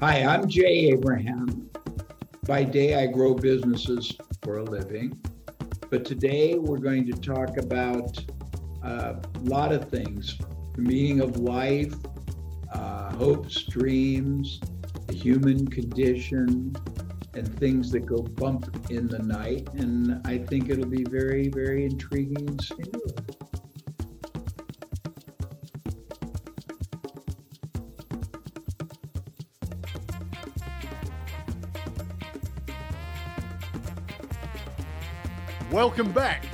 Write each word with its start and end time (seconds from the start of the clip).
Hi, 0.00 0.22
I'm 0.22 0.46
Jay 0.46 0.90
Abraham. 0.92 1.68
By 2.46 2.62
day, 2.62 2.94
I 3.02 3.08
grow 3.08 3.34
businesses 3.34 4.16
for 4.42 4.58
a 4.58 4.62
living. 4.62 5.20
But 5.90 6.04
today, 6.04 6.54
we're 6.54 6.78
going 6.78 7.04
to 7.06 7.14
talk 7.14 7.56
about 7.56 8.16
uh, 8.84 9.14
a 9.14 9.38
lot 9.40 9.72
of 9.72 9.90
things 9.90 10.38
the 10.76 10.82
meaning 10.82 11.20
of 11.20 11.38
life, 11.38 11.94
uh, 12.72 13.12
hopes, 13.16 13.64
dreams, 13.64 14.60
the 15.08 15.14
human 15.14 15.66
condition, 15.66 16.76
and 17.34 17.58
things 17.58 17.90
that 17.90 18.06
go 18.06 18.22
bump 18.22 18.90
in 18.90 19.08
the 19.08 19.18
night. 19.18 19.68
And 19.74 20.24
I 20.24 20.38
think 20.38 20.70
it'll 20.70 20.86
be 20.86 21.02
very, 21.10 21.48
very 21.48 21.86
intriguing 21.86 22.48
and 22.48 22.62
stimulating. 22.62 23.37
Welcome 35.78 36.10
back 36.10 36.44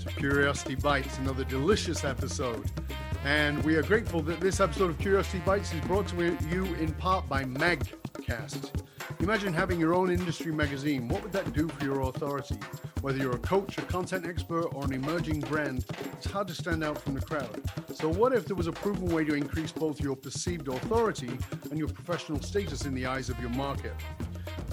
to 0.00 0.08
Curiosity 0.08 0.74
Bites, 0.74 1.16
another 1.18 1.44
delicious 1.44 2.02
episode. 2.02 2.68
And 3.24 3.62
we 3.62 3.76
are 3.76 3.82
grateful 3.84 4.22
that 4.22 4.40
this 4.40 4.58
episode 4.58 4.90
of 4.90 4.98
Curiosity 4.98 5.40
Bites 5.46 5.72
is 5.72 5.80
brought 5.82 6.08
to 6.08 6.36
you 6.50 6.64
in 6.74 6.92
part 6.94 7.28
by 7.28 7.44
Magcast. 7.44 8.82
Imagine 9.20 9.52
having 9.52 9.78
your 9.78 9.94
own 9.94 10.10
industry 10.10 10.50
magazine. 10.50 11.06
What 11.06 11.22
would 11.22 11.30
that 11.30 11.52
do 11.52 11.68
for 11.68 11.84
your 11.84 12.00
authority? 12.00 12.56
Whether 13.02 13.18
you're 13.18 13.36
a 13.36 13.38
coach, 13.38 13.78
a 13.78 13.82
content 13.82 14.26
expert, 14.26 14.74
or 14.74 14.84
an 14.84 14.94
emerging 14.94 15.42
brand, 15.42 15.84
it's 16.14 16.26
hard 16.26 16.48
to 16.48 16.54
stand 16.54 16.82
out 16.82 17.00
from 17.00 17.14
the 17.14 17.20
crowd. 17.20 17.62
So, 17.94 18.08
what 18.08 18.32
if 18.32 18.46
there 18.46 18.56
was 18.56 18.66
a 18.66 18.72
proven 18.72 19.14
way 19.14 19.22
to 19.26 19.34
increase 19.34 19.70
both 19.70 20.00
your 20.00 20.16
perceived 20.16 20.66
authority 20.66 21.30
and 21.70 21.78
your 21.78 21.88
professional 21.88 22.42
status 22.42 22.84
in 22.84 22.96
the 22.96 23.06
eyes 23.06 23.30
of 23.30 23.38
your 23.38 23.50
market? 23.50 23.94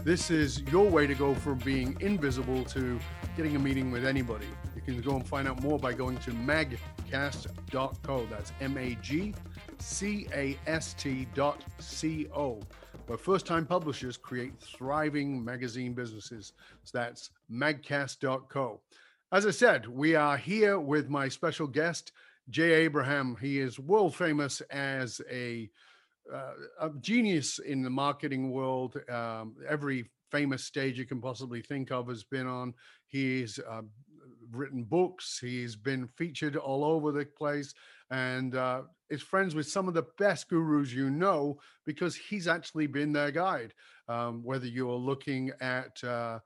This 0.03 0.31
is 0.31 0.61
your 0.71 0.89
way 0.89 1.05
to 1.05 1.13
go 1.13 1.35
from 1.35 1.59
being 1.59 1.95
invisible 1.99 2.63
to 2.65 2.99
getting 3.37 3.55
a 3.55 3.59
meeting 3.59 3.91
with 3.91 4.03
anybody. 4.03 4.47
You 4.75 4.81
can 4.81 4.99
go 4.99 5.15
and 5.15 5.25
find 5.25 5.47
out 5.47 5.61
more 5.61 5.77
by 5.77 5.93
going 5.93 6.17
to 6.17 6.31
magcast.co. 6.31 8.25
That's 8.31 8.51
M 8.59 8.75
A 8.79 8.97
G 8.99 9.35
C 9.77 10.27
A 10.33 10.57
S 10.65 10.95
T 10.95 11.27
dot 11.35 11.63
C 11.77 12.25
O, 12.35 12.59
where 13.05 13.17
first 13.19 13.45
time 13.45 13.67
publishers 13.67 14.17
create 14.17 14.59
thriving 14.59 15.45
magazine 15.45 15.93
businesses. 15.93 16.53
So 16.83 16.97
that's 16.97 17.29
magcast.co. 17.51 18.81
As 19.31 19.45
I 19.45 19.51
said, 19.51 19.85
we 19.85 20.15
are 20.15 20.35
here 20.35 20.79
with 20.79 21.07
my 21.07 21.29
special 21.29 21.67
guest, 21.67 22.13
Jay 22.49 22.73
Abraham. 22.73 23.37
He 23.39 23.59
is 23.59 23.77
world 23.77 24.15
famous 24.15 24.61
as 24.71 25.21
a 25.29 25.69
uh, 26.33 26.53
a 26.81 26.89
genius 27.01 27.59
in 27.59 27.83
the 27.83 27.89
marketing 27.91 28.49
world. 28.49 28.97
Um, 29.07 29.57
every 29.69 30.09
famous 30.31 30.63
stage 30.63 30.97
you 30.97 31.05
can 31.05 31.21
possibly 31.21 31.61
think 31.61 31.91
of 31.91 32.07
has 32.09 32.23
been 32.23 32.47
on. 32.47 32.73
He's 33.07 33.59
uh, 33.59 33.81
written 34.51 34.83
books. 34.83 35.39
He's 35.39 35.75
been 35.75 36.07
featured 36.15 36.55
all 36.55 36.83
over 36.83 37.11
the 37.11 37.25
place, 37.25 37.73
and 38.11 38.55
uh, 38.55 38.83
is 39.09 39.21
friends 39.21 39.55
with 39.55 39.67
some 39.67 39.87
of 39.87 39.93
the 39.93 40.05
best 40.17 40.49
gurus 40.49 40.93
you 40.93 41.09
know 41.09 41.59
because 41.85 42.15
he's 42.15 42.47
actually 42.47 42.87
been 42.87 43.13
their 43.13 43.31
guide. 43.31 43.73
Um, 44.07 44.43
whether 44.43 44.67
you're 44.67 44.93
looking 44.93 45.51
at 45.59 46.01
uh, 46.03 46.39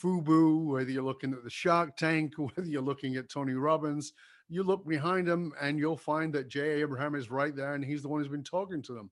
Fubu, 0.00 0.66
whether 0.66 0.90
you're 0.90 1.02
looking 1.02 1.32
at 1.32 1.44
the 1.44 1.50
Shark 1.50 1.96
Tank, 1.96 2.34
whether 2.36 2.68
you're 2.68 2.82
looking 2.82 3.16
at 3.16 3.28
Tony 3.28 3.54
Robbins, 3.54 4.12
you 4.48 4.62
look 4.62 4.86
behind 4.86 5.28
him 5.28 5.52
and 5.60 5.78
you'll 5.78 5.96
find 5.96 6.32
that 6.34 6.48
Jay 6.48 6.80
Abraham 6.80 7.14
is 7.14 7.30
right 7.30 7.54
there, 7.54 7.74
and 7.74 7.84
he's 7.84 8.02
the 8.02 8.08
one 8.08 8.20
who's 8.20 8.28
been 8.28 8.44
talking 8.44 8.82
to 8.82 8.92
them. 8.92 9.10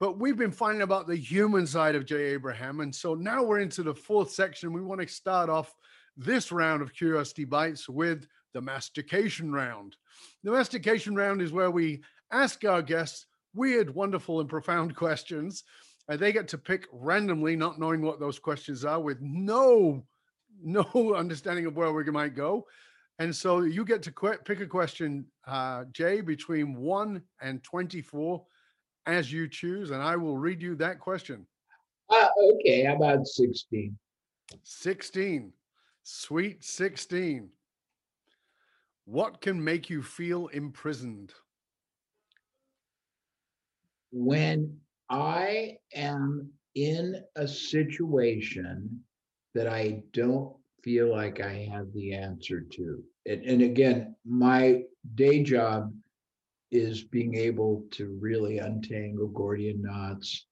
But 0.00 0.18
we've 0.18 0.36
been 0.36 0.52
finding 0.52 0.82
about 0.82 1.06
the 1.06 1.16
human 1.16 1.66
side 1.66 1.96
of 1.96 2.06
Jay 2.06 2.26
Abraham. 2.26 2.80
And 2.80 2.94
so 2.94 3.14
now 3.14 3.42
we're 3.42 3.58
into 3.58 3.82
the 3.82 3.94
fourth 3.94 4.30
section. 4.30 4.72
We 4.72 4.80
want 4.80 5.00
to 5.00 5.08
start 5.08 5.50
off 5.50 5.74
this 6.16 6.52
round 6.52 6.82
of 6.82 6.94
Curiosity 6.94 7.44
Bites 7.44 7.88
with 7.88 8.26
the 8.54 8.60
mastication 8.60 9.52
round. 9.52 9.96
The 10.44 10.52
mastication 10.52 11.16
round 11.16 11.42
is 11.42 11.52
where 11.52 11.70
we 11.70 12.02
ask 12.30 12.64
our 12.64 12.82
guests 12.82 13.26
weird, 13.54 13.94
wonderful, 13.94 14.40
and 14.40 14.48
profound 14.48 14.94
questions. 14.96 15.64
And 16.08 16.18
they 16.18 16.32
get 16.32 16.48
to 16.48 16.58
pick 16.58 16.86
randomly, 16.92 17.56
not 17.56 17.78
knowing 17.78 18.02
what 18.02 18.20
those 18.20 18.38
questions 18.38 18.84
are, 18.84 19.00
with 19.00 19.20
no 19.20 20.04
no 20.60 21.14
understanding 21.16 21.66
of 21.66 21.76
where 21.76 21.92
we 21.92 22.04
might 22.04 22.34
go. 22.34 22.66
And 23.18 23.34
so 23.34 23.62
you 23.62 23.84
get 23.84 24.02
to 24.04 24.12
qu- 24.12 24.38
pick 24.44 24.60
a 24.60 24.66
question, 24.66 25.26
uh, 25.46 25.84
Jay, 25.92 26.20
between 26.20 26.74
one 26.76 27.22
and 27.40 27.62
24 27.64 28.44
as 29.08 29.32
you 29.32 29.48
choose, 29.48 29.90
and 29.90 30.02
I 30.02 30.16
will 30.16 30.36
read 30.36 30.60
you 30.60 30.76
that 30.76 31.00
question. 31.00 31.46
Uh, 32.10 32.28
okay, 32.52 32.84
how 32.84 32.94
about 32.94 33.26
16? 33.26 33.96
16. 34.62 35.52
Sweet 36.02 36.62
16. 36.62 37.48
What 39.06 39.40
can 39.40 39.62
make 39.64 39.88
you 39.88 40.02
feel 40.02 40.48
imprisoned? 40.48 41.32
When 44.12 44.78
I 45.08 45.78
am 45.94 46.50
in 46.74 47.22
a 47.34 47.48
situation 47.48 49.00
that 49.54 49.66
I 49.66 50.02
don't 50.12 50.54
feel 50.82 51.10
like 51.10 51.40
I 51.40 51.66
have 51.72 51.92
the 51.94 52.12
answer 52.12 52.60
to. 52.60 53.02
And, 53.24 53.42
and 53.42 53.62
again, 53.62 54.14
my 54.26 54.82
day 55.14 55.42
job 55.42 55.92
is 56.70 57.02
being 57.04 57.34
able 57.34 57.84
to 57.92 58.18
really 58.20 58.58
untangle 58.58 59.28
Gordian 59.28 59.80
knots, 59.82 60.46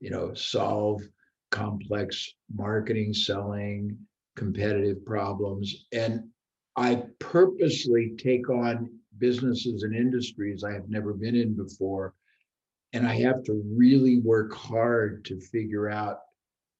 you 0.00 0.10
know, 0.10 0.34
solve 0.34 1.02
complex 1.50 2.34
marketing, 2.52 3.14
selling, 3.14 3.96
competitive 4.36 5.04
problems. 5.04 5.86
And 5.92 6.24
I 6.76 7.04
purposely 7.18 8.14
take 8.16 8.48
on 8.48 8.90
businesses 9.18 9.82
and 9.82 9.94
industries 9.94 10.64
I 10.64 10.72
have 10.72 10.88
never 10.88 11.12
been 11.12 11.36
in 11.36 11.54
before. 11.54 12.14
And 12.94 13.06
I 13.06 13.20
have 13.20 13.44
to 13.44 13.62
really 13.74 14.18
work 14.20 14.52
hard 14.54 15.24
to 15.26 15.40
figure 15.40 15.88
out, 15.88 16.18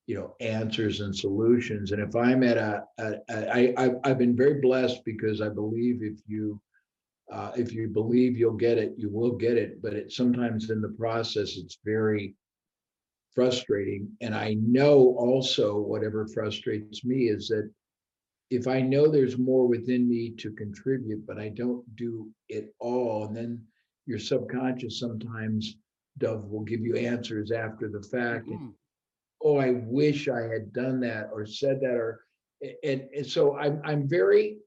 you 0.06 0.14
know, 0.16 0.34
answers 0.40 1.00
and 1.00 1.14
solutions. 1.14 1.92
And 1.92 2.02
if 2.02 2.16
I'm 2.16 2.42
at 2.42 2.56
a, 2.56 2.84
I've 4.04 4.18
been 4.18 4.36
very 4.36 4.60
blessed 4.60 5.04
because 5.04 5.40
I 5.40 5.48
believe 5.48 6.02
if 6.02 6.18
you, 6.26 6.60
uh, 7.32 7.50
if 7.56 7.72
you 7.72 7.88
believe 7.88 8.36
you'll 8.36 8.52
get 8.52 8.78
it, 8.78 8.92
you 8.96 9.08
will 9.08 9.32
get 9.32 9.56
it. 9.56 9.80
But 9.82 9.94
it 9.94 10.12
sometimes 10.12 10.70
in 10.70 10.80
the 10.82 10.94
process, 10.98 11.56
it's 11.56 11.78
very 11.84 12.34
frustrating. 13.34 14.08
And 14.20 14.34
I 14.34 14.54
know 14.60 15.16
also 15.18 15.78
whatever 15.78 16.26
frustrates 16.28 17.04
me 17.04 17.28
is 17.28 17.48
that 17.48 17.70
if 18.50 18.68
I 18.68 18.82
know 18.82 19.08
there's 19.08 19.38
more 19.38 19.66
within 19.66 20.06
me 20.06 20.30
to 20.36 20.52
contribute, 20.52 21.26
but 21.26 21.38
I 21.38 21.48
don't 21.48 21.84
do 21.96 22.28
it 22.50 22.74
all, 22.78 23.24
and 23.24 23.34
then 23.34 23.62
your 24.04 24.18
subconscious 24.18 24.98
sometimes, 25.00 25.76
Dov, 26.18 26.44
will 26.50 26.60
give 26.60 26.80
you 26.80 26.96
answers 26.96 27.50
after 27.50 27.88
the 27.88 28.02
fact. 28.02 28.46
Mm-hmm. 28.46 28.64
And, 28.64 28.74
oh, 29.42 29.56
I 29.56 29.70
wish 29.70 30.28
I 30.28 30.42
had 30.42 30.70
done 30.74 31.00
that 31.00 31.30
or 31.32 31.46
said 31.46 31.80
that, 31.80 31.94
or 31.94 32.20
and, 32.84 33.08
and 33.16 33.26
so 33.26 33.56
I'm 33.56 33.80
I'm 33.84 34.06
very 34.06 34.58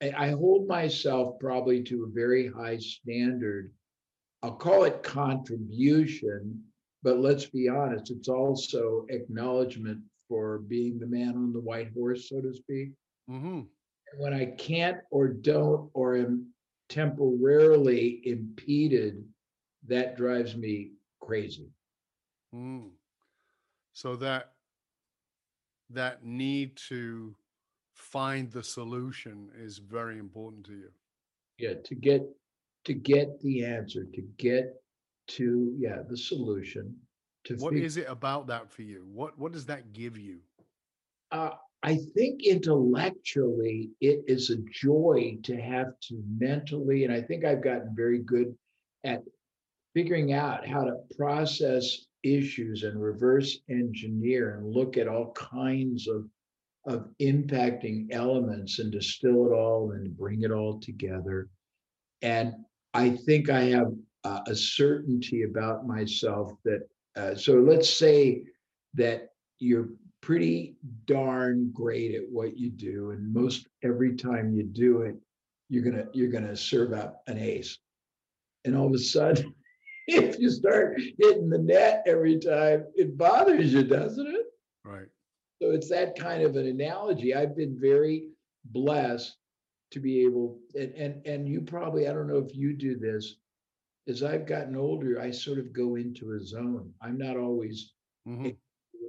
I 0.00 0.30
hold 0.30 0.68
myself 0.68 1.38
probably 1.40 1.82
to 1.84 2.04
a 2.04 2.14
very 2.14 2.46
high 2.46 2.78
standard. 2.78 3.72
I'll 4.42 4.54
call 4.54 4.84
it 4.84 5.02
contribution 5.02 6.62
but 7.02 7.20
let's 7.20 7.46
be 7.46 7.68
honest, 7.68 8.10
it's 8.10 8.28
also 8.28 9.06
acknowledgement 9.08 10.00
for 10.28 10.58
being 10.58 10.98
the 10.98 11.06
man 11.06 11.36
on 11.36 11.52
the 11.52 11.60
white 11.60 11.92
horse, 11.94 12.28
so 12.28 12.40
to 12.40 12.52
speak. 12.52 12.90
Mm-hmm. 13.30 13.60
when 14.16 14.32
I 14.32 14.46
can't 14.46 14.96
or 15.10 15.28
don't 15.28 15.90
or 15.92 16.16
am 16.16 16.46
temporarily 16.88 18.22
impeded, 18.24 19.22
that 19.86 20.16
drives 20.16 20.56
me 20.56 20.92
crazy. 21.20 21.68
Mm. 22.54 22.88
So 23.92 24.16
that 24.16 24.52
that 25.90 26.24
need 26.24 26.76
to 26.88 27.36
find 28.12 28.50
the 28.50 28.62
solution 28.62 29.50
is 29.58 29.78
very 29.78 30.18
important 30.18 30.64
to 30.66 30.72
you. 30.72 30.90
Yeah, 31.58 31.74
to 31.84 31.94
get 31.94 32.22
to 32.84 32.94
get 32.94 33.40
the 33.40 33.64
answer, 33.64 34.04
to 34.14 34.22
get 34.36 34.74
to 35.28 35.74
yeah 35.78 35.98
the 36.08 36.16
solution 36.16 36.96
to 37.44 37.54
what 37.56 37.74
is 37.74 37.96
it 37.96 38.06
about 38.08 38.46
that 38.46 38.70
for 38.70 38.82
you 38.82 39.06
what 39.12 39.38
what 39.38 39.52
does 39.52 39.66
that 39.66 39.92
give 39.92 40.18
you 40.18 40.38
uh, 41.30 41.50
i 41.82 41.96
think 42.14 42.42
intellectually 42.42 43.90
it 44.00 44.20
is 44.26 44.50
a 44.50 44.56
joy 44.72 45.36
to 45.42 45.56
have 45.56 45.88
to 46.00 46.20
mentally 46.38 47.04
and 47.04 47.12
i 47.12 47.20
think 47.20 47.44
i've 47.44 47.62
gotten 47.62 47.94
very 47.94 48.18
good 48.20 48.54
at 49.04 49.22
figuring 49.94 50.32
out 50.32 50.66
how 50.66 50.82
to 50.82 50.96
process 51.16 52.06
issues 52.24 52.82
and 52.82 53.00
reverse 53.00 53.60
engineer 53.70 54.56
and 54.56 54.74
look 54.74 54.96
at 54.96 55.08
all 55.08 55.32
kinds 55.32 56.08
of 56.08 56.26
of 56.88 57.08
impacting 57.20 58.08
elements 58.10 58.78
and 58.78 58.90
distill 58.90 59.46
it 59.46 59.52
all 59.52 59.92
and 59.92 60.16
bring 60.16 60.42
it 60.42 60.50
all 60.50 60.80
together 60.80 61.48
and 62.22 62.54
i 62.94 63.10
think 63.10 63.50
i 63.50 63.60
have 63.60 63.92
uh, 64.24 64.40
a 64.48 64.54
certainty 64.54 65.44
about 65.44 65.86
myself 65.86 66.52
that 66.64 66.80
uh, 67.16 67.34
so 67.34 67.54
let's 67.54 67.98
say 67.98 68.42
that 68.94 69.30
you're 69.58 69.88
pretty 70.20 70.76
darn 71.06 71.70
great 71.72 72.14
at 72.14 72.28
what 72.30 72.56
you 72.56 72.70
do, 72.70 73.10
and 73.10 73.32
most 73.32 73.66
every 73.82 74.16
time 74.16 74.52
you 74.52 74.62
do 74.62 75.02
it, 75.02 75.16
you're 75.68 75.82
gonna 75.82 76.06
you're 76.12 76.30
gonna 76.30 76.56
serve 76.56 76.92
up 76.92 77.22
an 77.26 77.38
ace. 77.38 77.78
And 78.64 78.76
all 78.76 78.86
of 78.86 78.94
a 78.94 78.98
sudden, 78.98 79.54
if 80.06 80.38
you 80.38 80.50
start 80.50 81.00
hitting 81.18 81.48
the 81.48 81.58
net 81.58 82.02
every 82.06 82.38
time, 82.38 82.84
it 82.94 83.16
bothers 83.16 83.72
you, 83.72 83.84
doesn't 83.84 84.26
it? 84.26 84.46
Right. 84.84 85.08
So 85.60 85.70
it's 85.70 85.88
that 85.88 86.16
kind 86.18 86.42
of 86.42 86.56
an 86.56 86.66
analogy. 86.66 87.34
I've 87.34 87.56
been 87.56 87.78
very 87.78 88.28
blessed 88.66 89.36
to 89.90 90.00
be 90.00 90.20
able, 90.24 90.58
and 90.78 90.92
and 90.94 91.26
and 91.26 91.48
you 91.48 91.60
probably, 91.62 92.06
I 92.08 92.12
don't 92.12 92.28
know 92.28 92.38
if 92.38 92.54
you 92.54 92.74
do 92.74 92.96
this. 92.96 93.36
As 94.06 94.22
I've 94.22 94.46
gotten 94.46 94.76
older, 94.76 95.20
I 95.20 95.30
sort 95.30 95.58
of 95.58 95.72
go 95.72 95.96
into 95.96 96.32
a 96.32 96.40
zone. 96.40 96.92
I'm 97.02 97.18
not 97.18 97.36
always 97.36 97.92
Mhm. 98.26 98.56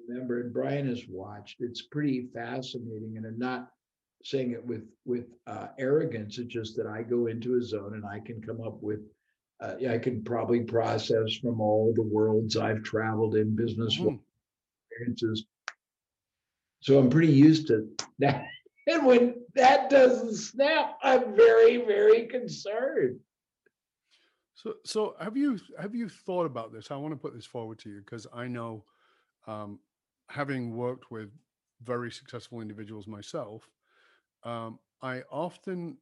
remember, 0.07 0.41
and 0.41 0.53
Brian 0.53 0.87
has 0.87 1.07
watched. 1.07 1.61
It's 1.61 1.83
pretty 1.83 2.27
fascinating, 2.33 3.17
and 3.17 3.25
I'm 3.25 3.37
not 3.39 3.71
saying 4.23 4.51
it 4.51 4.65
with 4.65 4.89
with 5.05 5.27
uh, 5.45 5.67
arrogance. 5.77 6.39
It's 6.39 6.51
just 6.51 6.75
that 6.77 6.87
I 6.87 7.03
go 7.03 7.27
into 7.27 7.55
a 7.57 7.61
zone 7.61 7.93
and 7.93 8.05
I 8.05 8.19
can 8.19 8.41
come 8.41 8.61
up 8.61 8.81
with. 8.81 9.01
Uh, 9.61 9.75
I 9.89 9.97
can 9.97 10.23
probably 10.23 10.61
process 10.63 11.33
from 11.35 11.59
all 11.59 11.93
the 11.93 12.01
worlds 12.01 12.55
I've 12.55 12.81
traveled 12.81 13.35
in 13.35 13.55
business 13.55 13.97
Mhm. 13.99 14.19
experiences. 14.89 15.45
So 16.81 16.97
I'm 16.97 17.09
pretty 17.09 17.31
used 17.31 17.67
to 17.67 17.87
that. 18.19 18.45
And 18.87 19.05
when 19.05 19.35
that 19.55 19.89
doesn't 19.89 20.35
snap, 20.35 20.97
I'm 21.03 21.35
very, 21.35 21.77
very 21.85 22.25
concerned. 22.25 23.19
So, 24.55 24.73
so 24.83 25.15
have 25.19 25.37
you 25.37 25.59
have 25.79 25.95
you 25.95 26.09
thought 26.09 26.45
about 26.45 26.73
this? 26.73 26.91
I 26.91 26.95
want 26.95 27.13
to 27.13 27.17
put 27.17 27.33
this 27.33 27.45
forward 27.45 27.79
to 27.79 27.89
you 27.89 27.99
because 27.99 28.27
I 28.33 28.47
know, 28.47 28.83
um, 29.47 29.79
having 30.29 30.75
worked 30.75 31.11
with 31.11 31.29
very 31.83 32.11
successful 32.11 32.61
individuals 32.61 33.07
myself, 33.07 33.69
um, 34.43 34.79
I 35.01 35.21
often 35.31 35.97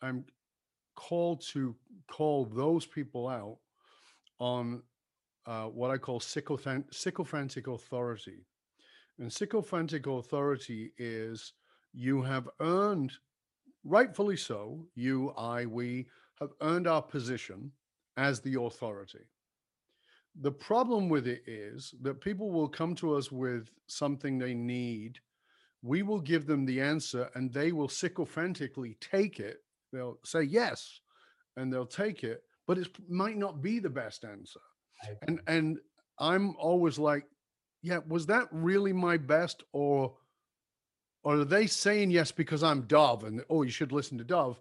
I'm 0.00 0.24
called 0.94 1.40
to 1.52 1.74
call 2.08 2.44
those 2.44 2.86
people 2.86 3.28
out 3.28 3.58
on 4.38 4.82
uh, 5.46 5.64
what 5.64 5.90
I 5.90 5.98
call 5.98 6.20
sycophan- 6.20 6.84
sycophantic 6.92 7.66
authority. 7.66 8.46
And 9.22 9.32
sycophantic 9.32 10.08
authority 10.08 10.92
is 10.98 11.52
you 11.92 12.22
have 12.22 12.48
earned, 12.58 13.12
rightfully 13.84 14.36
so, 14.36 14.84
you, 14.96 15.30
I, 15.38 15.64
we 15.64 16.08
have 16.40 16.50
earned 16.60 16.88
our 16.88 17.02
position 17.02 17.70
as 18.16 18.40
the 18.40 18.60
authority. 18.60 19.20
The 20.40 20.50
problem 20.50 21.08
with 21.08 21.28
it 21.28 21.44
is 21.46 21.94
that 22.02 22.20
people 22.20 22.50
will 22.50 22.66
come 22.66 22.96
to 22.96 23.14
us 23.14 23.30
with 23.30 23.70
something 23.86 24.38
they 24.38 24.54
need. 24.54 25.20
We 25.82 26.02
will 26.02 26.20
give 26.20 26.44
them 26.44 26.64
the 26.64 26.80
answer 26.80 27.30
and 27.36 27.52
they 27.52 27.70
will 27.70 27.88
sycophantically 27.88 28.96
take 29.00 29.38
it. 29.38 29.58
They'll 29.92 30.18
say 30.24 30.42
yes 30.42 30.98
and 31.56 31.72
they'll 31.72 31.86
take 31.86 32.24
it, 32.24 32.42
but 32.66 32.76
it 32.76 32.88
might 33.08 33.36
not 33.36 33.62
be 33.62 33.78
the 33.78 33.88
best 33.88 34.24
answer. 34.24 34.60
And 35.28 35.40
and 35.46 35.78
I'm 36.18 36.56
always 36.56 36.98
like, 36.98 37.26
yeah, 37.82 37.98
was 38.06 38.26
that 38.26 38.48
really 38.50 38.92
my 38.92 39.16
best 39.16 39.62
or 39.72 40.14
or 41.24 41.36
are 41.40 41.44
they 41.44 41.66
saying 41.66 42.10
yes 42.10 42.32
because 42.32 42.62
I'm 42.62 42.82
Dov 42.82 43.24
and 43.24 43.42
oh 43.50 43.62
you 43.62 43.70
should 43.70 43.92
listen 43.92 44.18
to 44.18 44.24
Dov 44.24 44.60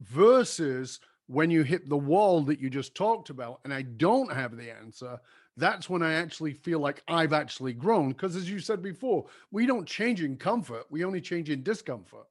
versus 0.00 1.00
when 1.26 1.50
you 1.50 1.62
hit 1.62 1.88
the 1.88 1.96
wall 1.96 2.42
that 2.42 2.58
you 2.58 2.68
just 2.68 2.94
talked 2.94 3.30
about 3.30 3.60
and 3.64 3.72
I 3.72 3.82
don't 3.82 4.32
have 4.32 4.56
the 4.56 4.70
answer, 4.70 5.20
that's 5.56 5.88
when 5.88 6.02
I 6.02 6.14
actually 6.14 6.54
feel 6.54 6.80
like 6.80 7.04
I've 7.06 7.32
actually 7.32 7.72
grown. 7.72 8.08
Because 8.08 8.34
as 8.34 8.50
you 8.50 8.58
said 8.58 8.82
before, 8.82 9.26
we 9.52 9.64
don't 9.64 9.86
change 9.86 10.24
in 10.24 10.36
comfort, 10.36 10.86
we 10.90 11.04
only 11.04 11.20
change 11.20 11.48
in 11.48 11.62
discomfort. 11.62 12.26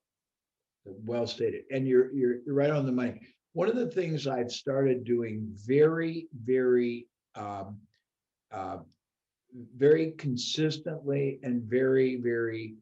Well 0.84 1.28
stated. 1.28 1.64
And 1.72 1.88
you're, 1.88 2.12
you're, 2.12 2.40
right 2.48 2.72
on 2.72 2.86
the 2.86 2.92
money. 2.92 3.22
One 3.54 3.70
of 3.70 3.76
the 3.76 3.88
things 3.88 4.28
I've 4.28 4.52
started 4.52 5.06
doing 5.06 5.48
very, 5.66 6.28
very, 6.44 7.08
um, 7.36 7.78
uh, 8.52 8.80
very 9.78 10.12
consistently 10.12 11.40
and 11.44 11.64
very, 11.64 12.18
very, 12.18 12.76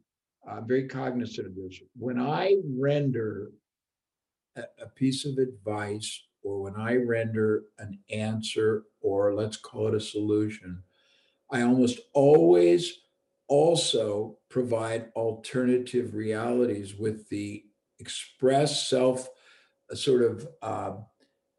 uh, 0.48 0.62
very 0.62 0.88
cognizant 0.88 1.48
of 1.48 1.56
this. 1.56 1.80
When 1.98 2.20
I 2.20 2.56
render 2.66 3.52
a, 4.56 4.64
a 4.82 4.88
piece 4.88 5.26
of 5.26 5.38
advice 5.38 6.24
or 6.44 6.62
when 6.62 6.76
I 6.76 6.96
render 6.96 7.64
an 7.80 8.00
answer 8.10 8.84
or 9.02 9.34
let's 9.34 9.58
call 9.58 9.88
it 9.88 9.96
a 9.96 10.00
solution, 10.00 10.84
I 11.52 11.62
almost 11.62 12.00
always 12.14 13.00
also 13.48 14.38
provide 14.50 15.12
alternative 15.16 16.14
realities 16.14 16.96
with 16.96 17.28
the 17.30 17.64
express 18.00 18.88
self 18.90 19.30
sort 19.94 20.22
of 20.22 20.48
uh, 20.62 20.96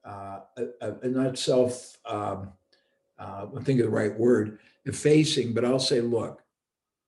uh, 0.04 0.40
uh, 0.82 0.92
not 1.04 1.38
self 1.38 1.96
um, 2.04 2.52
uh, 3.18 3.46
I 3.56 3.62
think 3.62 3.80
of 3.80 3.86
the 3.86 3.92
right 3.92 4.16
word 4.16 4.58
effacing, 4.88 5.52
but 5.54 5.64
I'll 5.64 5.78
say, 5.78 6.00
look, 6.00 6.42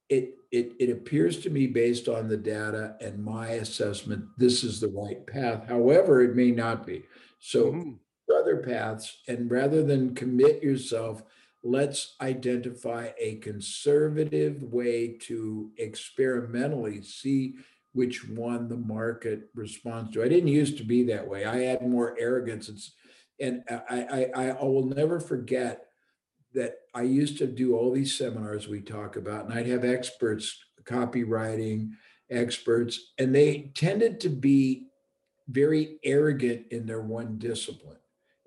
it 0.08 0.34
it 0.50 0.72
it 0.80 0.90
appears 0.90 1.40
to 1.40 1.50
me 1.50 1.66
based 1.66 2.08
on 2.08 2.28
the 2.28 2.36
data 2.36 2.96
and 3.00 3.24
my 3.24 3.48
assessment, 3.50 4.24
this 4.38 4.64
is 4.64 4.80
the 4.80 4.88
right 4.88 5.24
path. 5.26 5.66
However, 5.68 6.22
it 6.22 6.34
may 6.34 6.50
not 6.50 6.86
be. 6.86 7.04
So 7.38 7.72
Mhm. 7.72 7.98
other 8.32 8.58
paths, 8.58 9.18
and 9.28 9.50
rather 9.50 9.82
than 9.82 10.14
commit 10.14 10.62
yourself, 10.62 11.22
let's 11.62 12.16
identify 12.20 13.10
a 13.18 13.36
conservative 13.36 14.62
way 14.62 15.16
to 15.28 15.70
experimentally 15.78 17.02
see 17.02 17.54
which 17.92 18.28
one 18.28 18.68
the 18.68 18.76
market 18.76 19.50
responds 19.54 20.12
to. 20.12 20.22
I 20.22 20.28
didn't 20.28 20.48
used 20.48 20.78
to 20.78 20.84
be 20.84 21.02
that 21.04 21.26
way. 21.28 21.44
I 21.44 21.58
had 21.58 21.82
more 21.82 22.16
arrogance. 22.18 22.68
It's, 22.68 22.92
and 23.40 23.64
I, 23.68 24.30
I 24.34 24.48
I 24.50 24.64
will 24.64 24.86
never 24.86 25.18
forget 25.18 25.86
that 26.54 26.78
I 26.94 27.02
used 27.02 27.38
to 27.38 27.46
do 27.46 27.76
all 27.76 27.92
these 27.92 28.16
seminars 28.16 28.68
we 28.68 28.80
talk 28.80 29.16
about, 29.16 29.44
and 29.44 29.54
I'd 29.54 29.66
have 29.66 29.84
experts, 29.84 30.58
copywriting 30.84 31.90
experts, 32.30 33.12
and 33.18 33.34
they 33.34 33.70
tended 33.74 34.20
to 34.20 34.28
be 34.28 34.88
very 35.48 35.98
arrogant 36.04 36.66
in 36.70 36.86
their 36.86 37.00
one 37.00 37.38
discipline. 37.38 37.98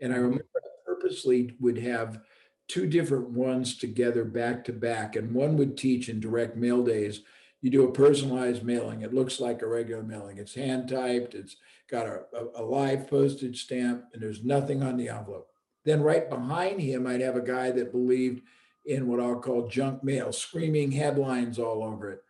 And 0.02 0.14
I 0.14 0.18
Mhm. 0.18 0.24
remember 0.24 0.46
I 0.56 0.68
purposely 0.86 1.56
would 1.60 1.78
have 1.78 2.24
two 2.68 2.88
different 2.88 3.30
ones 3.30 3.78
together 3.78 4.24
back 4.26 4.64
to 4.66 4.74
back, 4.74 5.16
and 5.16 5.34
one 5.34 5.58
would 5.58 5.78
teach 5.78 6.10
in 6.10 6.20
direct 6.20 6.56
mail 6.56 6.84
days. 6.84 7.24
You 7.62 7.70
do 7.70 7.88
a 7.88 7.92
personalized 7.92 8.64
mailing. 8.64 9.02
It 9.02 9.14
looks 9.14 9.40
like 9.40 9.62
a 9.62 9.68
regular 9.68 10.04
mailing. 10.04 10.38
It's 10.38 10.54
hand 10.54 10.90
typed. 10.90 11.36
It's 11.36 11.56
got 11.90 12.08
a, 12.08 12.26
a, 12.34 12.62
a 12.62 12.64
live 12.64 13.08
postage 13.08 13.64
stamp, 13.64 14.06
and 14.14 14.22
there's 14.22 14.44
nothing 14.44 14.82
on 14.82 14.98
the 14.98 15.10
envelope. 15.10 15.53
Then 15.86 16.02
right 16.02 16.30
behind 16.30 16.80
him, 16.80 17.06
I'd 17.08 17.22
have 17.22 17.36
a 17.36 17.42
guy 17.42 17.72
that 17.72 17.92
believed 17.92 18.42
in 18.86 19.08
what 19.08 19.20
I'll 19.20 19.40
call 19.40 19.68
junk 19.68 20.04
mail, 20.04 20.32
screaming 20.32 20.92
headlines 20.92 21.60
all 21.60 21.84
over 21.84 22.12
it. 22.12 22.24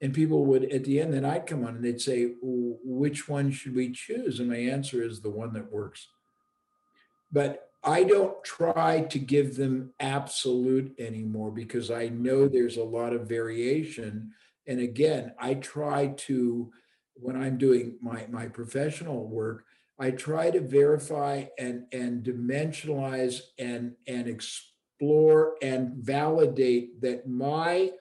And 0.00 0.12
people 0.12 0.44
would, 0.46 0.64
at 0.72 0.84
the 0.84 1.00
end, 1.00 1.14
then 1.14 1.24
I'd 1.24 1.46
come 1.46 1.64
on 1.64 1.76
and 1.76 1.84
they'd 1.84 2.00
say, 2.00 2.34
which 2.42 3.28
one 3.28 3.52
should 3.52 3.74
we 3.74 3.92
choose? 3.92 4.40
And 4.40 4.48
my 4.48 4.56
answer 4.56 5.02
is 5.02 5.20
the 5.20 5.30
one 5.30 5.52
that 5.52 5.72
works. 5.72 6.08
But 7.30 7.70
I 7.84 8.04
don't 8.04 8.42
try 8.44 9.02
to 9.02 9.18
give 9.18 9.56
them 9.56 9.92
absolute 10.00 10.94
anymore 10.98 11.50
because 11.50 11.90
I 11.90 12.08
know 12.08 12.48
there's 12.48 12.76
a 12.76 12.84
lot 12.84 13.12
of 13.12 13.28
variation. 13.28 14.32
And 14.66 14.80
again, 14.80 15.32
I 15.38 15.54
try 15.54 16.08
to, 16.08 16.72
when 17.14 17.40
I'm 17.40 17.58
doing 17.58 17.96
my, 18.00 18.26
my 18.30 18.46
professional 18.46 19.26
work, 19.26 19.64
I 20.02 20.10
try 20.10 20.50
to 20.50 20.60
verify 20.60 21.44
and, 21.60 21.84
and 21.92 22.24
dimensionalize 22.24 23.40
and, 23.56 23.92
and 24.08 24.26
explore 24.26 25.54
and 25.62 25.94
validate 25.94 27.00
that 27.02 27.28
my 27.28 27.92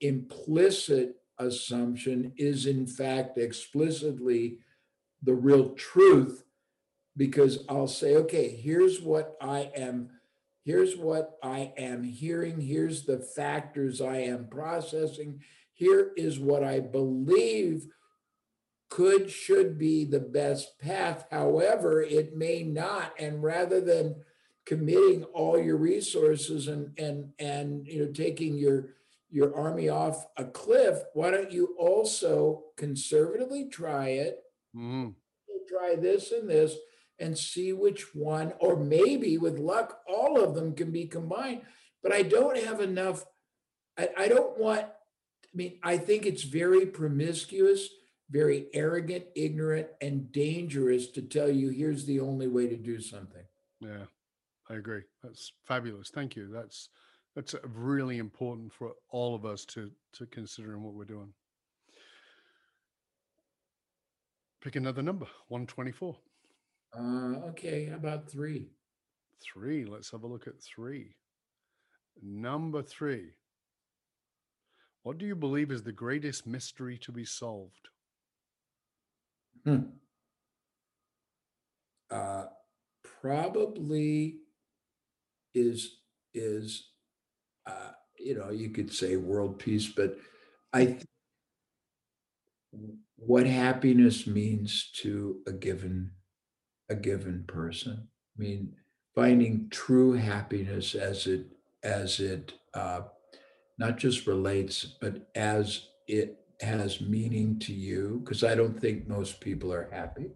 implicit 0.00 1.20
assumption 1.38 2.32
is 2.36 2.66
in 2.66 2.84
fact 2.88 3.38
explicitly 3.38 4.58
the 5.22 5.34
real 5.34 5.70
truth 5.74 6.42
because 7.16 7.60
I'll 7.68 7.86
say, 7.86 8.16
okay, 8.16 8.48
here's 8.48 9.00
what 9.00 9.36
I 9.40 9.70
am, 9.76 10.10
here's 10.64 10.96
what 10.96 11.38
I 11.44 11.72
am 11.78 12.02
hearing, 12.02 12.60
here's 12.60 13.04
the 13.04 13.20
factors 13.20 14.00
I 14.00 14.16
am 14.16 14.48
processing, 14.48 15.44
here 15.74 16.10
is 16.16 16.40
what 16.40 16.64
I 16.64 16.80
believe 16.80 17.86
could, 18.88 19.30
should 19.30 19.78
be 19.78 20.04
the 20.04 20.20
best 20.20 20.78
path. 20.78 21.26
However, 21.30 22.02
it 22.02 22.36
may 22.36 22.62
not. 22.62 23.12
And 23.18 23.42
rather 23.42 23.80
than 23.80 24.16
committing 24.64 25.24
all 25.24 25.58
your 25.58 25.76
resources 25.76 26.66
and 26.68 26.98
and 26.98 27.32
and 27.38 27.86
you 27.86 28.04
know 28.04 28.12
taking 28.12 28.56
your 28.58 28.94
your 29.30 29.54
army 29.56 29.88
off 29.88 30.26
a 30.36 30.44
cliff, 30.44 31.02
why 31.14 31.30
don't 31.30 31.52
you 31.52 31.74
also 31.78 32.64
conservatively 32.76 33.68
try 33.68 34.08
it? 34.08 34.42
Mhm. 34.74 35.14
Try 35.68 35.96
this 35.96 36.30
and 36.32 36.48
this 36.48 36.76
and 37.18 37.36
see 37.36 37.72
which 37.72 38.14
one, 38.14 38.52
or 38.60 38.76
maybe 38.76 39.36
with 39.38 39.58
luck, 39.58 40.00
all 40.08 40.40
of 40.40 40.54
them 40.54 40.74
can 40.74 40.90
be 40.92 41.06
combined. 41.06 41.62
but 42.02 42.12
I 42.12 42.22
don't 42.22 42.56
have 42.58 42.80
enough. 42.80 43.24
I, 43.98 44.10
I 44.16 44.28
don't 44.28 44.56
want, 44.58 44.82
I 44.82 45.48
mean, 45.54 45.80
I 45.82 45.96
think 45.98 46.24
it's 46.24 46.42
very 46.44 46.86
promiscuous, 46.86 47.88
very 48.30 48.66
arrogant, 48.74 49.24
ignorant, 49.34 49.88
and 50.00 50.30
dangerous 50.32 51.08
to 51.08 51.22
tell 51.22 51.48
you 51.48 51.70
here's 51.70 52.04
the 52.04 52.20
only 52.20 52.48
way 52.48 52.66
to 52.66 52.76
do 52.76 53.00
something. 53.00 53.44
Yeah, 53.80 54.04
I 54.68 54.74
agree. 54.74 55.02
That's 55.22 55.52
fabulous. 55.66 56.10
Thank 56.10 56.36
you. 56.36 56.48
That's 56.48 56.88
that's 57.34 57.54
uh, 57.54 57.58
really 57.74 58.18
important 58.18 58.72
for 58.72 58.92
all 59.10 59.34
of 59.34 59.44
us 59.44 59.64
to 59.66 59.90
to 60.14 60.26
consider 60.26 60.74
in 60.74 60.82
what 60.82 60.94
we're 60.94 61.04
doing. 61.04 61.32
Pick 64.62 64.76
another 64.76 65.02
number, 65.02 65.26
124. 65.48 66.16
Uh, 66.98 67.00
okay, 67.50 67.86
how 67.86 67.96
about 67.96 68.28
three? 68.28 68.70
Three. 69.40 69.84
Let's 69.84 70.10
have 70.10 70.24
a 70.24 70.26
look 70.26 70.48
at 70.48 70.60
three. 70.60 71.14
Number 72.20 72.82
three. 72.82 73.30
What 75.02 75.18
do 75.18 75.26
you 75.26 75.36
believe 75.36 75.70
is 75.70 75.84
the 75.84 75.92
greatest 75.92 76.48
mystery 76.48 76.98
to 76.98 77.12
be 77.12 77.24
solved? 77.24 77.90
Hmm. 79.66 79.96
Uh, 82.10 82.46
probably 83.02 84.40
is 85.54 85.98
is 86.34 86.88
uh, 87.66 87.92
you 88.18 88.36
know 88.36 88.50
you 88.50 88.70
could 88.70 88.92
say 88.92 89.16
world 89.16 89.58
peace, 89.58 89.88
but 89.88 90.18
I 90.72 90.86
th- 90.86 91.04
what 93.16 93.46
happiness 93.46 94.26
means 94.26 94.90
to 94.96 95.40
a 95.46 95.52
given 95.52 96.10
a 96.90 96.94
given 96.96 97.44
person. 97.48 98.08
I 98.38 98.42
mean, 98.42 98.74
finding 99.14 99.68
true 99.70 100.14
happiness 100.14 100.94
as 100.94 101.26
it 101.26 101.46
as 101.82 102.20
it 102.20 102.54
uh, 102.74 103.02
not 103.78 103.98
just 103.98 104.26
relates, 104.26 104.84
but 105.00 105.28
as 105.36 105.88
it 106.08 106.38
has 106.60 107.00
meaning 107.00 107.58
to 107.60 107.72
you. 107.72 108.20
Because 108.24 108.44
I 108.44 108.54
don't 108.54 108.78
think 108.80 109.08
most 109.08 109.40
people 109.40 109.72
are 109.72 109.88
happy. 109.90 110.30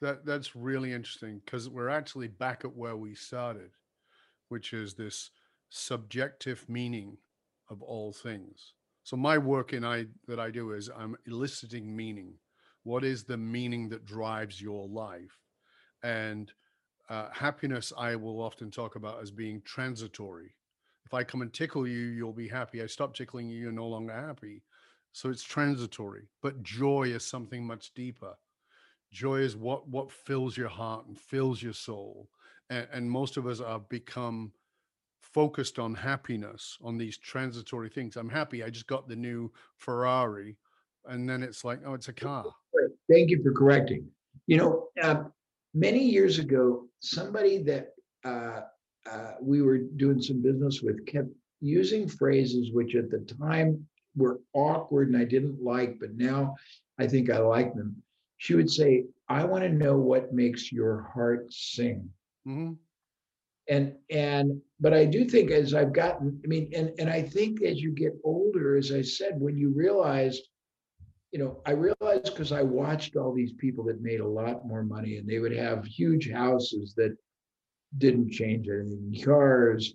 That 0.00 0.26
that's 0.26 0.54
really 0.54 0.92
interesting 0.92 1.40
because 1.44 1.68
we're 1.68 1.88
actually 1.88 2.28
back 2.28 2.64
at 2.64 2.76
where 2.76 2.96
we 2.96 3.14
started, 3.14 3.70
which 4.48 4.72
is 4.72 4.94
this 4.94 5.30
subjective 5.70 6.64
meaning 6.68 7.16
of 7.70 7.82
all 7.82 8.12
things. 8.12 8.74
So 9.04 9.16
my 9.16 9.38
work 9.38 9.72
in 9.72 9.84
I 9.84 10.06
that 10.28 10.40
I 10.40 10.50
do 10.50 10.72
is 10.72 10.90
I'm 10.94 11.16
eliciting 11.26 11.94
meaning. 11.94 12.34
What 12.82 13.04
is 13.04 13.24
the 13.24 13.38
meaning 13.38 13.88
that 13.90 14.04
drives 14.04 14.60
your 14.60 14.86
life? 14.88 15.38
And 16.02 16.52
uh, 17.08 17.28
happiness, 17.32 17.92
I 17.96 18.16
will 18.16 18.40
often 18.40 18.70
talk 18.70 18.96
about 18.96 19.22
as 19.22 19.30
being 19.30 19.62
transitory. 19.64 20.54
If 21.06 21.14
I 21.14 21.24
come 21.24 21.42
and 21.42 21.52
tickle 21.52 21.86
you, 21.86 21.98
you'll 21.98 22.32
be 22.32 22.48
happy. 22.48 22.82
I 22.82 22.86
stop 22.86 23.14
tickling 23.14 23.48
you, 23.48 23.58
you're 23.58 23.72
no 23.72 23.86
longer 23.86 24.12
happy. 24.12 24.62
So 25.12 25.30
it's 25.30 25.42
transitory. 25.42 26.28
But 26.42 26.62
joy 26.62 27.04
is 27.04 27.24
something 27.24 27.64
much 27.64 27.92
deeper. 27.94 28.34
Joy 29.12 29.40
is 29.40 29.54
what 29.54 29.86
what 29.88 30.10
fills 30.10 30.56
your 30.56 30.68
heart 30.68 31.06
and 31.06 31.18
fills 31.18 31.62
your 31.62 31.72
soul. 31.72 32.28
And, 32.70 32.88
and 32.92 33.10
most 33.10 33.36
of 33.36 33.46
us 33.46 33.60
have 33.60 33.88
become 33.88 34.52
focused 35.20 35.78
on 35.78 35.94
happiness, 35.94 36.78
on 36.82 36.98
these 36.98 37.18
transitory 37.18 37.88
things. 37.88 38.16
I'm 38.16 38.28
happy. 38.28 38.64
I 38.64 38.70
just 38.70 38.86
got 38.86 39.08
the 39.08 39.16
new 39.16 39.52
Ferrari, 39.76 40.56
and 41.06 41.28
then 41.28 41.42
it's 41.42 41.64
like, 41.64 41.80
oh, 41.86 41.94
it's 41.94 42.08
a 42.08 42.12
car. 42.12 42.44
Thank 43.10 43.30
you 43.30 43.42
for 43.42 43.52
correcting. 43.52 44.08
You 44.46 44.56
know, 44.56 44.88
uh, 45.02 45.24
many 45.74 46.02
years 46.02 46.38
ago, 46.38 46.86
somebody 47.00 47.62
that 47.64 47.94
uh, 48.24 48.62
uh, 49.10 49.32
we 49.40 49.62
were 49.62 49.78
doing 49.78 50.20
some 50.20 50.42
business 50.42 50.82
with 50.82 51.04
kept 51.06 51.28
using 51.60 52.08
phrases 52.08 52.72
which 52.72 52.94
at 52.94 53.10
the 53.10 53.20
time 53.20 53.86
were 54.16 54.40
awkward 54.52 55.08
and 55.08 55.16
I 55.16 55.24
didn't 55.24 55.62
like, 55.62 55.98
but 55.98 56.14
now 56.14 56.54
I 56.98 57.06
think 57.06 57.30
I 57.30 57.38
like 57.38 57.74
them. 57.74 57.96
She 58.38 58.54
would 58.54 58.70
say, 58.70 59.06
I 59.28 59.44
want 59.44 59.64
to 59.64 59.70
know 59.70 59.96
what 59.96 60.32
makes 60.32 60.70
your 60.70 61.02
heart 61.14 61.52
sing. 61.52 62.08
Mm-hmm. 62.46 62.74
And 63.68 63.94
and 64.10 64.60
but 64.78 64.92
I 64.92 65.06
do 65.06 65.24
think 65.24 65.50
as 65.50 65.72
I've 65.72 65.94
gotten, 65.94 66.38
I 66.44 66.46
mean, 66.46 66.70
and 66.74 66.92
and 66.98 67.08
I 67.08 67.22
think 67.22 67.62
as 67.62 67.80
you 67.80 67.92
get 67.92 68.12
older, 68.22 68.76
as 68.76 68.92
I 68.92 69.00
said, 69.00 69.40
when 69.40 69.56
you 69.56 69.70
realize 69.70 70.38
you 71.32 71.40
know, 71.40 71.60
I 71.66 71.72
realized 71.72 72.26
because 72.26 72.52
I 72.52 72.62
watched 72.62 73.16
all 73.16 73.34
these 73.34 73.54
people 73.54 73.82
that 73.84 74.00
made 74.00 74.20
a 74.20 74.28
lot 74.28 74.68
more 74.68 74.84
money 74.84 75.16
and 75.16 75.28
they 75.28 75.40
would 75.40 75.56
have 75.56 75.84
huge 75.84 76.30
houses 76.30 76.94
that 76.96 77.16
didn't 77.98 78.30
change 78.30 78.68
anything, 78.68 79.22
cars, 79.24 79.94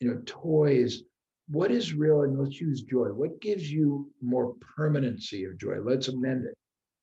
you 0.00 0.08
know, 0.08 0.22
toys. 0.26 1.02
What 1.48 1.70
is 1.70 1.94
real? 1.94 2.22
And 2.22 2.38
let's 2.38 2.60
use 2.60 2.82
joy. 2.82 3.08
What 3.08 3.40
gives 3.40 3.70
you 3.70 4.10
more 4.22 4.54
permanency 4.76 5.44
of 5.44 5.58
joy? 5.58 5.78
Let's 5.82 6.08
amend 6.08 6.44
it 6.44 6.54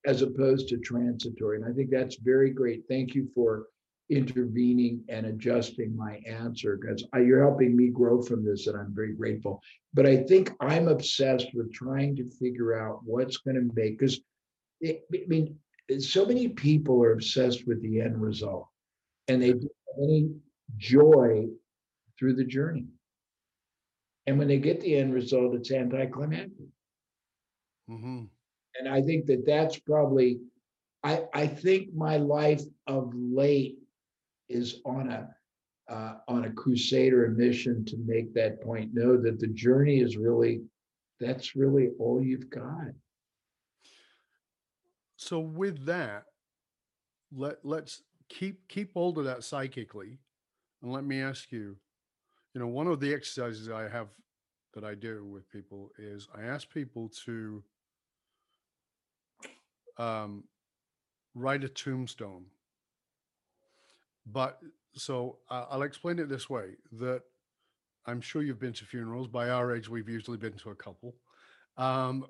as 0.06 0.22
opposed 0.22 0.70
to 0.70 0.78
transitory. 0.78 1.58
And 1.58 1.66
I 1.66 1.76
think 1.76 1.90
that's 1.90 2.18
very 2.18 2.52
great. 2.52 2.84
Thank 2.88 3.14
you 3.14 3.28
for 3.36 3.68
intervening 4.10 5.04
and 5.10 5.26
adjusting 5.26 5.96
my 5.96 6.22
answer 6.26 6.78
because 6.78 7.04
you're 7.16 7.42
helping 7.42 7.76
me 7.76 7.90
grow 7.90 8.22
from 8.22 8.46
this 8.46 8.68
and 8.68 8.78
I'm 8.78 8.96
very 8.96 9.14
grateful. 9.14 9.62
But 9.94 10.06
I 10.06 10.18
think 10.24 10.54
I'm 10.62 10.88
obsessed 10.88 11.48
with 11.54 11.74
trying 11.74 12.16
to 12.16 12.30
figure 12.40 12.80
out 12.80 13.02
what's 13.04 13.38
going 13.38 13.56
to 13.56 13.74
make 13.76 14.00
because 14.00 14.22
I 14.86 15.00
mean, 15.28 15.58
so 16.00 16.26
many 16.26 16.50
people 16.50 17.04
are 17.04 17.14
obsessed 17.14 17.68
with 17.68 17.82
the 17.82 18.00
end 18.00 18.22
result 18.22 18.68
and 19.28 19.42
they 19.42 19.52
don't 19.52 19.62
have 19.62 20.04
any 20.04 20.30
joy 20.78 21.48
through 22.18 22.36
the 22.36 22.44
journey. 22.44 22.86
And 24.26 24.38
when 24.38 24.48
they 24.48 24.58
get 24.58 24.82
the 24.82 24.98
end 24.98 25.14
result, 25.14 25.56
it's 25.56 25.72
anticlimactic. 25.72 26.68
Mm-hmm. 27.90 28.24
And 28.80 28.90
I 28.90 29.02
think 29.02 29.26
that 29.28 29.46
that's 29.46 29.80
probably, 29.80 30.40
I, 31.04 31.24
I 31.34 31.48
think 31.48 31.94
my 31.94 32.18
life 32.18 32.62
of 32.88 33.14
late 33.16 33.78
is 34.50 34.82
on 34.86 35.10
a 35.10 35.30
uh, 35.90 36.16
on 36.28 36.46
a 36.46 36.52
crusade 36.52 37.14
or 37.14 37.26
a 37.26 37.32
mission 37.32 37.86
to 37.86 37.98
make 38.06 38.34
that 38.34 38.62
point 38.62 38.94
know 38.94 39.16
that 39.18 39.40
the 39.40 39.48
journey 39.48 40.00
is 40.00 40.18
really 40.18 40.62
that's 41.20 41.56
really 41.56 41.92
all 41.98 42.22
you've 42.22 42.50
got 42.50 42.92
so 45.16 45.40
with 45.40 45.86
that 45.86 46.26
let 47.34 47.58
let's 47.64 48.04
keep 48.30 48.68
keep 48.68 48.94
hold 48.94 49.18
of 49.18 49.26
that 49.26 49.44
psychically 49.44 50.20
and 50.82 50.92
let 50.92 51.04
me 51.04 51.22
ask 51.22 51.52
you 51.52 51.76
you 52.54 52.62
know 52.62 52.68
one 52.68 52.88
of 52.88 53.00
the 53.00 53.14
exercises 53.14 53.70
i 53.70 53.88
have 53.88 54.08
that 54.74 54.84
i 54.84 54.94
do 54.94 55.24
with 55.26 55.50
people 55.50 55.92
is 55.98 56.28
i 56.36 56.44
ask 56.44 56.70
people 56.70 57.10
to 57.26 57.64
um, 59.98 60.44
write 61.34 61.64
a 61.64 61.70
tombstone 61.70 62.46
but 64.32 64.60
so 64.98 65.38
uh, 65.50 65.66
I'll 65.70 65.84
explain 65.84 66.20
it 66.20 66.30
this 66.30 66.50
way 66.50 66.72
that 66.94 67.22
I'm 68.06 68.22
sure 68.22 68.42
you've 68.42 68.60
been 68.60 68.74
to 68.74 68.86
funerals. 68.86 69.28
By 69.28 69.50
our 69.50 69.76
age, 69.76 69.90
we've 69.90 70.10
usually 70.10 70.38
been 70.38 70.54
to 70.54 70.72
a 70.72 70.76
couple. 70.76 71.16
Um, 71.78 72.26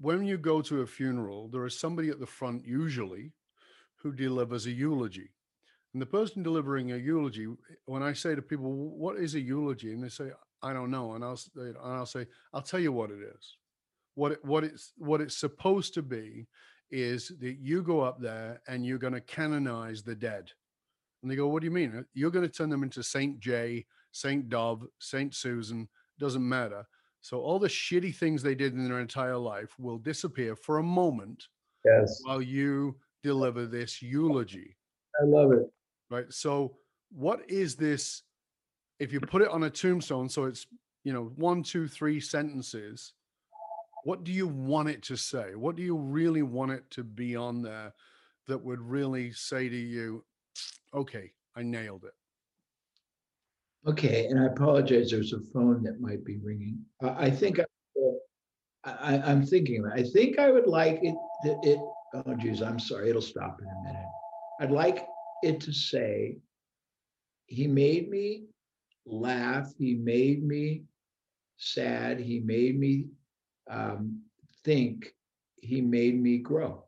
when 0.00 0.24
you 0.24 0.38
go 0.38 0.62
to 0.62 0.82
a 0.82 0.86
funeral, 0.86 1.48
there 1.48 1.64
is 1.64 1.78
somebody 1.78 2.08
at 2.08 2.20
the 2.20 2.26
front, 2.26 2.66
usually, 2.66 3.32
who 4.04 4.12
delivers 4.12 4.66
a 4.66 4.70
eulogy. 4.70 5.30
And 5.92 6.00
the 6.00 6.06
person 6.06 6.44
delivering 6.44 6.92
a 6.92 6.96
eulogy, 6.96 7.48
when 7.86 8.02
I 8.04 8.12
say 8.12 8.36
to 8.36 8.42
people, 8.42 8.72
"What 8.72 9.16
is 9.16 9.34
a 9.34 9.40
eulogy?" 9.40 9.92
and 9.92 10.02
they 10.04 10.08
say, 10.08 10.30
"I 10.62 10.72
don't 10.72 10.90
know," 10.92 11.14
and 11.14 11.24
I'll 11.24 11.40
and 11.56 11.76
I'll 11.78 12.06
say, 12.06 12.26
"I'll 12.52 12.62
tell 12.62 12.80
you 12.80 12.92
what 12.92 13.10
it 13.10 13.20
is. 13.20 13.56
What 14.14 14.32
it, 14.32 14.44
what 14.44 14.62
it's 14.62 14.92
what 14.96 15.20
it's 15.20 15.36
supposed 15.36 15.94
to 15.94 16.02
be 16.02 16.46
is 16.90 17.32
that 17.40 17.56
you 17.58 17.82
go 17.82 18.00
up 18.00 18.20
there 18.20 18.60
and 18.68 18.86
you're 18.86 18.98
going 18.98 19.14
to 19.14 19.20
canonize 19.20 20.04
the 20.04 20.14
dead." 20.14 20.52
And 21.24 21.30
they 21.30 21.36
go, 21.36 21.48
What 21.48 21.62
do 21.62 21.64
you 21.64 21.70
mean? 21.70 21.96
Uh, 21.96 22.02
you're 22.12 22.30
going 22.30 22.46
to 22.46 22.52
turn 22.52 22.68
them 22.68 22.82
into 22.82 23.02
Saint 23.02 23.40
Jay, 23.40 23.86
Saint 24.12 24.50
Dov, 24.50 24.84
Saint 24.98 25.34
Susan, 25.34 25.88
doesn't 26.18 26.46
matter. 26.46 26.86
So 27.22 27.40
all 27.40 27.58
the 27.58 27.66
shitty 27.66 28.14
things 28.14 28.42
they 28.42 28.54
did 28.54 28.74
in 28.74 28.86
their 28.86 29.00
entire 29.00 29.38
life 29.38 29.74
will 29.78 29.96
disappear 29.96 30.54
for 30.54 30.78
a 30.78 30.82
moment 30.82 31.48
yes. 31.82 32.20
while 32.24 32.42
you 32.42 32.96
deliver 33.24 33.66
this 33.66 34.00
eulogy. 34.00 34.76
I 35.20 35.24
love 35.24 35.50
it. 35.52 35.66
Right. 36.10 36.32
So 36.32 36.76
what 37.10 37.40
is 37.48 37.74
this? 37.74 38.22
If 39.00 39.12
you 39.12 39.20
put 39.20 39.42
it 39.42 39.48
on 39.48 39.64
a 39.64 39.70
tombstone, 39.70 40.28
so 40.28 40.44
it's 40.44 40.66
you 41.02 41.12
know 41.12 41.32
one, 41.36 41.64
two, 41.64 41.88
three 41.88 42.20
sentences, 42.20 43.14
what 44.04 44.22
do 44.22 44.30
you 44.30 44.46
want 44.46 44.90
it 44.90 45.02
to 45.04 45.16
say? 45.16 45.54
What 45.56 45.74
do 45.74 45.82
you 45.82 45.96
really 45.96 46.42
want 46.42 46.70
it 46.70 46.88
to 46.90 47.02
be 47.02 47.34
on 47.34 47.62
there 47.62 47.92
that 48.46 48.62
would 48.62 48.80
really 48.80 49.32
say 49.32 49.68
to 49.68 49.76
you, 49.76 50.22
okay, 50.92 51.32
I 51.56 51.62
nailed 51.62 52.04
it. 52.04 52.12
Okay, 53.88 54.26
and 54.26 54.38
I 54.38 54.46
apologize. 54.46 55.10
There's 55.10 55.32
a 55.32 55.40
phone 55.52 55.82
that 55.82 56.00
might 56.00 56.24
be 56.24 56.38
ringing. 56.38 56.78
I 57.02 57.30
think 57.30 57.58
I, 57.58 57.64
I, 58.84 59.30
am 59.30 59.44
thinking. 59.44 59.84
I 59.92 60.02
think 60.02 60.38
I 60.38 60.50
would 60.50 60.66
like 60.66 61.00
it. 61.02 61.14
It. 61.44 61.78
Oh, 62.14 62.34
geez, 62.34 62.62
I'm 62.62 62.78
sorry. 62.78 63.10
It'll 63.10 63.20
stop 63.20 63.60
in 63.60 63.66
a 63.66 63.82
minute. 63.82 64.06
I'd 64.60 64.70
like 64.70 65.04
it 65.42 65.60
to 65.62 65.72
say, 65.72 66.38
"He 67.46 67.66
made 67.66 68.08
me 68.08 68.44
laugh. 69.04 69.72
He 69.76 69.94
made 69.94 70.44
me 70.44 70.84
sad. 71.56 72.20
He 72.20 72.38
made 72.38 72.78
me 72.78 73.06
um, 73.68 74.22
think. 74.64 75.12
He 75.60 75.80
made 75.80 76.20
me 76.20 76.38
grow. 76.38 76.84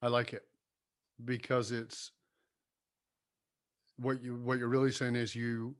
I 0.00 0.08
like 0.08 0.32
it 0.32 0.44
because 1.24 1.72
it's 1.72 2.12
what 3.96 4.22
you 4.22 4.36
what 4.36 4.58
you're 4.58 4.68
really 4.68 4.92
saying 4.92 5.16
is 5.16 5.34
you 5.34 5.74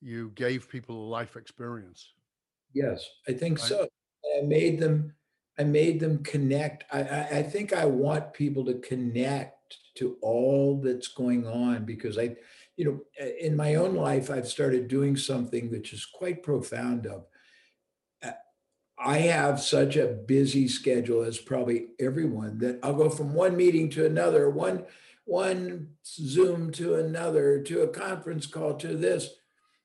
you 0.00 0.30
gave 0.34 0.68
people 0.68 0.96
a 0.96 1.08
life 1.08 1.36
experience. 1.36 2.14
Yes, 2.72 3.08
I 3.28 3.32
think 3.32 3.58
Right. 3.58 3.68
so. 3.68 3.88
I 4.38 4.42
made 4.42 4.78
them, 4.78 5.14
I 5.58 5.64
made 5.64 5.98
them 6.00 6.22
connect. 6.22 6.84
I, 6.92 7.02
I, 7.02 7.28
I 7.38 7.42
think 7.42 7.72
I 7.72 7.84
want 7.86 8.32
people 8.32 8.64
to 8.66 8.74
connect 8.78 9.76
to 9.96 10.16
all 10.22 10.80
that's 10.80 11.08
going 11.08 11.46
on 11.46 11.84
because 11.84 12.16
I, 12.18 12.36
you 12.76 12.84
know, 12.84 13.00
in 13.40 13.56
my 13.56 13.74
own 13.74 13.94
life, 13.94 14.30
I've 14.30 14.48
started 14.48 14.88
doing 14.88 15.16
something 15.16 15.70
which 15.70 15.92
is 15.92 16.06
quite 16.06 16.42
profound 16.42 17.06
of. 17.06 17.26
uh, 18.22 18.32
I 18.98 19.18
have 19.18 19.60
such 19.60 19.96
a 19.96 20.06
busy 20.06 20.68
schedule 20.68 21.22
as 21.22 21.38
probably 21.38 21.88
everyone 21.98 22.58
that 22.58 22.78
I'll 22.82 22.94
go 22.94 23.10
from 23.10 23.34
one 23.34 23.56
meeting 23.56 23.90
to 23.90 24.06
another, 24.06 24.48
one, 24.50 24.84
one 25.24 25.90
Zoom 26.06 26.70
to 26.72 26.96
another, 26.96 27.62
to 27.62 27.82
a 27.82 27.88
conference 27.88 28.46
call 28.46 28.74
to 28.76 28.96
this. 28.96 29.28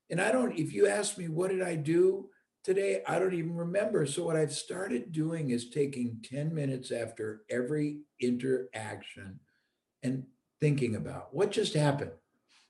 And 0.09 0.21
I 0.21 0.31
don't, 0.31 0.57
if 0.57 0.73
you 0.73 0.87
ask 0.87 1.17
me, 1.17 1.27
what 1.29 1.49
did 1.51 1.61
I 1.61 1.75
do 1.75 2.29
today? 2.65 3.03
I 3.07 3.19
don't 3.19 3.34
even 3.34 3.55
remember. 3.55 4.05
So 4.07 4.24
what 4.24 4.36
I've 4.36 4.51
started 4.51 5.12
doing 5.12 5.51
is 5.51 5.69
taking 5.69 6.17
10 6.24 6.53
minutes 6.53 6.91
after 6.91 7.43
every 7.50 8.00
interaction 8.19 9.39
and 10.01 10.25
thinking 10.60 10.95
about 10.95 11.34
what 11.34 11.51
just 11.51 11.75
happened. 11.75 12.12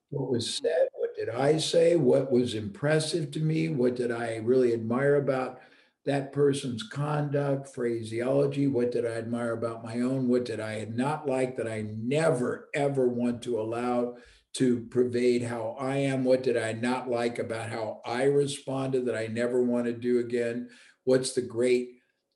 What 0.09 0.29
was 0.29 0.45
mm-hmm. 0.45 0.65
said? 0.65 0.87
What 0.93 1.15
did 1.15 1.29
I 1.29 1.57
say? 1.57 1.95
What 1.95 2.31
was 2.31 2.53
impressive 2.53 3.31
to 3.31 3.39
me? 3.39 3.69
What 3.69 3.95
did 3.95 4.11
I 4.11 4.37
really 4.37 4.73
admire 4.73 5.15
about 5.15 5.61
that 6.05 6.33
person's 6.33 6.83
conduct, 6.83 7.73
phraseology? 7.73 8.67
What 8.67 8.91
did 8.91 9.05
I 9.05 9.13
admire 9.13 9.53
about 9.53 9.83
my 9.83 10.01
own? 10.01 10.27
What 10.27 10.45
did 10.45 10.59
I 10.59 10.87
not 10.91 11.27
like 11.27 11.55
that 11.57 11.67
I 11.67 11.87
never, 11.97 12.69
ever 12.73 13.07
want 13.07 13.41
to 13.43 13.59
allow 13.59 14.17
to 14.55 14.85
pervade 14.89 15.43
how 15.43 15.75
I 15.77 15.97
am? 15.97 16.23
What 16.23 16.41
did 16.41 16.55
I 16.55 16.71
not 16.71 17.09
like 17.09 17.39
about 17.39 17.69
how 17.69 18.01
I 18.05 18.23
responded 18.23 19.05
that 19.05 19.15
I 19.15 19.27
never 19.27 19.61
want 19.61 19.85
to 19.85 19.93
do 19.93 20.19
again? 20.19 20.69
What's 21.03 21.33
the 21.33 21.41
great 21.41 21.89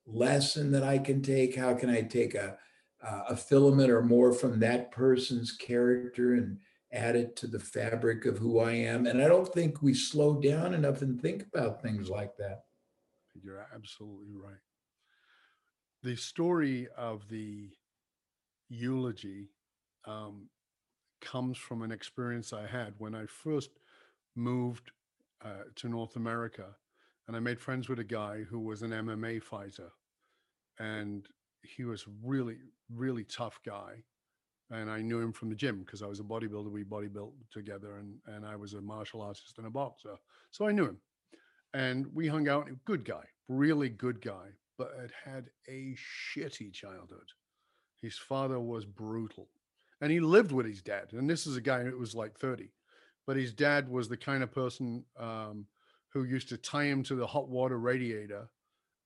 lesson 0.05 0.71
that 0.71 0.83
I 0.83 0.97
can 0.97 1.21
take? 1.21 1.55
How 1.55 1.73
can 1.73 1.89
I 1.89 2.01
take 2.01 2.35
a, 2.35 2.57
a 3.01 3.37
filament 3.37 3.89
or 3.89 4.01
more 4.01 4.33
from 4.33 4.59
that 4.59 4.91
person's 4.91 5.53
character 5.53 6.33
and 6.33 6.57
add 6.91 7.15
it 7.15 7.37
to 7.37 7.47
the 7.47 7.59
fabric 7.59 8.25
of 8.25 8.37
who 8.37 8.59
I 8.59 8.73
am? 8.73 9.05
And 9.05 9.21
I 9.21 9.27
don't 9.29 9.47
think 9.47 9.81
we 9.81 9.93
slow 9.93 10.41
down 10.41 10.73
enough 10.73 11.01
and 11.01 11.21
think 11.21 11.45
about 11.53 11.81
things 11.81 12.09
like 12.09 12.35
that. 12.37 12.63
You're 13.41 13.65
absolutely 13.73 14.33
right. 14.33 14.59
The 16.03 16.17
story 16.17 16.89
of 16.97 17.27
the 17.29 17.69
eulogy 18.67 19.51
um, 20.05 20.49
comes 21.21 21.57
from 21.57 21.81
an 21.81 21.91
experience 21.91 22.53
I 22.53 22.67
had 22.67 22.93
when 22.97 23.15
I 23.15 23.25
first 23.25 23.71
moved 24.35 24.91
uh, 25.43 25.63
to 25.75 25.89
North 25.89 26.15
America, 26.15 26.75
and 27.27 27.35
I 27.35 27.39
made 27.39 27.59
friends 27.59 27.87
with 27.89 27.99
a 27.99 28.03
guy 28.03 28.43
who 28.43 28.59
was 28.59 28.81
an 28.81 28.91
MMA 28.91 29.41
fighter, 29.43 29.89
and 30.79 31.27
he 31.63 31.83
was 31.83 32.05
really, 32.23 32.57
really 32.93 33.23
tough 33.23 33.59
guy. 33.65 34.03
And 34.71 34.89
I 34.89 35.01
knew 35.01 35.19
him 35.19 35.33
from 35.33 35.49
the 35.49 35.55
gym 35.55 35.79
because 35.79 36.03
I 36.03 36.07
was 36.07 36.19
a 36.19 36.23
bodybuilder. 36.23 36.71
We 36.71 36.83
bodybuilt 36.83 37.31
together, 37.51 37.97
and 37.97 38.15
and 38.27 38.45
I 38.45 38.55
was 38.55 38.73
a 38.73 38.81
martial 38.81 39.21
artist 39.21 39.57
and 39.57 39.65
a 39.65 39.71
boxer, 39.71 40.15
so 40.51 40.67
I 40.67 40.71
knew 40.71 40.85
him. 40.85 40.97
And 41.73 42.07
we 42.13 42.27
hung 42.27 42.47
out. 42.47 42.69
Good 42.85 43.03
guy, 43.03 43.23
really 43.47 43.89
good 43.89 44.21
guy, 44.21 44.49
but 44.77 44.91
had 44.99 45.11
had 45.23 45.45
a 45.67 45.95
shitty 45.95 46.71
childhood. 46.73 47.29
His 48.01 48.17
father 48.17 48.59
was 48.59 48.85
brutal, 48.85 49.49
and 50.01 50.11
he 50.11 50.19
lived 50.19 50.51
with 50.51 50.65
his 50.65 50.81
dad. 50.81 51.13
And 51.13 51.29
this 51.29 51.45
is 51.47 51.57
a 51.57 51.61
guy 51.61 51.83
who 51.83 51.97
was 51.97 52.15
like 52.15 52.37
thirty, 52.37 52.71
but 53.25 53.37
his 53.37 53.53
dad 53.53 53.89
was 53.89 54.09
the 54.09 54.17
kind 54.17 54.43
of 54.43 54.51
person 54.51 55.05
um, 55.19 55.65
who 56.09 56.23
used 56.23 56.49
to 56.49 56.57
tie 56.57 56.85
him 56.85 57.03
to 57.03 57.15
the 57.15 57.27
hot 57.27 57.49
water 57.49 57.79
radiator 57.79 58.49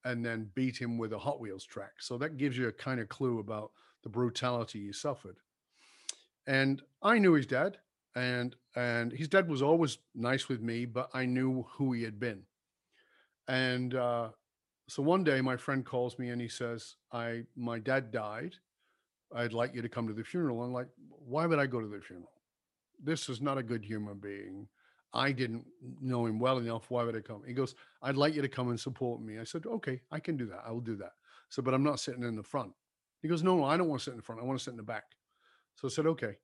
and 0.06 0.25
then 0.25 0.49
beat 0.53 0.77
him 0.77 0.97
with 0.97 1.13
a 1.13 1.17
Hot 1.17 1.39
Wheels 1.39 1.65
track. 1.65 1.93
So 1.99 2.17
that 2.17 2.38
gives 2.38 2.58
you 2.58 2.67
a 2.67 2.73
kind 2.73 2.99
of 2.99 3.10
clue 3.10 3.39
about 3.39 3.71
the 4.03 4.10
brutality 4.10 4.86
he 4.86 4.91
suffered. 4.91 5.38
And 6.45 6.82
I 7.01 7.19
knew 7.19 7.34
his 7.34 7.45
dad, 7.45 7.77
and 8.15 8.56
and 8.75 9.12
his 9.12 9.29
dad 9.29 9.47
was 9.47 9.62
always 9.62 9.97
nice 10.13 10.49
with 10.49 10.62
me, 10.62 10.86
but 10.86 11.10
I 11.13 11.25
knew 11.25 11.65
who 11.77 11.93
he 11.93 12.03
had 12.03 12.19
been. 12.19 12.43
And 13.47 13.95
uh, 13.95 14.29
so 14.89 15.01
one 15.01 15.23
day, 15.23 15.41
my 15.41 15.58
friend 15.58 15.86
calls 15.86 16.19
me 16.19 16.29
and 16.29 16.41
he 16.41 16.49
says, 16.49 16.95
"I 17.12 17.43
my 17.56 17.79
dad 17.79 18.12
died. 18.12 18.56
I'd 19.34 19.54
like 19.54 19.74
you 19.74 19.82
to 19.82 19.89
come 19.89 20.08
to 20.08 20.13
the 20.13 20.24
funeral." 20.24 20.63
I'm 20.63 20.74
like, 20.74 20.89
"Why 21.10 21.46
would 21.46 21.60
I 21.60 21.65
go 21.65 21.82
to 21.82 21.88
the 21.88 22.02
funeral? 22.02 22.41
This 23.00 23.30
is 23.30 23.41
not 23.41 23.58
a 23.58 23.63
good 23.63 23.84
human 23.84 24.19
being. 24.19 24.67
I 25.13 25.32
didn't 25.32 25.67
know 26.02 26.26
him 26.26 26.39
well 26.39 26.58
enough. 26.58 26.89
Why 26.89 27.04
would 27.04 27.15
I 27.15 27.22
come?" 27.22 27.43
He 27.43 27.54
goes, 27.54 27.76
"I'd 28.02 28.17
like 28.17 28.34
you 28.34 28.41
to 28.41 28.50
come 28.50 28.69
and 28.69 28.80
support 28.80 29.22
me." 29.22 29.39
I 29.39 29.43
said, 29.43 29.65
"Okay, 29.65 30.02
I 30.12 30.19
can 30.19 30.38
do 30.38 30.46
that. 30.48 30.63
I 30.65 30.72
will 30.72 30.82
do 30.82 30.96
that." 30.98 31.13
So, 31.50 31.62
but 31.62 31.74
I'm 31.74 31.84
not 31.84 32.00
sitting 32.00 32.24
in 32.24 32.36
the 32.36 32.43
front. 32.43 32.74
He 33.22 33.28
goes, 33.28 33.43
"No, 33.43 33.58
no, 33.58 33.63
I 33.63 33.78
don't 33.78 33.89
want 33.89 34.02
to 34.02 34.04
sit 34.06 34.12
in 34.12 34.17
the 34.17 34.24
front. 34.24 34.41
I 34.41 34.46
want 34.46 34.60
to 34.60 34.63
sit 34.63 34.72
in 34.72 34.78
the 34.78 34.84
back." 34.84 35.15
So 35.76 35.88
I 35.88 35.91
said, 35.91 36.08
"Okay." 36.08 36.38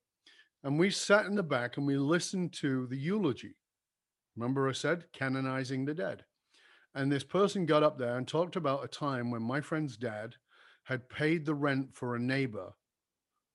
And 0.63 0.77
we 0.77 0.89
sat 0.89 1.25
in 1.25 1.35
the 1.35 1.43
back 1.43 1.77
and 1.77 1.87
we 1.87 1.97
listened 1.97 2.53
to 2.53 2.85
the 2.87 2.97
eulogy. 2.97 3.55
Remember, 4.35 4.67
I 4.67 4.73
said 4.73 5.11
canonizing 5.13 5.85
the 5.85 5.93
dead. 5.93 6.25
And 6.95 7.11
this 7.11 7.23
person 7.23 7.65
got 7.65 7.83
up 7.83 7.97
there 7.97 8.17
and 8.17 8.27
talked 8.27 8.55
about 8.55 8.83
a 8.83 8.87
time 8.87 9.31
when 9.31 9.43
my 9.43 9.61
friend's 9.61 9.95
dad 9.95 10.35
had 10.83 11.09
paid 11.09 11.45
the 11.45 11.53
rent 11.53 11.93
for 11.93 12.15
a 12.15 12.19
neighbor 12.19 12.73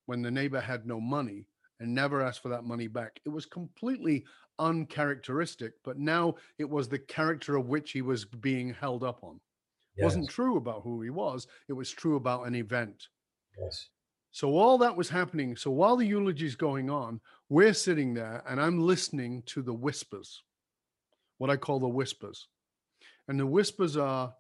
when 0.06 0.22
the 0.22 0.30
neighbor 0.30 0.60
had 0.60 0.86
no 0.86 1.00
money 1.00 1.46
and 1.80 1.94
never 1.94 2.22
asked 2.22 2.42
for 2.42 2.48
that 2.50 2.64
money 2.64 2.86
back. 2.86 3.20
It 3.24 3.30
was 3.30 3.46
completely 3.46 4.24
uncharacteristic, 4.58 5.74
but 5.84 5.98
now 5.98 6.34
it 6.58 6.68
was 6.68 6.88
the 6.88 6.98
character 6.98 7.56
of 7.56 7.66
which 7.66 7.90
he 7.90 8.02
was 8.02 8.24
being 8.24 8.74
held 8.74 9.02
up 9.02 9.22
on. 9.22 9.40
It 9.96 10.04
wasn't 10.04 10.28
true 10.28 10.56
about 10.56 10.82
who 10.82 11.02
he 11.02 11.10
was, 11.10 11.46
it 11.68 11.72
was 11.72 11.90
true 11.90 12.16
about 12.16 12.46
an 12.46 12.54
event. 12.54 13.08
Yes. 13.60 13.88
So 14.32 14.56
all 14.56 14.78
that 14.78 14.96
was 14.96 15.08
happening. 15.08 15.56
So 15.56 15.70
while 15.70 15.96
the 15.96 16.06
eulogy 16.06 16.46
is 16.46 16.56
going 16.56 16.90
on, 16.90 17.20
we're 17.48 17.72
sitting 17.72 18.14
there 18.14 18.42
and 18.48 18.60
I'm 18.60 18.80
listening 18.80 19.44
to 19.46 19.62
the 19.62 19.72
whispers, 19.72 20.42
what 21.38 21.50
I 21.50 21.56
call 21.56 21.78
the 21.78 21.86
whispers. 21.86 22.48
And 23.28 23.38
the 23.38 23.46
whispers 23.46 23.96
are, 23.96 24.34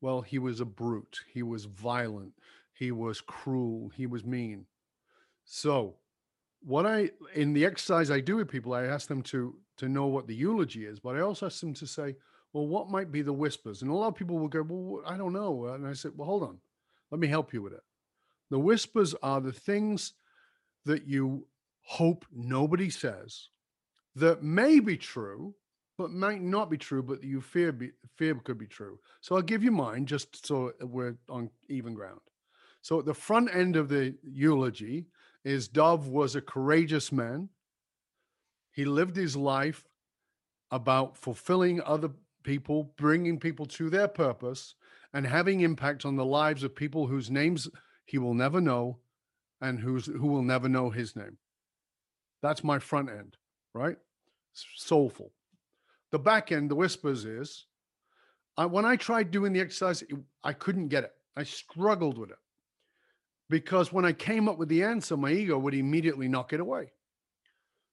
well, 0.00 0.22
he 0.22 0.38
was 0.38 0.60
a 0.60 0.64
brute. 0.64 1.20
He 1.32 1.42
was 1.42 1.66
violent. 1.66 2.32
He 2.72 2.90
was 2.90 3.20
cruel. 3.20 3.90
He 3.94 4.06
was 4.06 4.24
mean. 4.24 4.64
So 5.44 5.96
what 6.60 6.86
I 6.86 7.10
in 7.34 7.52
the 7.52 7.64
exercise 7.64 8.10
I 8.10 8.20
do 8.20 8.36
with 8.36 8.48
people, 8.48 8.74
I 8.74 8.84
ask 8.84 9.08
them 9.08 9.22
to 9.24 9.54
to 9.76 9.88
know 9.88 10.06
what 10.06 10.26
the 10.26 10.34
eulogy 10.34 10.86
is, 10.86 11.00
but 11.00 11.16
I 11.16 11.20
also 11.20 11.46
ask 11.46 11.60
them 11.60 11.74
to 11.74 11.86
say, 11.86 12.16
well, 12.52 12.66
what 12.66 12.88
might 12.88 13.10
be 13.10 13.22
the 13.22 13.32
whispers? 13.32 13.82
And 13.82 13.90
a 13.90 13.94
lot 13.94 14.08
of 14.08 14.14
people 14.14 14.38
will 14.38 14.48
go, 14.48 14.62
well, 14.62 15.02
I 15.06 15.16
don't 15.16 15.32
know. 15.32 15.66
And 15.66 15.86
I 15.86 15.92
said, 15.92 16.12
well, 16.16 16.28
hold 16.28 16.44
on, 16.44 16.58
let 17.10 17.20
me 17.20 17.26
help 17.26 17.52
you 17.52 17.60
with 17.60 17.72
it. 17.72 17.82
The 18.50 18.58
whispers 18.58 19.14
are 19.22 19.40
the 19.40 19.52
things 19.52 20.12
that 20.84 21.06
you 21.08 21.46
hope 21.82 22.24
nobody 22.32 22.88
says 22.90 23.48
that 24.14 24.42
may 24.42 24.78
be 24.78 24.96
true, 24.96 25.54
but 25.98 26.10
might 26.10 26.40
not 26.40 26.70
be 26.70 26.78
true, 26.78 27.02
but 27.02 27.22
you 27.22 27.40
fear 27.40 27.72
be, 27.72 27.90
fear 28.16 28.34
could 28.36 28.58
be 28.58 28.66
true. 28.66 28.98
So 29.20 29.34
I'll 29.34 29.42
give 29.42 29.64
you 29.64 29.72
mine 29.72 30.06
just 30.06 30.46
so 30.46 30.72
we're 30.80 31.16
on 31.28 31.50
even 31.68 31.94
ground. 31.94 32.20
So 32.82 33.00
at 33.00 33.06
the 33.06 33.14
front 33.14 33.54
end 33.54 33.76
of 33.76 33.88
the 33.88 34.14
eulogy 34.22 35.06
is 35.44 35.68
Dov 35.68 36.08
was 36.08 36.34
a 36.34 36.40
courageous 36.40 37.12
man. 37.12 37.50
He 38.72 38.84
lived 38.84 39.16
his 39.16 39.36
life 39.36 39.84
about 40.70 41.16
fulfilling 41.16 41.80
other 41.82 42.10
people, 42.42 42.94
bringing 42.96 43.38
people 43.38 43.66
to 43.66 43.90
their 43.90 44.08
purpose, 44.08 44.74
and 45.12 45.26
having 45.26 45.60
impact 45.60 46.04
on 46.04 46.16
the 46.16 46.24
lives 46.24 46.64
of 46.64 46.74
people 46.74 47.06
whose 47.06 47.30
names 47.30 47.68
he 48.06 48.18
will 48.18 48.34
never 48.34 48.60
know 48.60 48.98
and 49.60 49.78
who's 49.78 50.06
who 50.06 50.26
will 50.26 50.42
never 50.42 50.68
know 50.68 50.90
his 50.90 51.14
name. 51.14 51.38
That's 52.42 52.64
my 52.64 52.78
front 52.78 53.10
end, 53.10 53.36
right? 53.74 53.96
Soulful. 54.76 55.32
The 56.10 56.18
back 56.18 56.52
end, 56.52 56.70
the 56.70 56.74
whispers 56.74 57.24
is 57.24 57.66
I, 58.56 58.66
when 58.66 58.84
I 58.84 58.96
tried 58.96 59.30
doing 59.30 59.52
the 59.52 59.60
exercise, 59.60 60.02
I 60.42 60.52
couldn't 60.52 60.88
get 60.88 61.04
it. 61.04 61.12
I 61.36 61.44
struggled 61.44 62.18
with 62.18 62.30
it 62.30 62.36
because 63.50 63.92
when 63.92 64.04
I 64.04 64.12
came 64.12 64.48
up 64.48 64.58
with 64.58 64.68
the 64.68 64.82
answer, 64.82 65.16
my 65.16 65.30
ego 65.30 65.58
would 65.58 65.74
immediately 65.74 66.28
knock 66.28 66.52
it 66.52 66.60
away. 66.60 66.92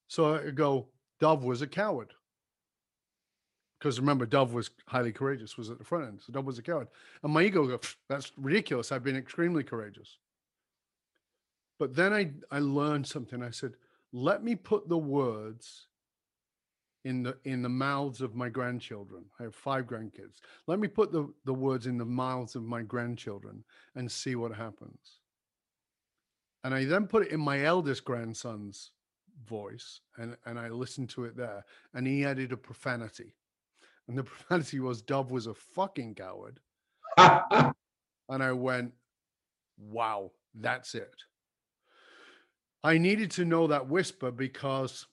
So 0.08 0.36
I 0.36 0.52
go, 0.52 0.88
Dov 1.20 1.44
was 1.44 1.62
a 1.62 1.68
coward. 1.68 2.14
Because 3.80 4.00
remember, 4.00 4.26
Dov 4.26 4.54
was 4.54 4.70
highly 4.88 5.12
courageous, 5.12 5.58
was 5.58 5.70
at 5.70 5.78
the 5.78 5.84
front 5.84 6.06
end. 6.06 6.22
So 6.26 6.34
Dov 6.34 6.46
was 6.46 6.60
a 6.60 6.62
coward. 6.62 6.88
And 7.24 7.34
my 7.34 7.44
ego 7.44 7.66
goes, 7.66 7.96
that's 8.08 8.32
ridiculous. 8.38 8.92
I've 8.92 9.04
been 9.04 9.16
extremely 9.16 9.64
courageous. 9.64 10.18
But 11.80 11.96
then 11.96 12.14
I, 12.14 12.32
I 12.52 12.60
learned 12.60 13.08
something. 13.08 13.42
I 13.42 13.50
said, 13.50 13.74
let 14.14 14.44
me 14.44 14.56
put 14.56 14.88
the 14.88 14.98
words 14.98 15.88
in 17.04 17.24
the 17.24 17.36
in 17.46 17.64
the 17.64 17.70
mouths 17.70 18.22
of 18.22 18.36
my 18.36 18.50
grandchildren. 18.50 19.26
I 19.40 19.44
have 19.44 19.56
five 19.56 19.86
grandkids. 19.86 20.38
Let 20.68 20.80
me 20.80 20.88
put 20.88 21.12
the, 21.12 21.34
the 21.46 21.54
words 21.54 21.88
in 21.88 21.98
the 21.98 22.06
mouths 22.06 22.56
of 22.56 22.64
my 22.64 22.84
grandchildren 22.84 23.64
and 23.96 24.12
see 24.12 24.36
what 24.36 24.54
happens. 24.54 25.21
And 26.64 26.74
I 26.74 26.86
then 26.86 27.08
put 27.08 27.26
it 27.26 27.32
in 27.32 27.40
my 27.40 27.64
eldest 27.64 28.06
grandson's 28.06 28.92
voice 29.46 30.02
and, 30.18 30.38
and 30.46 30.60
I 30.60 30.70
listened 30.70 31.10
to 31.12 31.26
it 31.26 31.36
there. 31.36 31.66
And 31.94 32.06
he 32.06 32.26
added 32.26 32.52
a 32.52 32.58
profanity. 32.58 33.36
And 34.08 34.18
the 34.18 34.24
profanity 34.32 34.80
was 34.80 35.02
Dov 35.02 35.32
was 35.32 35.48
a 35.48 35.54
fucking 35.54 36.16
coward. 36.16 36.60
and 37.18 37.74
I 38.30 38.52
went, 38.52 38.94
wow, 39.78 40.32
that's 40.54 40.96
it. 40.96 41.16
I 42.84 42.98
needed 42.98 43.32
to 43.32 43.46
know 43.46 43.68
that 43.68 43.88
whisper 43.88 44.32
because 44.32 45.08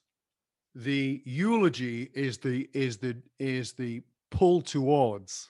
the 0.73 1.21
eulogy 1.25 2.09
is 2.13 2.37
the 2.39 2.69
is 2.73 2.97
the 2.97 3.17
is 3.37 3.73
the 3.73 4.01
pull 4.31 4.61
towards, 4.61 5.49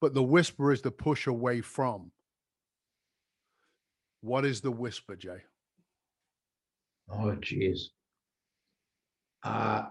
but 0.00 0.14
the 0.14 0.22
whisper 0.22 0.72
is 0.72 0.82
the 0.82 0.90
push 0.90 1.26
away 1.26 1.60
from. 1.60 2.12
What 4.26 4.44
is 4.44 4.60
the 4.60 4.72
whisper, 4.72 5.14
Jay? 5.14 5.38
Oh, 7.08 7.36
geez. 7.36 7.90
Uh, 9.44 9.84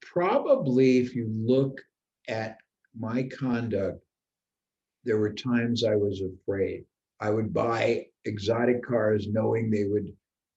probably, 0.00 1.00
if 1.00 1.14
you 1.14 1.28
look 1.30 1.78
at 2.28 2.56
my 2.98 3.24
conduct, 3.24 4.02
there 5.04 5.18
were 5.18 5.34
times 5.34 5.84
I 5.84 5.96
was 5.96 6.22
afraid. 6.22 6.86
I 7.20 7.28
would 7.28 7.52
buy 7.52 8.06
exotic 8.24 8.82
cars 8.82 9.28
knowing 9.28 9.70
they 9.70 9.84
would 9.84 10.16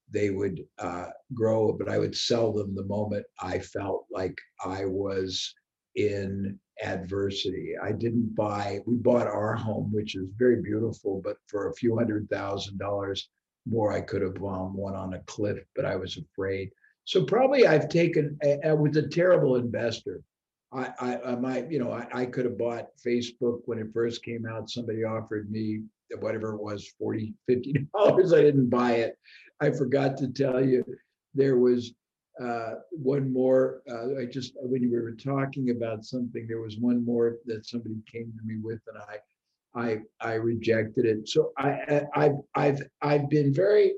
they 0.10 0.30
would 0.30 0.64
uh, 0.78 1.08
grow, 1.34 1.74
but 1.74 1.90
I 1.90 1.98
would 1.98 2.16
sell 2.16 2.54
them 2.54 2.74
the 2.76 2.86
moment 2.86 3.26
I 3.42 3.60
felt 3.60 4.06
like 4.10 4.38
I 4.66 4.86
was 4.86 5.54
in 5.96 6.58
adversity. 6.84 7.74
I 7.82 7.92
didn't 7.92 8.36
buy, 8.36 8.80
we 8.86 8.96
bought 8.96 9.28
our 9.28 9.56
home, 9.56 9.92
which 9.92 10.16
is 10.16 10.28
very 10.38 10.62
beautiful, 10.62 11.22
but 11.24 11.38
for 11.48 11.70
a 11.70 11.74
few 11.74 11.98
hundred 11.98 12.30
thousand 12.30 12.78
dollars 12.78 13.30
more, 13.68 13.92
I 13.92 14.02
could 14.02 14.22
have 14.22 14.36
bought 14.36 14.72
one 14.72 14.96
on 14.96 15.14
a 15.14 15.20
cliff, 15.22 15.60
but 15.76 15.86
I 15.86 15.96
was 15.96 16.18
afraid. 16.18 16.72
So 17.06 17.26
probably 17.26 17.68
I've 17.68 17.90
taken, 17.90 18.38
I, 18.44 18.60
I 18.70 18.74
was 18.74 18.96
a 18.98 19.08
terrible 19.08 19.56
investor. 19.56 20.22
I, 20.72 20.92
I, 21.00 21.22
I 21.32 21.36
might, 21.36 21.72
you 21.72 21.80
know, 21.80 21.92
I, 21.92 22.08
I 22.14 22.26
could 22.26 22.46
have 22.46 22.58
bought 22.58 22.88
Facebook 23.06 23.62
when 23.66 23.80
it 23.80 23.88
first 23.94 24.24
came 24.24 24.46
out. 24.46 24.70
Somebody 24.70 25.04
offered 25.04 25.52
me 25.52 25.82
whatever 26.20 26.54
it 26.54 26.62
was, 26.62 26.88
40, 27.00 27.34
50 27.48 27.88
dollars. 27.96 28.34
I 28.34 28.42
didn't 28.42 28.70
buy 28.70 28.94
it. 28.94 29.18
I 29.60 29.72
forgot 29.72 30.18
to 30.18 30.28
tell 30.28 30.64
you 30.64 30.86
there 31.34 31.58
was 31.58 31.94
uh, 32.42 32.76
one 32.92 33.32
more. 33.32 33.82
Uh, 33.90 34.22
I 34.22 34.26
just 34.26 34.54
when 34.56 34.82
you 34.82 34.92
were 34.92 35.12
talking 35.12 35.72
about 35.72 36.06
something, 36.06 36.48
there 36.48 36.62
was 36.62 36.78
one 36.78 37.04
more 37.04 37.38
that 37.46 37.66
somebody 37.66 37.96
came 38.12 38.32
to 38.38 38.46
me 38.46 38.60
with, 38.62 38.80
and 38.88 38.98
I 38.98 39.18
I 39.76 40.00
I 40.22 40.34
rejected 40.36 41.06
it. 41.06 41.28
So 41.28 41.52
I, 41.58 42.06
I 42.16 42.24
have 42.24 42.38
I've 42.56 42.82
I've 43.02 43.30
been 43.30 43.54
very, 43.54 43.94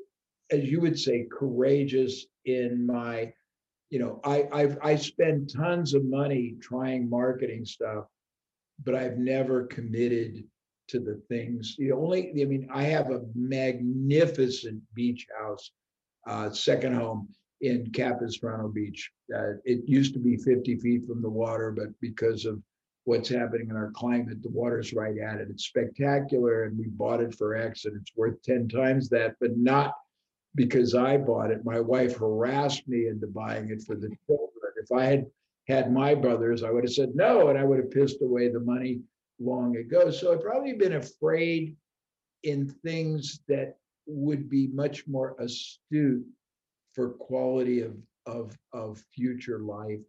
as 0.49 0.63
you 0.63 0.81
would 0.81 0.97
say, 0.97 1.27
courageous 1.31 2.25
in 2.45 2.85
my, 2.85 3.31
you 3.89 3.99
know, 3.99 4.19
I 4.23 4.47
I've 4.51 4.77
I 4.81 4.95
spend 4.95 5.53
tons 5.53 5.93
of 5.93 6.03
money 6.05 6.55
trying 6.59 7.09
marketing 7.09 7.63
stuff, 7.65 8.05
but 8.83 8.95
I've 8.95 9.17
never 9.17 9.67
committed 9.67 10.43
to 10.87 10.99
the 10.99 11.21
things. 11.29 11.75
The 11.77 11.91
only, 11.91 12.31
I 12.41 12.45
mean, 12.45 12.67
I 12.73 12.83
have 12.83 13.11
a 13.11 13.21
magnificent 13.33 14.81
beach 14.93 15.25
house, 15.39 15.71
uh, 16.27 16.49
second 16.49 16.95
home 16.95 17.29
in 17.61 17.91
Capistrano 17.91 18.67
Beach. 18.67 19.11
Uh, 19.35 19.53
it 19.65 19.87
used 19.87 20.13
to 20.13 20.19
be 20.19 20.37
50 20.37 20.77
feet 20.77 21.05
from 21.05 21.21
the 21.21 21.29
water, 21.29 21.71
but 21.71 21.87
because 22.01 22.45
of 22.45 22.61
what's 23.05 23.29
happening 23.29 23.69
in 23.69 23.75
our 23.75 23.91
climate, 23.91 24.41
the 24.43 24.49
water's 24.49 24.93
right 24.93 25.17
at 25.17 25.39
it. 25.39 25.47
It's 25.49 25.65
spectacular, 25.65 26.63
and 26.63 26.77
we 26.77 26.87
bought 26.87 27.21
it 27.21 27.35
for 27.35 27.55
X, 27.55 27.85
and 27.85 27.95
it's 27.99 28.11
worth 28.15 28.41
10 28.43 28.67
times 28.67 29.09
that, 29.09 29.35
but 29.39 29.57
not 29.57 29.93
because 30.55 30.95
I 30.95 31.17
bought 31.17 31.51
it. 31.51 31.65
My 31.65 31.79
wife 31.79 32.17
harassed 32.17 32.87
me 32.87 33.07
into 33.07 33.27
buying 33.27 33.69
it 33.69 33.83
for 33.83 33.95
the 33.95 34.09
children. 34.27 34.49
If 34.83 34.91
I 34.91 35.05
had 35.05 35.25
had 35.67 35.93
my 35.93 36.15
brothers, 36.15 36.63
I 36.63 36.71
would 36.71 36.83
have 36.83 36.93
said 36.93 37.15
no, 37.15 37.49
and 37.49 37.57
I 37.57 37.63
would 37.63 37.77
have 37.77 37.91
pissed 37.91 38.21
away 38.21 38.49
the 38.49 38.59
money 38.59 39.01
long 39.39 39.77
ago. 39.77 40.11
So 40.11 40.33
I've 40.33 40.41
probably 40.41 40.73
been 40.73 40.93
afraid 40.93 41.75
in 42.43 42.67
things 42.83 43.41
that 43.47 43.77
would 44.07 44.49
be 44.49 44.67
much 44.67 45.07
more 45.07 45.35
astute 45.39 46.25
for 46.93 47.09
quality 47.09 47.81
of 47.81 47.95
of 48.25 48.55
of 48.73 49.03
future 49.13 49.59
life. 49.59 49.99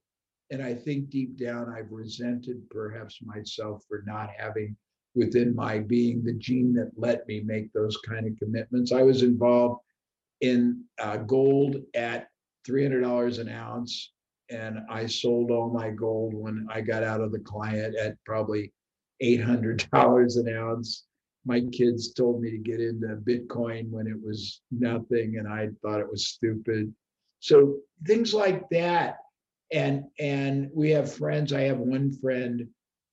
And 0.51 0.63
I 0.63 0.75
think 0.75 1.09
deep 1.09 1.39
down 1.39 1.73
I've 1.75 1.91
resented 1.91 2.69
perhaps 2.71 3.19
myself 3.23 3.83
for 3.89 4.03
not 4.07 4.31
having 4.37 4.77
within 5.15 5.55
my 5.55 5.79
being 5.79 6.23
the 6.25 6.35
gene 6.35 6.73
that 6.75 6.91
let 6.97 7.27
me 7.27 7.41
make 7.41 7.73
those 7.73 7.97
kind 7.99 8.27
of 8.27 8.39
commitments. 8.39 8.93
I 8.93 9.03
was 9.03 9.23
involved 9.23 9.81
in 10.41 10.85
uh, 10.99 11.19
gold 11.19 11.77
at 11.95 12.29
$300 12.67 13.39
an 13.39 13.49
ounce 13.49 14.13
and 14.51 14.81
I 14.91 15.07
sold 15.07 15.51
all 15.51 15.71
my 15.71 15.91
gold 15.91 16.35
when 16.35 16.67
I 16.71 16.81
got 16.81 17.03
out 17.03 17.21
of 17.21 17.33
the 17.33 17.41
client 17.41 17.97
at 17.97 18.17
probably 18.25 18.73
$800 19.23 20.37
an 20.37 20.55
ounce. 20.55 21.05
My 21.45 21.61
kids 21.73 22.13
told 22.13 22.41
me 22.41 22.51
to 22.51 22.59
get 22.59 22.81
into 22.81 23.17
Bitcoin 23.17 23.91
when 23.91 24.07
it 24.07 24.21
was 24.23 24.61
nothing, 24.71 25.39
and 25.39 25.49
I 25.49 25.71
thought 25.83 26.01
it 26.01 26.11
was 26.11 26.29
stupid. 26.29 26.95
So 27.41 27.79
things 28.05 28.33
like 28.33 28.69
that. 28.71 29.17
And 29.73 30.05
and 30.21 30.71
we 30.75 30.91
have 30.91 31.13
friends. 31.13 31.53
I 31.53 31.63
have 31.63 31.79
one 31.79 32.13
friend, 32.13 32.69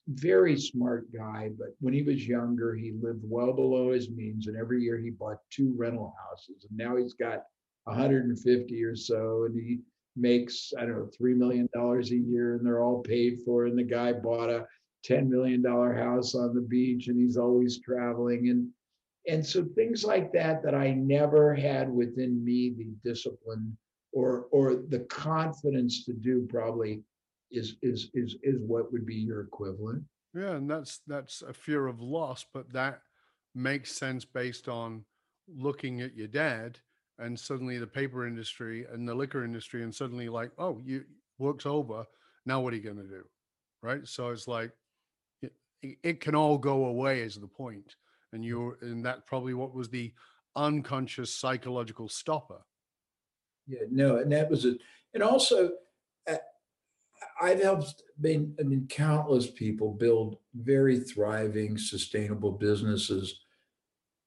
very 0.07 0.59
smart 0.59 1.11
guy, 1.13 1.51
but 1.57 1.69
when 1.79 1.93
he 1.93 2.03
was 2.03 2.27
younger, 2.27 2.75
he 2.75 2.93
lived 3.01 3.21
well 3.23 3.53
below 3.53 3.91
his 3.91 4.09
means, 4.09 4.47
and 4.47 4.57
every 4.57 4.83
year 4.83 4.97
he 4.97 5.09
bought 5.09 5.37
two 5.51 5.73
rental 5.77 6.13
houses, 6.21 6.65
and 6.69 6.77
now 6.77 6.97
he's 6.97 7.13
got 7.13 7.43
150 7.85 8.83
or 8.83 8.95
so, 8.95 9.45
and 9.45 9.55
he 9.55 9.79
makes 10.15 10.73
I 10.77 10.81
don't 10.81 10.97
know 10.97 11.09
three 11.17 11.33
million 11.33 11.69
dollars 11.73 12.11
a 12.11 12.17
year, 12.17 12.55
and 12.55 12.65
they're 12.65 12.83
all 12.83 13.01
paid 13.01 13.39
for. 13.45 13.65
And 13.65 13.77
the 13.77 13.83
guy 13.83 14.13
bought 14.13 14.49
a 14.49 14.67
$10 15.07 15.27
million 15.27 15.63
house 15.63 16.35
on 16.35 16.53
the 16.53 16.61
beach 16.61 17.07
and 17.07 17.19
he's 17.19 17.37
always 17.37 17.79
traveling 17.79 18.49
and 18.49 18.67
and 19.27 19.45
so 19.45 19.63
things 19.75 20.03
like 20.03 20.31
that 20.33 20.63
that 20.63 20.73
I 20.73 20.91
never 20.91 21.53
had 21.53 21.89
within 21.89 22.43
me 22.43 22.73
the 22.77 22.87
discipline 23.09 23.77
or 24.11 24.47
or 24.51 24.75
the 24.87 24.99
confidence 25.01 26.05
to 26.05 26.13
do 26.13 26.47
probably 26.49 27.01
is 27.51 27.75
is 27.81 28.09
is 28.13 28.37
is 28.43 28.61
what 28.61 28.91
would 28.91 29.05
be 29.05 29.15
your 29.15 29.41
equivalent. 29.41 30.03
Yeah, 30.33 30.53
and 30.53 30.69
that's 30.69 31.01
that's 31.07 31.41
a 31.41 31.53
fear 31.53 31.87
of 31.87 32.01
loss, 32.01 32.45
but 32.53 32.71
that 32.73 33.01
makes 33.55 33.91
sense 33.91 34.25
based 34.25 34.67
on 34.67 35.03
looking 35.47 36.01
at 36.01 36.15
your 36.15 36.27
dad 36.27 36.79
and 37.17 37.37
suddenly 37.37 37.77
the 37.77 37.87
paper 37.87 38.25
industry 38.25 38.85
and 38.91 39.07
the 39.07 39.15
liquor 39.15 39.43
industry 39.43 39.83
and 39.83 39.93
suddenly 39.93 40.29
like, 40.29 40.51
oh, 40.57 40.79
you 40.85 41.03
work's 41.37 41.65
over. 41.65 42.05
Now 42.45 42.61
what 42.61 42.73
are 42.73 42.77
you 42.77 42.83
gonna 42.83 43.07
do? 43.07 43.23
Right. 43.81 44.07
So 44.07 44.29
it's 44.29 44.47
like 44.47 44.71
it 45.81 46.19
can 46.19 46.35
all 46.35 46.57
go 46.57 46.85
away 46.85 47.21
is 47.21 47.35
the 47.35 47.47
point 47.47 47.95
and 48.33 48.43
mm. 48.43 48.47
you're 48.47 48.77
and 48.81 49.05
that's 49.05 49.21
probably 49.25 49.53
what 49.53 49.73
was 49.73 49.89
the 49.89 50.11
unconscious 50.55 51.33
psychological 51.33 52.09
stopper 52.09 52.61
yeah 53.67 53.79
no 53.89 54.17
and 54.17 54.31
that 54.31 54.49
was 54.49 54.65
it 54.65 54.77
and 55.13 55.23
also 55.23 55.71
uh, 56.29 56.35
i've 57.41 57.61
helped 57.61 58.03
been 58.19 58.53
i 58.59 58.63
mean 58.63 58.85
countless 58.89 59.49
people 59.49 59.93
build 59.93 60.37
very 60.55 60.99
thriving 60.99 61.77
sustainable 61.77 62.51
businesses 62.51 63.41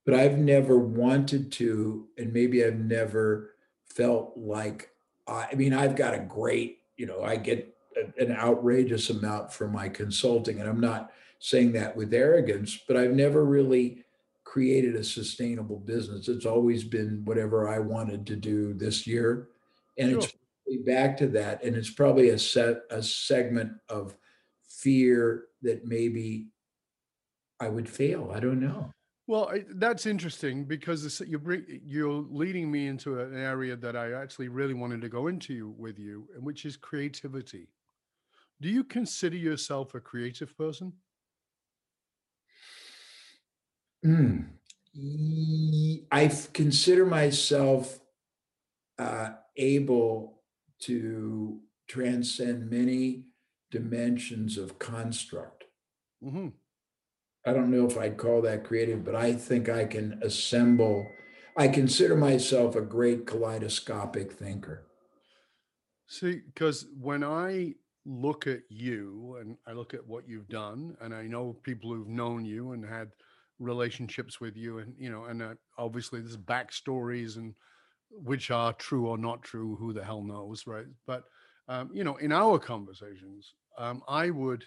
but 0.07 0.15
i've 0.15 0.39
never 0.39 0.79
wanted 0.79 1.51
to 1.53 2.07
and 2.19 2.33
maybe 2.33 2.65
i've 2.65 2.79
never 2.79 3.51
felt 3.85 4.33
like 4.37 4.91
i 5.27 5.55
mean 5.55 5.75
i've 5.75 5.97
got 5.97 6.15
a 6.15 6.21
great 6.21 6.79
you 6.97 7.05
know 7.05 7.23
i 7.23 7.37
get 7.37 7.75
an 8.19 8.33
outrageous 8.33 9.11
amount 9.11 9.53
for 9.53 9.69
my 9.69 9.89
consulting 9.89 10.61
and 10.61 10.69
i'm 10.69 10.81
not 10.81 11.11
saying 11.43 11.73
that 11.73 11.97
with 11.97 12.15
arrogance, 12.15 12.79
but 12.87 12.97
I've 12.97 13.15
never 13.15 13.45
really 13.45 14.05
created 14.45 14.95
a 14.95 15.03
sustainable 15.03 15.81
business. 15.81 16.29
It's 16.29 16.47
always 16.47 16.85
been 16.85 17.23
whatever 17.25 17.69
I 17.69 17.81
wanted 17.81 18.29
to 18.29 18.37
do 18.37 18.75
this 18.75 19.09
year. 19.09 19.49
And 19.99 20.11
sure. 20.11 20.31
it's 20.67 20.87
back 20.87 21.17
to 21.17 21.27
that. 21.29 21.65
And 21.65 21.75
it's 21.75 21.91
probably 21.91 22.29
a 22.29 22.39
set 22.39 22.83
a 22.91 23.03
segment 23.03 23.73
of 23.89 24.15
fear 24.69 25.47
that 25.63 25.85
maybe 25.85 26.47
I 27.59 27.69
would 27.69 27.89
fail. 27.89 28.31
I 28.33 28.39
don't 28.39 28.61
know. 28.61 28.93
Well, 29.27 29.53
that's 29.71 30.07
interesting 30.07 30.65
because 30.65 31.21
you 31.27 31.41
bring 31.41 31.65
you're 31.85 32.25
leading 32.31 32.71
me 32.71 32.87
into 32.87 33.19
an 33.19 33.37
area 33.37 33.75
that 33.75 33.97
I 33.97 34.13
actually 34.13 34.49
really 34.49 34.75
wanted 34.75 35.01
to 35.01 35.09
go 35.09 35.27
into 35.27 35.75
with 35.77 35.99
you, 35.99 36.29
and 36.37 36.45
which 36.45 36.65
is 36.65 36.77
creativity. 36.77 37.67
Do 38.61 38.69
you 38.69 38.85
consider 38.85 39.37
yourself 39.37 39.95
a 39.97 40.01
creative 40.01 40.57
person? 40.57 40.93
Hmm. 44.03 44.41
I 46.11 46.31
consider 46.53 47.07
myself 47.07 48.01
uh, 48.99 49.31
able 49.57 50.43
to 50.81 51.61
transcend 51.89 52.71
many 52.71 53.25
dimensions 53.71 54.59
of 54.59 54.79
construct. 54.79 55.65
hmm 56.23 56.49
I 57.45 57.53
don't 57.53 57.73
know 57.73 57.87
if 57.87 57.99
I'd 57.99 58.19
call 58.19 58.41
that 58.43 58.63
creative, 58.63 59.05
but 59.05 59.17
I 59.17 59.33
think 59.33 59.69
I 59.69 59.85
can 59.85 60.21
assemble. 60.23 61.11
I 61.57 61.67
consider 61.67 62.17
myself 62.17 62.77
a 62.77 62.81
great 62.81 63.27
kaleidoscopic 63.27 64.33
thinker. 64.33 64.87
See, 66.07 66.43
because 66.47 66.87
when 67.01 67.25
I 67.25 67.75
look 68.05 68.47
at 68.47 68.61
you 68.69 69.39
and 69.41 69.57
I 69.67 69.73
look 69.73 69.93
at 69.93 70.07
what 70.07 70.29
you've 70.29 70.49
done, 70.49 70.97
and 71.01 71.13
I 71.13 71.27
know 71.27 71.57
people 71.65 71.93
who've 71.93 72.07
known 72.07 72.45
you 72.45 72.73
and 72.73 72.85
had 72.85 73.11
relationships 73.63 74.41
with 74.41 74.57
you, 74.57 74.79
and 74.79 74.95
you 74.99 75.11
know, 75.11 75.25
and 75.25 75.43
uh, 75.43 75.55
obviously 75.79 76.21
there's 76.21 76.37
backstories 76.37 77.37
and 77.37 77.55
which 78.11 78.51
are 78.51 78.73
true 78.75 79.07
or 79.07 79.17
not 79.17 79.43
true, 79.43 79.77
who 79.77 79.93
the 79.93 80.05
hell 80.05 80.23
knows, 80.23 80.67
right? 80.67 80.87
But 81.07 81.25
um, 81.69 81.91
you 81.93 82.05
know, 82.05 82.17
in 82.17 82.33
our 82.33 82.59
conversations, 82.59 83.55
um, 83.79 84.03
I 84.09 84.31
would. 84.31 84.65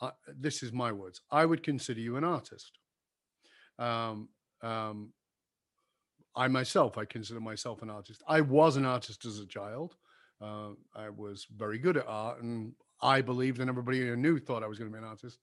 Uh, 0.00 0.10
this 0.38 0.62
is 0.62 0.72
my 0.72 0.92
words. 0.92 1.20
I 1.30 1.44
would 1.44 1.62
consider 1.62 2.00
you 2.00 2.16
an 2.16 2.24
artist. 2.24 2.78
Um, 3.78 4.30
um, 4.62 5.12
I 6.34 6.48
myself, 6.48 6.96
I 6.96 7.04
consider 7.04 7.40
myself 7.40 7.82
an 7.82 7.90
artist. 7.90 8.22
I 8.26 8.40
was 8.40 8.76
an 8.76 8.86
artist 8.86 9.26
as 9.26 9.40
a 9.40 9.46
child. 9.46 9.96
Uh, 10.40 10.70
I 10.94 11.10
was 11.10 11.46
very 11.54 11.78
good 11.78 11.98
at 11.98 12.06
art, 12.06 12.42
and 12.42 12.72
I 13.02 13.20
believed, 13.20 13.60
and 13.60 13.68
everybody 13.68 14.10
I 14.10 14.14
knew 14.14 14.38
thought 14.38 14.62
I 14.62 14.66
was 14.66 14.78
going 14.78 14.90
to 14.90 14.96
be 14.96 15.02
an 15.02 15.08
artist. 15.08 15.38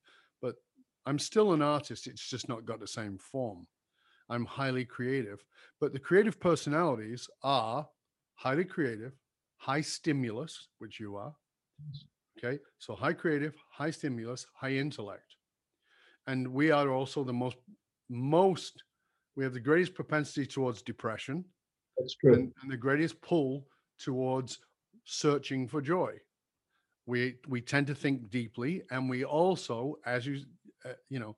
I'm 1.08 1.18
still 1.18 1.54
an 1.54 1.62
artist. 1.62 2.06
It's 2.06 2.30
just 2.30 2.50
not 2.50 2.66
got 2.66 2.82
the 2.82 2.88
same 2.88 3.18
form. 3.18 3.66
I'm 4.30 4.46
highly 4.46 4.84
creative, 4.84 5.42
but 5.80 5.94
the 5.94 6.00
creative 6.00 6.38
personalities 6.38 7.30
are 7.44 7.88
highly 8.36 8.66
creative, 8.66 9.14
high 9.56 9.80
stimulus, 9.80 10.68
which 10.80 11.00
you 11.00 11.16
are. 11.16 11.34
Okay, 12.38 12.60
so 12.78 12.94
high 12.94 13.14
creative, 13.14 13.56
high 13.72 13.90
stimulus, 13.90 14.46
high 14.54 14.74
intellect, 14.74 15.38
and 16.28 16.46
we 16.46 16.72
are 16.72 16.90
also 16.90 17.24
the 17.24 17.34
most 17.34 17.56
most 18.10 18.84
we 19.38 19.46
have 19.46 19.54
the 19.54 19.62
greatest 19.62 19.94
propensity 19.94 20.46
towards 20.46 20.82
depression 20.82 21.46
That's 21.98 22.16
true. 22.16 22.34
and, 22.34 22.54
and 22.62 22.72
the 22.72 22.78
greatest 22.78 23.22
pull 23.22 23.66
towards 23.98 24.60
searching 25.06 25.68
for 25.70 25.82
joy. 25.82 26.14
We 27.06 27.36
we 27.48 27.62
tend 27.62 27.88
to 27.88 27.96
think 27.96 28.30
deeply, 28.30 28.84
and 28.92 29.10
we 29.10 29.24
also, 29.24 29.96
as 30.06 30.28
you 30.28 30.44
uh, 30.86 30.94
you 31.10 31.20
know, 31.20 31.36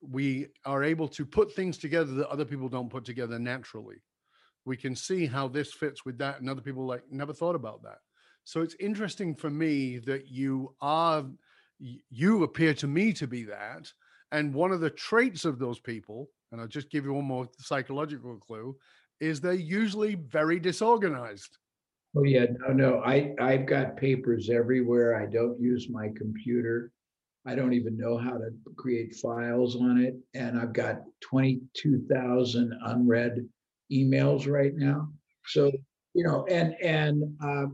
we 0.00 0.48
are 0.64 0.84
able 0.84 1.08
to 1.08 1.24
put 1.24 1.54
things 1.54 1.78
together 1.78 2.12
that 2.14 2.28
other 2.28 2.44
people 2.44 2.68
don't 2.68 2.90
put 2.90 3.04
together 3.04 3.38
naturally. 3.38 3.96
We 4.64 4.76
can 4.76 4.94
see 4.94 5.26
how 5.26 5.48
this 5.48 5.72
fits 5.72 6.04
with 6.04 6.18
that, 6.18 6.40
and 6.40 6.50
other 6.50 6.60
people 6.60 6.86
like 6.86 7.02
never 7.10 7.32
thought 7.32 7.54
about 7.54 7.82
that. 7.84 7.98
So 8.44 8.60
it's 8.62 8.76
interesting 8.78 9.34
for 9.34 9.50
me 9.50 9.98
that 9.98 10.28
you 10.28 10.74
are, 10.80 11.24
you 11.78 12.42
appear 12.44 12.74
to 12.74 12.86
me 12.86 13.12
to 13.14 13.26
be 13.26 13.44
that, 13.44 13.90
and 14.32 14.54
one 14.54 14.72
of 14.72 14.80
the 14.80 14.90
traits 14.90 15.44
of 15.44 15.58
those 15.58 15.78
people, 15.80 16.28
and 16.52 16.60
I'll 16.60 16.66
just 16.66 16.90
give 16.90 17.04
you 17.04 17.12
one 17.12 17.24
more 17.24 17.48
psychological 17.58 18.36
clue, 18.36 18.76
is 19.20 19.40
they're 19.40 19.52
usually 19.54 20.16
very 20.16 20.60
disorganized. 20.60 21.58
Oh, 22.16 22.24
yeah, 22.24 22.46
no, 22.60 22.72
no, 22.72 23.02
I, 23.04 23.34
I've 23.40 23.66
got 23.66 23.96
papers 23.96 24.48
everywhere. 24.50 25.20
I 25.20 25.26
don't 25.26 25.60
use 25.60 25.88
my 25.90 26.08
computer. 26.16 26.92
I 27.46 27.54
don't 27.54 27.72
even 27.72 27.96
know 27.96 28.18
how 28.18 28.32
to 28.32 28.50
create 28.76 29.14
files 29.14 29.76
on 29.76 29.98
it. 29.98 30.16
And 30.34 30.58
I've 30.58 30.72
got 30.72 31.02
twenty-two 31.20 32.06
thousand 32.10 32.72
unread 32.84 33.48
emails 33.92 34.48
right 34.48 34.74
now. 34.74 35.08
So, 35.46 35.70
you 36.12 36.24
know, 36.24 36.44
and, 36.50 36.74
and, 36.82 37.22
uh, 37.42 37.66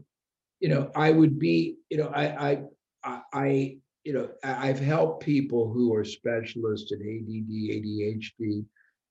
you 0.60 0.68
know, 0.68 0.90
I 0.94 1.10
would 1.10 1.38
be, 1.38 1.76
you 1.88 1.96
know, 1.96 2.08
I, 2.14 2.50
I, 2.50 2.62
I, 3.02 3.20
I, 3.32 3.76
you 4.04 4.12
know, 4.12 4.28
I've 4.44 4.78
helped 4.78 5.24
people 5.24 5.72
who 5.72 5.94
are 5.94 6.04
specialists 6.04 6.92
in 6.92 7.00
ADD, 7.00 7.50
ADHD, 7.78 8.64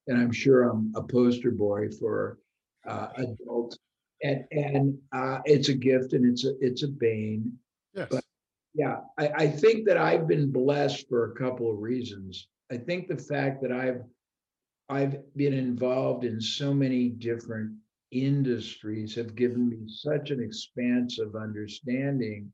and 0.06 0.16
I'm 0.20 0.30
sure 0.30 0.68
I'm 0.68 0.92
a 0.94 1.02
poster 1.02 1.50
boy 1.50 1.88
for 1.98 2.38
uh, 2.86 3.08
adults. 3.16 3.78
And, 4.22 4.44
and 4.52 4.96
uh, 5.12 5.40
it's 5.44 5.68
a 5.70 5.74
gift 5.74 6.12
and 6.12 6.24
it's 6.24 6.44
a, 6.44 6.52
it's 6.60 6.84
a 6.84 6.88
bane. 6.88 7.52
Yes. 7.94 8.08
But- 8.10 8.21
Yeah, 8.74 9.00
I, 9.18 9.28
I 9.28 9.46
think 9.48 9.86
that 9.86 9.98
I've 9.98 10.26
been 10.26 10.50
blessed 10.50 11.08
for 11.08 11.30
a 11.30 11.34
couple 11.34 11.70
of 11.70 11.78
reasons. 11.78 12.48
I 12.70 12.78
think 12.78 13.06
the 13.08 13.16
fact 13.16 13.62
that 13.62 13.72
I've 13.72 14.02
I've 14.88 15.16
been 15.36 15.54
involved 15.54 16.24
in 16.24 16.40
so 16.40 16.74
many 16.74 17.08
different 17.08 17.76
industries 18.10 19.14
have 19.14 19.34
given 19.34 19.68
me 19.68 19.78
such 19.88 20.30
an 20.30 20.40
expansive 20.42 21.34
understanding 21.34 22.52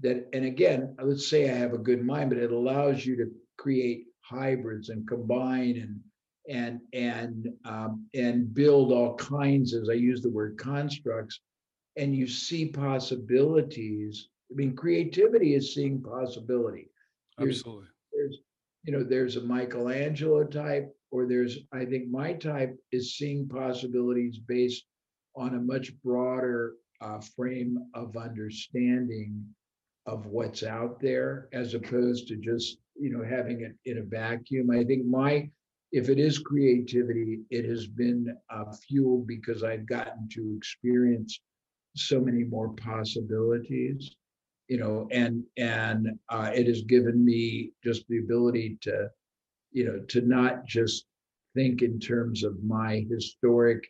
that, 0.00 0.28
and 0.32 0.44
again, 0.44 0.96
let's 1.00 1.28
say 1.28 1.50
I 1.50 1.54
have 1.54 1.74
a 1.74 1.78
good 1.78 2.04
mind, 2.04 2.30
but 2.30 2.38
it 2.38 2.50
allows 2.50 3.04
you 3.04 3.16
to 3.16 3.30
create 3.58 4.06
hybrids 4.22 4.88
and 4.88 5.06
combine 5.06 5.76
and 5.76 6.00
and 6.48 6.80
and 6.92 7.48
um, 7.64 8.06
and 8.14 8.52
build 8.52 8.92
all 8.92 9.14
kinds, 9.16 9.74
as 9.74 9.88
I 9.88 9.94
use 9.94 10.22
the 10.22 10.30
word 10.30 10.58
constructs, 10.58 11.40
and 11.96 12.16
you 12.16 12.26
see 12.26 12.66
possibilities. 12.66 14.28
I 14.50 14.54
mean, 14.54 14.74
creativity 14.74 15.54
is 15.54 15.74
seeing 15.74 16.02
possibility. 16.02 16.88
There's 17.38 17.58
Absolutely. 17.58 17.86
there's, 18.12 18.38
you 18.84 18.92
know, 18.92 19.04
there's 19.04 19.36
a 19.36 19.42
Michelangelo 19.42 20.44
type, 20.44 20.94
or 21.12 21.26
there's, 21.26 21.58
I 21.72 21.84
think 21.84 22.08
my 22.08 22.32
type 22.32 22.76
is 22.90 23.16
seeing 23.16 23.48
possibilities 23.48 24.38
based 24.38 24.84
on 25.36 25.54
a 25.54 25.60
much 25.60 25.94
broader 26.02 26.74
uh, 27.00 27.20
frame 27.36 27.78
of 27.94 28.16
understanding 28.16 29.44
of 30.06 30.26
what's 30.26 30.62
out 30.62 31.00
there, 31.00 31.48
as 31.52 31.74
opposed 31.74 32.26
to 32.28 32.36
just, 32.36 32.78
you 32.98 33.10
know, 33.10 33.24
having 33.24 33.60
it 33.60 33.74
in 33.84 33.98
a 33.98 34.02
vacuum. 34.02 34.70
I 34.70 34.82
think 34.84 35.06
my, 35.06 35.48
if 35.92 36.08
it 36.08 36.18
is 36.18 36.38
creativity, 36.38 37.40
it 37.50 37.64
has 37.66 37.86
been 37.86 38.36
uh, 38.50 38.72
fueled 38.88 39.26
because 39.26 39.62
I've 39.62 39.86
gotten 39.86 40.28
to 40.30 40.54
experience 40.56 41.40
so 41.94 42.20
many 42.20 42.44
more 42.44 42.70
possibilities 42.74 44.16
you 44.70 44.78
know, 44.78 45.08
and 45.10 45.42
and 45.56 46.16
uh, 46.28 46.52
it 46.54 46.68
has 46.68 46.82
given 46.82 47.24
me 47.24 47.72
just 47.82 48.06
the 48.08 48.18
ability 48.18 48.78
to, 48.82 49.10
you 49.72 49.84
know, 49.84 49.98
to 50.06 50.20
not 50.20 50.64
just 50.64 51.06
think 51.56 51.82
in 51.82 51.98
terms 51.98 52.44
of 52.44 52.62
my 52.62 53.04
historic, 53.10 53.84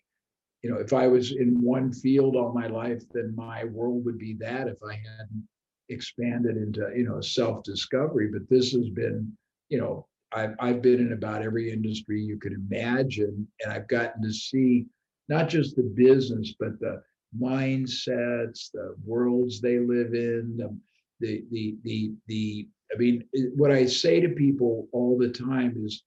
you 0.62 0.70
know, 0.70 0.78
if 0.78 0.94
I 0.94 1.06
was 1.06 1.32
in 1.32 1.60
one 1.60 1.92
field 1.92 2.34
all 2.34 2.54
my 2.54 2.66
life, 2.66 3.02
then 3.12 3.34
my 3.36 3.64
world 3.64 4.06
would 4.06 4.18
be 4.18 4.32
that 4.40 4.68
if 4.68 4.78
I 4.82 4.94
hadn't 4.94 5.46
expanded 5.90 6.56
into, 6.56 6.90
you 6.96 7.04
know, 7.04 7.20
self-discovery. 7.20 8.30
But 8.32 8.48
this 8.48 8.72
has 8.72 8.88
been, 8.88 9.30
you 9.68 9.78
know, 9.78 10.06
I've 10.32 10.54
I've 10.60 10.80
been 10.80 11.00
in 11.00 11.12
about 11.12 11.42
every 11.42 11.70
industry 11.70 12.22
you 12.22 12.38
could 12.38 12.54
imagine, 12.54 13.46
and 13.62 13.70
I've 13.70 13.88
gotten 13.88 14.22
to 14.22 14.32
see 14.32 14.86
not 15.28 15.50
just 15.50 15.76
the 15.76 15.92
business, 15.94 16.54
but 16.58 16.80
the 16.80 17.02
mindsets, 17.38 18.70
the 18.72 18.94
worlds 19.04 19.60
they 19.60 19.78
live 19.78 20.14
in, 20.14 20.56
the, 20.56 20.76
the, 21.20 21.44
the, 21.50 21.76
the, 21.84 22.12
the, 22.26 22.68
I 22.92 22.98
mean, 22.98 23.24
what 23.54 23.70
I 23.70 23.86
say 23.86 24.20
to 24.20 24.28
people 24.28 24.88
all 24.92 25.18
the 25.18 25.30
time 25.30 25.74
is, 25.84 26.02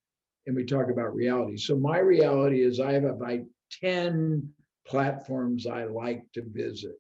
and 0.46 0.56
we 0.56 0.66
talk 0.66 0.90
about 0.90 1.16
reality. 1.16 1.58
So 1.58 1.78
my 1.78 2.00
reality 2.00 2.62
is 2.62 2.80
I 2.80 2.94
have 2.94 3.06
about 3.06 3.40
10 3.82 4.50
platforms 4.86 5.66
I 5.66 5.86
like 5.86 6.24
to 6.34 6.44
visit. 6.46 7.00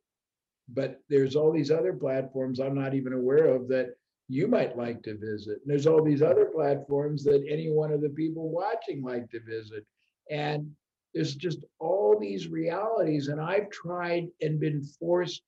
But 0.69 1.01
there's 1.09 1.36
all 1.36 1.51
these 1.51 1.71
other 1.71 1.93
platforms 1.93 2.59
I'm 2.59 2.75
not 2.75 2.93
even 2.93 3.13
aware 3.13 3.47
of 3.47 3.67
that 3.67 3.95
you 4.29 4.47
might 4.47 4.77
like 4.77 5.03
to 5.03 5.17
visit. 5.17 5.59
And 5.62 5.67
there's 5.67 5.88
all 5.88 6.03
these 6.03 6.21
other 6.21 6.45
platforms 6.45 7.23
that 7.25 7.45
any 7.49 7.69
one 7.69 7.91
of 7.91 8.01
the 8.01 8.09
people 8.09 8.49
watching 8.49 9.03
like 9.03 9.29
to 9.31 9.41
visit. 9.41 9.86
And 10.31 10.71
there's 11.13 11.36
just 11.36 11.60
all 11.80 12.17
these 12.19 12.47
realities 12.47 13.28
and 13.28 13.39
i've 13.39 13.69
tried 13.69 14.28
and 14.41 14.60
been 14.60 14.84
forced 14.99 15.41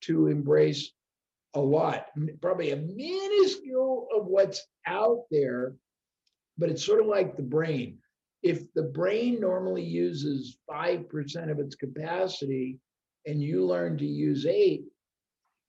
to 0.00 0.26
embrace 0.26 0.92
a 1.54 1.60
lot 1.60 2.06
probably 2.40 2.72
a 2.72 2.76
minuscule 2.76 4.08
of 4.14 4.26
what's 4.26 4.66
out 4.86 5.24
there 5.30 5.74
but 6.58 6.70
it's 6.70 6.84
sort 6.84 7.00
of 7.00 7.06
like 7.06 7.36
the 7.36 7.42
brain. 7.42 7.98
If 8.42 8.72
the 8.74 8.82
brain 8.82 9.40
normally 9.40 9.82
uses 9.82 10.58
5% 10.70 11.50
of 11.50 11.58
its 11.58 11.74
capacity 11.74 12.78
and 13.26 13.42
you 13.42 13.64
learn 13.64 13.96
to 13.98 14.06
use 14.06 14.46
8 14.46 14.84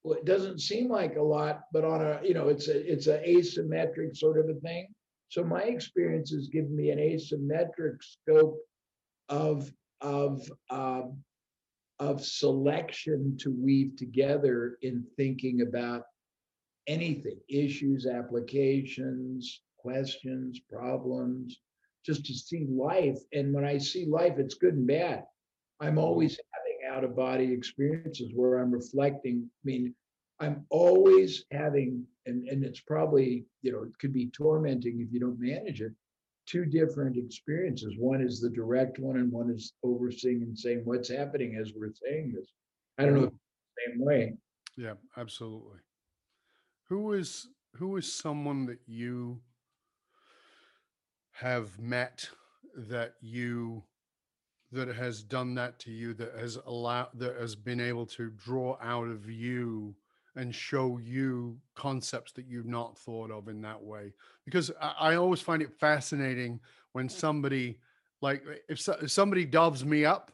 well 0.03 0.17
it 0.17 0.25
doesn't 0.25 0.61
seem 0.61 0.89
like 0.89 1.15
a 1.15 1.21
lot 1.21 1.61
but 1.73 1.83
on 1.83 1.99
a 2.01 2.19
you 2.23 2.35
know 2.35 2.49
it's 2.49 2.67
a 2.67 2.91
it's 2.91 3.07
a 3.07 3.17
asymmetric 3.19 4.15
sort 4.15 4.37
of 4.37 4.49
a 4.49 4.59
thing. 4.59 4.87
So 5.29 5.43
my 5.43 5.63
experience 5.63 6.31
has 6.31 6.47
given 6.49 6.75
me 6.75 6.91
an 6.91 6.99
asymmetric 6.99 7.97
scope 8.01 8.59
of 9.29 9.71
of 10.01 10.41
um, 10.69 11.17
of 11.99 12.23
selection 12.23 13.37
to 13.39 13.51
weave 13.51 13.95
together 13.95 14.77
in 14.81 15.05
thinking 15.15 15.61
about 15.61 16.03
anything 16.87 17.39
issues 17.49 18.05
applications 18.05 19.61
questions, 19.85 20.59
problems, 20.67 21.59
just 22.03 22.25
to 22.25 22.33
see 22.33 22.65
life. 22.67 23.19
And 23.33 23.53
when 23.53 23.63
I 23.63 23.77
see 23.77 24.05
life, 24.05 24.33
it's 24.37 24.55
good 24.55 24.73
and 24.73 24.87
bad. 24.87 25.23
I'm 25.79 25.99
always 25.99 26.39
having 26.53 26.95
out 26.95 27.03
of 27.03 27.15
body 27.15 27.51
experiences 27.53 28.31
where 28.33 28.57
I'm 28.59 28.71
reflecting. 28.71 29.47
I 29.47 29.61
mean, 29.63 29.93
I'm 30.39 30.65
always 30.69 31.45
having, 31.51 32.03
and, 32.25 32.47
and 32.47 32.63
it's 32.63 32.79
probably, 32.81 33.45
you 33.61 33.71
know, 33.71 33.83
it 33.83 33.97
could 33.99 34.11
be 34.11 34.27
tormenting 34.27 35.01
if 35.01 35.13
you 35.13 35.19
don't 35.19 35.39
manage 35.39 35.81
it. 35.81 35.91
Two 36.45 36.65
different 36.65 37.17
experiences. 37.17 37.95
One 37.97 38.21
is 38.21 38.39
the 38.39 38.49
direct 38.49 38.99
one, 38.99 39.17
and 39.17 39.31
one 39.31 39.49
is 39.49 39.73
overseeing 39.83 40.43
and 40.43 40.57
saying 40.57 40.81
what's 40.83 41.09
happening 41.09 41.57
as 41.59 41.73
we're 41.75 41.91
saying 41.91 42.33
this. 42.35 42.51
I 42.97 43.05
don't 43.05 43.15
know 43.15 43.31
same 43.87 43.99
way. 43.99 44.37
Yeah, 44.77 44.93
absolutely. 45.17 45.79
Who 46.89 47.13
is 47.13 47.47
who 47.75 47.97
is 47.97 48.11
someone 48.11 48.65
that 48.67 48.79
you 48.85 49.41
have 51.31 51.79
met 51.79 52.29
that 52.75 53.15
you 53.21 53.83
that 54.71 54.87
has 54.87 55.23
done 55.23 55.55
that 55.55 55.79
to 55.79 55.91
you 55.91 56.13
that 56.13 56.33
has 56.37 56.57
allowed 56.65 57.09
that 57.15 57.35
has 57.39 57.55
been 57.55 57.79
able 57.79 58.05
to 58.05 58.29
draw 58.31 58.77
out 58.81 59.07
of 59.07 59.29
you 59.29 59.95
and 60.35 60.53
show 60.53 60.97
you 60.97 61.57
concepts 61.75 62.31
that 62.33 62.45
you've 62.47 62.65
not 62.65 62.97
thought 62.97 63.31
of 63.31 63.47
in 63.47 63.61
that 63.61 63.81
way 63.81 64.11
because 64.43 64.71
i, 64.81 65.11
I 65.11 65.15
always 65.15 65.41
find 65.41 65.61
it 65.61 65.71
fascinating 65.71 66.59
when 66.93 67.09
somebody 67.09 67.79
like 68.21 68.43
if, 68.69 68.79
so, 68.79 68.97
if 69.01 69.11
somebody 69.11 69.45
doves 69.45 69.85
me 69.85 70.05
up 70.05 70.31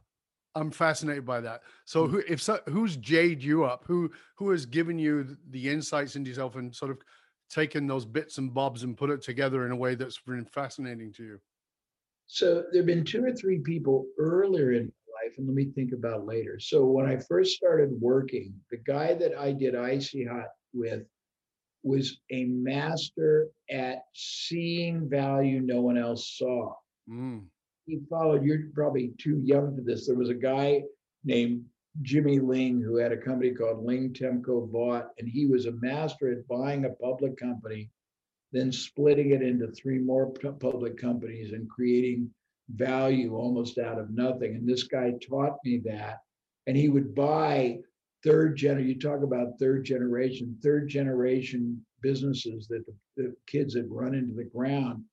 i'm 0.56 0.72
fascinated 0.72 1.26
by 1.26 1.40
that. 1.42 1.62
So 1.86 2.06
Mm. 2.06 2.12
who 2.12 2.24
if 2.28 2.42
so, 2.42 2.60
who's 2.68 2.98
jade 2.98 3.42
you 3.42 3.64
up? 3.64 3.84
Who 3.88 4.12
who 4.36 4.50
has 4.50 4.66
given 4.66 5.00
you 5.00 5.38
the 5.50 5.70
insights 5.70 6.16
into 6.16 6.30
yourself 6.30 6.56
and 6.56 6.76
sort 6.76 6.92
of 6.92 7.00
taken 7.50 7.88
those 7.88 8.06
bits 8.06 8.38
and 8.38 8.54
bobs 8.54 8.84
and 8.84 8.98
put 8.98 9.10
it 9.10 9.22
together 9.22 9.66
in 9.66 9.72
a 9.72 9.76
way 9.76 9.96
that's 9.96 10.20
been 10.20 10.46
fascinating 10.46 11.14
to 11.14 11.24
you? 11.24 11.42
So 12.28 12.66
there 12.72 12.82
have 12.82 12.86
been 12.86 13.04
two 13.04 13.24
or 13.24 13.32
three 13.32 13.60
people 13.60 14.06
earlier 14.18 14.74
in 14.74 14.92
life, 15.32 15.38
and 15.38 15.48
let 15.48 15.56
me 15.56 15.66
think 15.66 15.94
about 15.94 16.26
later. 16.26 16.60
So 16.60 16.86
when 16.86 17.06
I 17.06 17.18
first 17.18 17.56
started 17.56 17.90
working, 18.00 18.54
the 18.70 18.78
guy 18.78 19.14
that 19.16 19.38
I 19.38 19.52
did 19.52 19.76
Icy 19.76 20.26
Hot 20.26 20.48
with 20.74 21.04
was 21.84 22.20
a 22.32 22.46
master 22.46 23.48
at 23.70 24.00
seeing 24.14 25.10
value 25.10 25.62
no 25.62 25.82
one 25.82 25.98
else 25.98 26.36
saw. 26.38 26.74
Mm, 27.10 27.46
He 27.88 28.00
followed, 28.10 28.44
you're 28.44 28.70
probably 28.74 29.14
too 29.18 29.42
young 29.44 29.76
for 29.76 29.82
this. 29.82 30.06
There 30.08 30.16
was 30.16 30.30
a 30.30 30.36
guy 30.36 30.84
named 31.24 31.66
Jimmy 32.04 32.40
Ling 32.40 32.82
who 32.82 32.98
had 32.98 33.12
a 33.12 33.18
company 33.18 33.52
called 33.52 33.84
Ling 33.84 34.14
Temco 34.14 34.70
Vought, 34.70 35.10
and 35.18 35.28
he 35.28 35.48
was 35.48 35.66
a 35.66 35.72
master 35.74 36.32
at 36.32 36.48
buying 36.48 36.86
a 36.86 36.90
public 36.90 37.38
company 37.38 37.90
then 38.52 38.72
splitting 38.72 39.32
it 39.32 39.42
into 39.42 39.68
three 39.68 39.98
more 39.98 40.30
public 40.60 40.98
companies 40.98 41.54
and 41.54 41.70
creating 41.70 42.30
value 42.76 43.36
almost 43.36 43.78
out 43.78 44.00
of 44.00 44.12
nothing. 44.12 44.56
And 44.56 44.68
this 44.68 44.84
guy 44.84 45.14
taught 45.28 45.58
me 45.64 45.82
that. 45.86 46.20
And 46.68 46.78
he 46.78 46.90
would 46.90 47.16
buy 47.16 47.80
third 48.24 48.56
gen, 48.56 48.88
you 48.88 49.00
talk 49.00 49.24
about 49.24 49.60
third 49.60 49.84
generation, 49.84 50.58
third 50.62 50.88
generation 50.88 51.84
businesses 52.02 52.68
that 52.68 52.86
the, 52.86 52.94
the 53.18 53.36
kids 53.48 53.76
had 53.76 53.90
run 53.90 54.14
into 54.14 54.34
the 54.34 54.44
ground. 54.44 55.04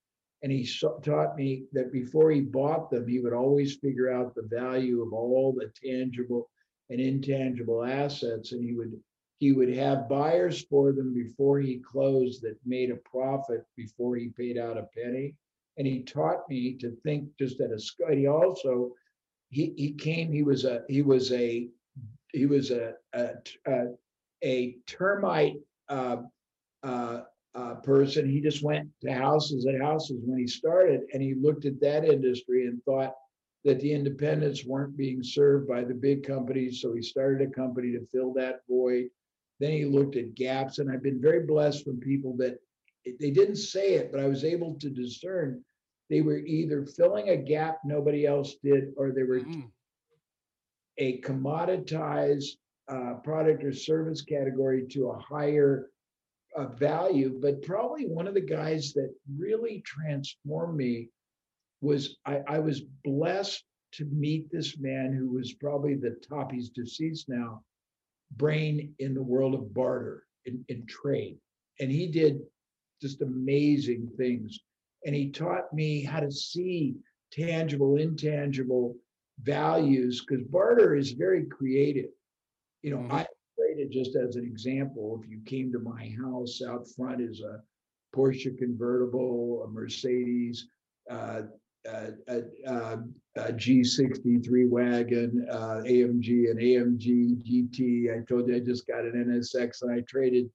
And 0.42 0.52
he 0.52 0.64
so- 0.64 1.00
taught 1.02 1.36
me 1.36 1.64
that 1.72 1.92
before 1.92 2.30
he 2.30 2.40
bought 2.40 2.90
them, 2.90 3.08
he 3.08 3.20
would 3.20 3.32
always 3.32 3.76
figure 3.76 4.12
out 4.12 4.34
the 4.34 4.48
value 4.48 5.02
of 5.02 5.12
all 5.12 5.52
the 5.52 5.72
tangible 5.84 6.50
and 6.90 7.00
intangible 7.00 7.84
assets. 7.84 8.52
And 8.52 8.62
he 8.62 8.74
would 8.74 8.92
he 9.38 9.52
would 9.52 9.72
have 9.72 10.08
buyers 10.08 10.64
for 10.68 10.92
them 10.92 11.14
before 11.14 11.60
he 11.60 11.78
closed 11.78 12.42
that 12.42 12.58
made 12.66 12.90
a 12.90 12.96
profit 12.96 13.64
before 13.76 14.16
he 14.16 14.30
paid 14.30 14.58
out 14.58 14.76
a 14.76 14.88
penny. 14.96 15.36
And 15.78 15.86
he 15.86 16.02
taught 16.02 16.48
me 16.48 16.74
to 16.80 16.90
think 17.04 17.28
just 17.38 17.60
at 17.60 17.70
a. 17.70 18.14
He 18.14 18.26
also 18.26 18.92
he 19.50 19.72
he 19.76 19.92
came. 19.92 20.32
He 20.32 20.42
was 20.42 20.64
a 20.64 20.82
he 20.88 21.02
was 21.02 21.32
a 21.32 21.68
he 22.32 22.46
was 22.46 22.70
a 22.70 22.94
a, 23.12 23.30
a, 23.66 23.84
a 24.44 24.76
termite 24.86 25.56
uh, 25.88 26.18
uh, 26.82 27.20
uh, 27.54 27.74
person. 27.76 28.28
He 28.28 28.40
just 28.40 28.62
went 28.62 28.88
to 29.02 29.12
houses 29.12 29.64
and 29.64 29.82
houses 29.82 30.20
when 30.24 30.38
he 30.38 30.46
started, 30.46 31.02
and 31.12 31.22
he 31.22 31.34
looked 31.34 31.64
at 31.64 31.80
that 31.80 32.04
industry 32.04 32.66
and 32.66 32.82
thought 32.84 33.14
that 33.64 33.80
the 33.80 33.92
independents 33.92 34.64
weren't 34.64 34.96
being 34.96 35.22
served 35.22 35.68
by 35.68 35.82
the 35.82 35.94
big 35.94 36.26
companies. 36.26 36.80
So 36.80 36.94
he 36.94 37.02
started 37.02 37.48
a 37.48 37.50
company 37.50 37.92
to 37.92 38.06
fill 38.12 38.32
that 38.34 38.60
void. 38.68 39.06
Then 39.60 39.72
he 39.72 39.84
looked 39.84 40.16
at 40.16 40.34
gaps, 40.34 40.78
and 40.78 40.90
I've 40.90 41.02
been 41.02 41.20
very 41.20 41.44
blessed 41.44 41.84
from 41.84 41.98
people 41.98 42.36
that 42.36 42.58
they 43.20 43.30
didn't 43.30 43.56
say 43.56 43.94
it, 43.94 44.12
but 44.12 44.20
I 44.20 44.26
was 44.26 44.44
able 44.44 44.74
to 44.74 44.90
discern 44.90 45.64
they 46.10 46.20
were 46.20 46.38
either 46.38 46.84
filling 46.84 47.30
a 47.30 47.36
gap 47.36 47.80
nobody 47.84 48.26
else 48.26 48.56
did, 48.62 48.92
or 48.96 49.12
they 49.12 49.24
were 49.24 49.40
mm, 49.40 49.70
a 50.98 51.20
commoditized 51.20 52.56
uh, 52.88 53.14
product 53.22 53.62
or 53.64 53.72
service 53.72 54.22
category 54.22 54.86
to 54.88 55.10
a 55.10 55.18
higher 55.18 55.90
uh, 56.56 56.66
value. 56.66 57.38
But 57.40 57.62
probably 57.62 58.06
one 58.06 58.26
of 58.26 58.34
the 58.34 58.40
guys 58.40 58.92
that 58.94 59.14
really 59.36 59.82
transformed 59.84 60.76
me 60.76 61.10
was 61.80 62.16
I, 62.26 62.40
I 62.48 62.58
was 62.58 62.80
blessed 63.04 63.62
to 63.92 64.04
meet 64.06 64.50
this 64.50 64.78
man 64.78 65.12
who 65.12 65.30
was 65.30 65.52
probably 65.54 65.94
the 65.94 66.18
top, 66.28 66.52
he's 66.52 66.70
deceased 66.70 67.28
now, 67.28 67.62
brain 68.36 68.94
in 68.98 69.14
the 69.14 69.22
world 69.22 69.54
of 69.54 69.72
barter 69.72 70.24
in 70.44 70.86
trade. 70.86 71.36
And 71.80 71.90
he 71.90 72.06
did 72.06 72.40
just 73.00 73.22
amazing 73.22 74.10
things. 74.16 74.60
And 75.04 75.14
he 75.14 75.30
taught 75.30 75.72
me 75.72 76.02
how 76.02 76.20
to 76.20 76.30
see 76.30 76.96
tangible, 77.32 77.96
intangible 77.96 78.96
values 79.42 80.24
because 80.24 80.44
barter 80.46 80.96
is 80.96 81.12
very 81.12 81.44
creative. 81.46 82.10
You 82.82 82.90
know, 82.90 82.98
Mhm. 82.98 83.12
I 83.12 83.26
traded 83.56 83.90
just 83.90 84.16
as 84.16 84.36
an 84.36 84.44
example. 84.44 85.20
If 85.22 85.30
you 85.30 85.40
came 85.44 85.70
to 85.72 85.78
my 85.78 86.08
house, 86.08 86.62
out 86.62 86.88
front 86.88 87.20
is 87.20 87.40
a 87.40 87.62
Porsche 88.14 88.56
convertible, 88.56 89.62
a 89.64 89.68
Mercedes, 89.68 90.68
uh, 91.10 91.42
uh, 91.88 92.10
a, 92.26 92.42
a, 92.66 93.04
a 93.36 93.52
G63 93.52 94.68
wagon, 94.68 95.46
uh, 95.48 95.82
AMG, 95.86 96.50
an 96.50 96.58
AMG 96.58 97.36
GT. 97.42 98.10
I 98.10 98.24
told 98.24 98.48
you 98.48 98.56
I 98.56 98.60
just 98.60 98.86
got 98.86 99.04
an 99.04 99.12
NSX 99.12 99.82
and 99.82 99.92
I 99.92 100.00
traded 100.00 100.50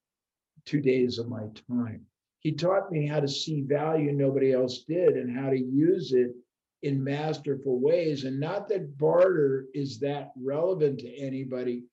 two 0.65 0.81
days 0.81 1.17
of 1.19 1.29
my 1.29 1.47
time. 1.69 2.05
He 2.43 2.51
taught 2.51 2.91
me 2.91 3.07
how 3.07 3.21
to 3.21 3.27
see 3.27 3.61
value 3.61 4.11
nobody 4.11 4.51
else 4.51 4.83
did 4.83 5.15
and 5.15 5.35
how 5.35 5.49
to 5.49 5.57
use 5.57 6.11
it 6.11 6.35
in 6.81 7.01
masterful 7.01 7.79
ways. 7.79 8.25
And 8.25 8.39
not 8.39 8.67
that 8.67 8.97
barter 8.97 9.67
is 9.73 9.99
that 9.99 10.31
relevant 10.35 10.99
to 10.99 11.15
anybody, 11.15 11.83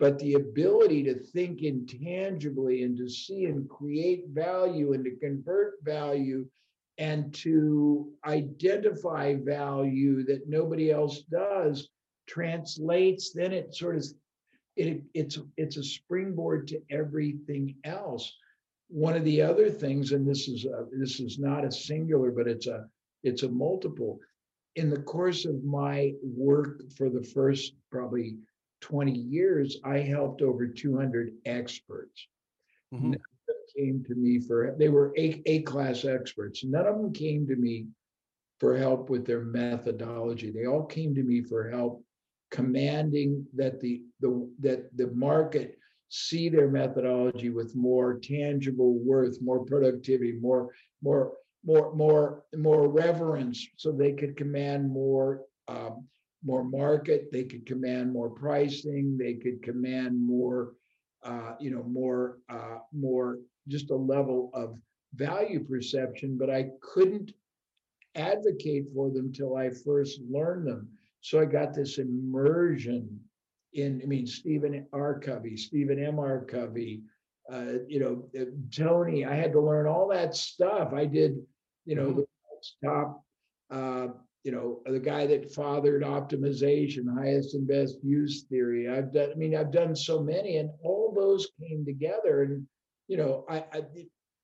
but 0.00 0.18
the 0.18 0.34
ability 0.34 1.04
to 1.04 1.14
think 1.14 1.62
intangibly 1.62 2.82
and 2.82 2.96
to 2.98 3.08
see 3.08 3.44
and 3.44 3.68
create 3.68 4.24
value 4.28 4.92
and 4.92 5.04
to 5.04 5.14
convert 5.16 5.74
value 5.84 6.46
and 6.98 7.32
to 7.32 8.12
identify 8.26 9.36
value 9.36 10.24
that 10.24 10.48
nobody 10.48 10.90
else 10.90 11.22
does 11.22 11.88
translates 12.26 13.32
then 13.32 13.52
it 13.52 13.74
sort 13.74 13.96
of 13.96 14.04
it, 14.76 15.02
it's 15.14 15.38
it's 15.56 15.76
a 15.76 15.82
springboard 15.82 16.68
to 16.68 16.80
everything 16.90 17.74
else 17.84 18.32
one 18.90 19.16
of 19.16 19.24
the 19.24 19.40
other 19.40 19.70
things 19.70 20.12
and 20.12 20.26
this 20.28 20.48
is 20.48 20.64
a, 20.64 20.86
this 20.92 21.20
is 21.20 21.38
not 21.38 21.64
a 21.64 21.70
singular 21.70 22.30
but 22.30 22.48
it's 22.48 22.66
a 22.66 22.86
it's 23.22 23.42
a 23.42 23.48
multiple. 23.48 24.18
In 24.76 24.88
the 24.88 25.02
course 25.02 25.44
of 25.44 25.62
my 25.62 26.14
work 26.22 26.90
for 26.96 27.10
the 27.10 27.22
first 27.22 27.74
probably 27.90 28.36
20 28.80 29.12
years 29.12 29.78
i 29.84 29.98
helped 29.98 30.42
over 30.42 30.66
200 30.66 31.32
experts. 31.44 32.26
Mhm, 32.92 33.20
came 33.76 34.04
to 34.04 34.14
me 34.14 34.40
for 34.40 34.74
they 34.78 34.88
were 34.88 35.12
a, 35.16 35.40
a 35.46 35.62
class 35.62 36.04
experts. 36.04 36.64
None 36.64 36.86
of 36.86 36.96
them 36.96 37.12
came 37.12 37.46
to 37.46 37.56
me 37.56 37.86
for 38.58 38.76
help 38.76 39.08
with 39.08 39.24
their 39.24 39.42
methodology. 39.42 40.50
They 40.50 40.66
all 40.66 40.84
came 40.84 41.14
to 41.14 41.22
me 41.22 41.42
for 41.42 41.68
help 41.68 42.04
commanding 42.50 43.46
that 43.54 43.80
the 43.80 44.02
the 44.20 44.50
that 44.60 44.96
the 44.96 45.08
market 45.08 45.78
see 46.10 46.48
their 46.48 46.68
methodology 46.68 47.50
with 47.50 47.74
more 47.76 48.18
tangible 48.18 48.98
worth 48.98 49.40
more 49.40 49.64
productivity 49.64 50.32
more 50.32 50.70
more 51.02 51.32
more 51.64 51.94
more 51.94 52.44
more 52.56 52.88
reverence 52.88 53.66
so 53.76 53.92
they 53.92 54.12
could 54.12 54.36
command 54.36 54.90
more 54.90 55.42
um, 55.68 56.04
more 56.44 56.64
market 56.64 57.30
they 57.32 57.44
could 57.44 57.64
command 57.64 58.12
more 58.12 58.28
pricing 58.28 59.16
they 59.16 59.34
could 59.34 59.62
command 59.62 60.20
more 60.20 60.72
uh, 61.22 61.52
you 61.60 61.70
know 61.70 61.84
more 61.84 62.38
uh, 62.48 62.78
more 62.92 63.38
just 63.68 63.90
a 63.90 63.94
level 63.94 64.50
of 64.52 64.76
value 65.14 65.62
perception 65.64 66.36
but 66.36 66.50
i 66.50 66.66
couldn't 66.80 67.32
advocate 68.16 68.86
for 68.92 69.10
them 69.10 69.32
till 69.32 69.56
i 69.56 69.70
first 69.70 70.20
learned 70.28 70.66
them. 70.66 70.88
So 71.20 71.40
i 71.40 71.44
got 71.44 71.74
this 71.74 71.98
immersion 71.98 73.20
in 73.74 74.00
i 74.02 74.06
mean 74.06 74.26
stephen 74.26 74.86
r 74.92 75.18
covey 75.18 75.56
stephen 75.56 76.02
m 76.02 76.18
r 76.18 76.44
covey 76.44 77.02
uh, 77.50 77.78
you 77.88 77.98
know, 77.98 78.28
uh, 78.40 78.44
Tony, 78.70 79.24
I 79.24 79.34
had 79.34 79.50
to 79.52 79.60
learn 79.60 79.88
all 79.88 80.06
that 80.08 80.36
stuff. 80.36 80.92
I 80.92 81.04
did, 81.04 81.44
you 81.84 81.96
know, 81.96 82.12
Mhm. 82.12 82.16
the 82.16 82.26
top, 82.86 83.24
uh, 83.70 84.08
you 84.44 84.52
know, 84.52 84.82
the 84.86 85.00
guy 85.00 85.26
that 85.26 85.50
fathered 85.52 86.02
optimization, 86.04 87.12
highest 87.12 87.56
and 87.56 87.66
best 87.66 88.04
use 88.04 88.44
theory. 88.44 88.88
I've 88.88 89.12
done, 89.12 89.32
I 89.32 89.34
mean, 89.34 89.56
I've 89.56 89.72
done 89.72 89.96
so 89.96 90.22
many 90.22 90.58
and 90.58 90.70
all 90.84 91.12
those 91.12 91.50
came 91.58 91.84
together 91.84 92.42
and, 92.44 92.68
you 93.08 93.16
know, 93.16 93.44
I, 93.48 93.64
I, 93.72 93.82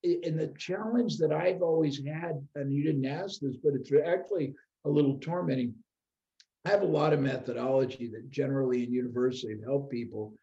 i- 0.05 0.21
and 0.25 0.37
the 0.41 0.53
challenge 0.59 1.19
that 1.19 1.33
I've 1.33 1.63
always 1.63 2.05
had, 2.05 2.45
and 2.57 2.73
you 2.73 2.83
didn't 2.83 3.07
ask 3.07 3.41
this, 3.41 3.57
but 3.63 3.75
it's 3.75 3.93
actually 3.93 4.53
a 4.85 4.91
little 4.91 5.17
tormenting. 5.21 5.75
I 6.67 6.71
have 6.71 6.83
a 6.83 6.87
lot 6.87 7.13
of 7.13 7.21
methodology 7.21 8.09
that 8.09 8.29
generally 8.29 8.83
in 8.83 8.93
university 8.93 9.53
have 9.53 9.63
helped 9.63 9.89
people. 9.89 10.35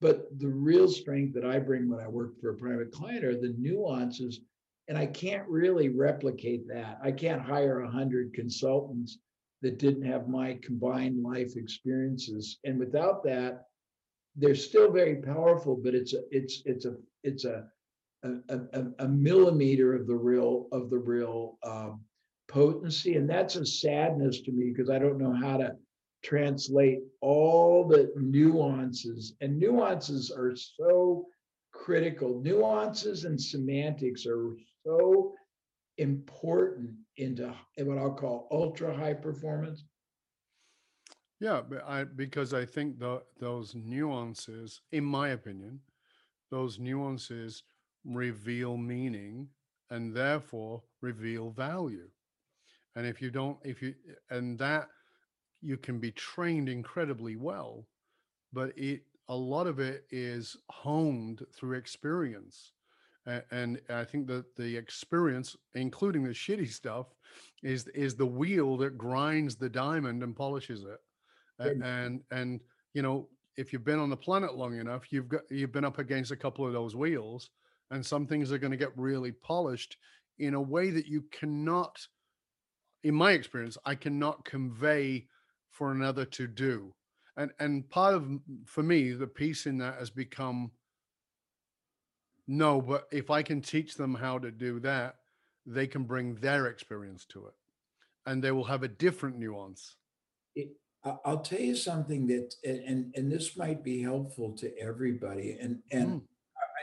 But 0.00 0.26
the 0.38 0.46
real 0.46 0.86
strength 0.86 1.34
that 1.34 1.44
I 1.44 1.58
bring 1.58 1.88
when 1.90 1.98
I 1.98 2.06
work 2.06 2.40
for 2.40 2.50
a 2.50 2.56
private 2.56 2.92
client 2.92 3.24
are 3.24 3.34
the 3.34 3.56
nuances. 3.58 4.38
And 4.86 4.96
I 4.96 5.06
can't 5.06 5.48
really 5.48 5.88
replicate 5.88 6.68
that. 6.68 6.98
I 7.02 7.10
can't 7.10 7.42
hire 7.42 7.80
a 7.80 7.90
hundred 7.90 8.32
consultants 8.34 9.18
that 9.62 9.80
didn't 9.80 10.04
have 10.04 10.28
my 10.28 10.60
combined 10.62 11.24
life 11.24 11.56
experiences. 11.56 12.58
And 12.64 12.78
without 12.78 13.24
that, 13.24 13.64
they're 14.36 14.54
still 14.54 14.92
very 14.92 15.16
powerful, 15.16 15.74
but 15.74 15.92
it's 15.92 16.14
a, 16.14 16.20
it's, 16.30 16.62
it's 16.66 16.84
a, 16.84 16.94
it's 17.24 17.44
a, 17.44 17.64
a, 18.22 18.30
a- 18.48 18.92
a 19.00 19.08
millimeter 19.08 19.92
of 19.92 20.06
the 20.06 20.14
real, 20.14 20.68
of 20.70 20.88
the 20.88 20.98
real, 20.98 21.58
um, 21.64 22.00
potency. 22.48 23.16
And 23.16 23.28
that's 23.28 23.56
a 23.56 23.64
sadness 23.64 24.40
to 24.42 24.52
me 24.52 24.72
because 24.74 24.90
I 24.90 24.98
don't 24.98 25.18
know 25.18 25.32
how 25.32 25.58
to 25.58 25.76
translate 26.22 26.98
all 27.20 27.86
the 27.86 28.10
nuances 28.16 29.34
and 29.40 29.58
nuances 29.58 30.30
are 30.30 30.54
so 30.56 31.26
critical. 31.72 32.40
Nuances 32.42 33.24
and 33.24 33.40
semantics 33.40 34.26
are 34.26 34.56
so 34.84 35.34
important 35.98 36.90
into 37.16 37.54
what 37.78 37.98
I'll 37.98 38.14
call 38.14 38.48
ultra 38.50 38.96
high 38.96 39.14
performance. 39.14 39.84
Yeah, 41.40 41.62
I 41.86 42.04
because 42.04 42.52
I 42.52 42.64
think 42.64 42.98
the 42.98 43.22
those 43.38 43.74
nuances, 43.74 44.80
in 44.90 45.04
my 45.04 45.28
opinion, 45.28 45.80
those 46.50 46.78
nuances 46.80 47.62
reveal 48.04 48.76
meaning 48.76 49.48
and 49.90 50.14
therefore 50.14 50.82
reveal 51.00 51.50
value. 51.50 52.08
And 52.96 53.06
if 53.06 53.22
you 53.22 53.30
don't, 53.30 53.58
if 53.64 53.82
you 53.82 53.94
and 54.30 54.58
that 54.58 54.88
you 55.60 55.76
can 55.76 55.98
be 55.98 56.12
trained 56.12 56.68
incredibly 56.68 57.36
well, 57.36 57.86
but 58.52 58.76
it 58.76 59.02
a 59.28 59.36
lot 59.36 59.66
of 59.66 59.78
it 59.78 60.04
is 60.10 60.56
honed 60.70 61.44
through 61.54 61.76
experience. 61.76 62.72
And 63.50 63.78
I 63.90 64.04
think 64.04 64.26
that 64.28 64.56
the 64.56 64.74
experience, 64.74 65.54
including 65.74 66.24
the 66.24 66.30
shitty 66.30 66.70
stuff, 66.72 67.08
is 67.62 67.86
is 67.88 68.14
the 68.14 68.26
wheel 68.26 68.76
that 68.78 68.96
grinds 68.96 69.56
the 69.56 69.68
diamond 69.68 70.22
and 70.22 70.34
polishes 70.34 70.82
it. 70.84 70.98
And 71.82 72.22
and 72.30 72.60
you 72.94 73.02
know, 73.02 73.28
if 73.56 73.72
you've 73.72 73.84
been 73.84 73.98
on 73.98 74.08
the 74.10 74.16
planet 74.16 74.56
long 74.56 74.78
enough, 74.78 75.12
you've 75.12 75.28
got 75.28 75.42
you've 75.50 75.72
been 75.72 75.84
up 75.84 75.98
against 75.98 76.30
a 76.30 76.36
couple 76.36 76.66
of 76.66 76.72
those 76.72 76.96
wheels, 76.96 77.50
and 77.90 78.04
some 78.04 78.26
things 78.26 78.50
are 78.50 78.58
going 78.58 78.70
to 78.70 78.76
get 78.78 78.96
really 78.96 79.32
polished 79.32 79.98
in 80.38 80.54
a 80.54 80.60
way 80.60 80.90
that 80.90 81.06
you 81.06 81.22
cannot, 81.32 81.98
in 83.04 83.14
my 83.14 83.32
experience, 83.32 83.78
I 83.84 83.94
cannot 83.94 84.44
convey 84.44 85.26
for 85.70 85.92
another 85.92 86.24
to 86.24 86.46
do. 86.46 86.94
And 87.36 87.52
and 87.60 87.88
part 87.88 88.14
of 88.14 88.28
for 88.64 88.82
me, 88.82 89.12
the 89.12 89.26
piece 89.26 89.66
in 89.66 89.78
that 89.78 89.98
has 89.98 90.10
become 90.10 90.72
no, 92.46 92.80
but 92.80 93.06
if 93.12 93.30
I 93.30 93.42
can 93.42 93.60
teach 93.60 93.94
them 93.94 94.14
how 94.14 94.38
to 94.38 94.50
do 94.50 94.80
that, 94.80 95.16
they 95.66 95.86
can 95.86 96.04
bring 96.04 96.34
their 96.36 96.66
experience 96.68 97.26
to 97.26 97.46
it, 97.46 97.54
and 98.26 98.42
they 98.42 98.52
will 98.52 98.64
have 98.64 98.82
a 98.82 98.88
different 98.88 99.36
nuance. 99.38 99.96
It, 100.56 100.70
I- 101.04 101.18
I'll 101.26 101.40
tell 101.40 101.60
you 101.60 101.76
something 101.76 102.26
that, 102.28 102.54
and, 102.64 102.78
and, 102.80 103.14
and 103.16 103.30
this 103.30 103.56
might 103.56 103.84
be 103.84 104.02
helpful 104.02 104.52
to 104.56 104.76
everybody. 104.78 105.58
And, 105.60 105.80
and, 105.92 106.08
Mm. 106.08 106.22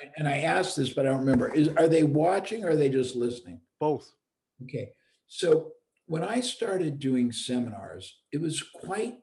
I- 0.04 0.12
and 0.18 0.28
I 0.28 0.38
asked 0.42 0.78
this, 0.78 0.94
but 0.94 1.08
I 1.08 1.10
don't 1.10 1.20
remember. 1.20 1.52
Is, 1.54 1.70
are 1.70 1.88
they 1.88 2.04
watching 2.04 2.64
or 2.64 2.70
are 2.70 2.76
they 2.76 2.90
just 2.90 3.16
listening? 3.16 3.60
Both. 3.80 4.14
Okay, 4.64 4.92
so 5.28 5.72
when 6.08 6.24
I 6.24 6.40
started 6.40 7.00
doing 7.00 7.32
seminars, 7.32 8.18
it 8.32 8.40
was 8.42 8.62
quite 8.62 9.16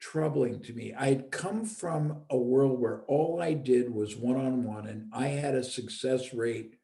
troubling 0.00 0.62
to 0.62 0.72
me. 0.72 0.94
I'd 0.94 1.30
come 1.30 1.64
from 1.64 2.22
a 2.30 2.36
world 2.36 2.80
where 2.80 3.02
all 3.06 3.40
I 3.42 3.52
did 3.54 3.92
was 3.92 4.16
one 4.16 4.36
on 4.36 4.64
one, 4.64 4.86
and 4.86 5.08
I 5.12 5.28
had 5.28 5.54
a 5.54 5.64
success 5.64 6.32
rate 6.34 6.76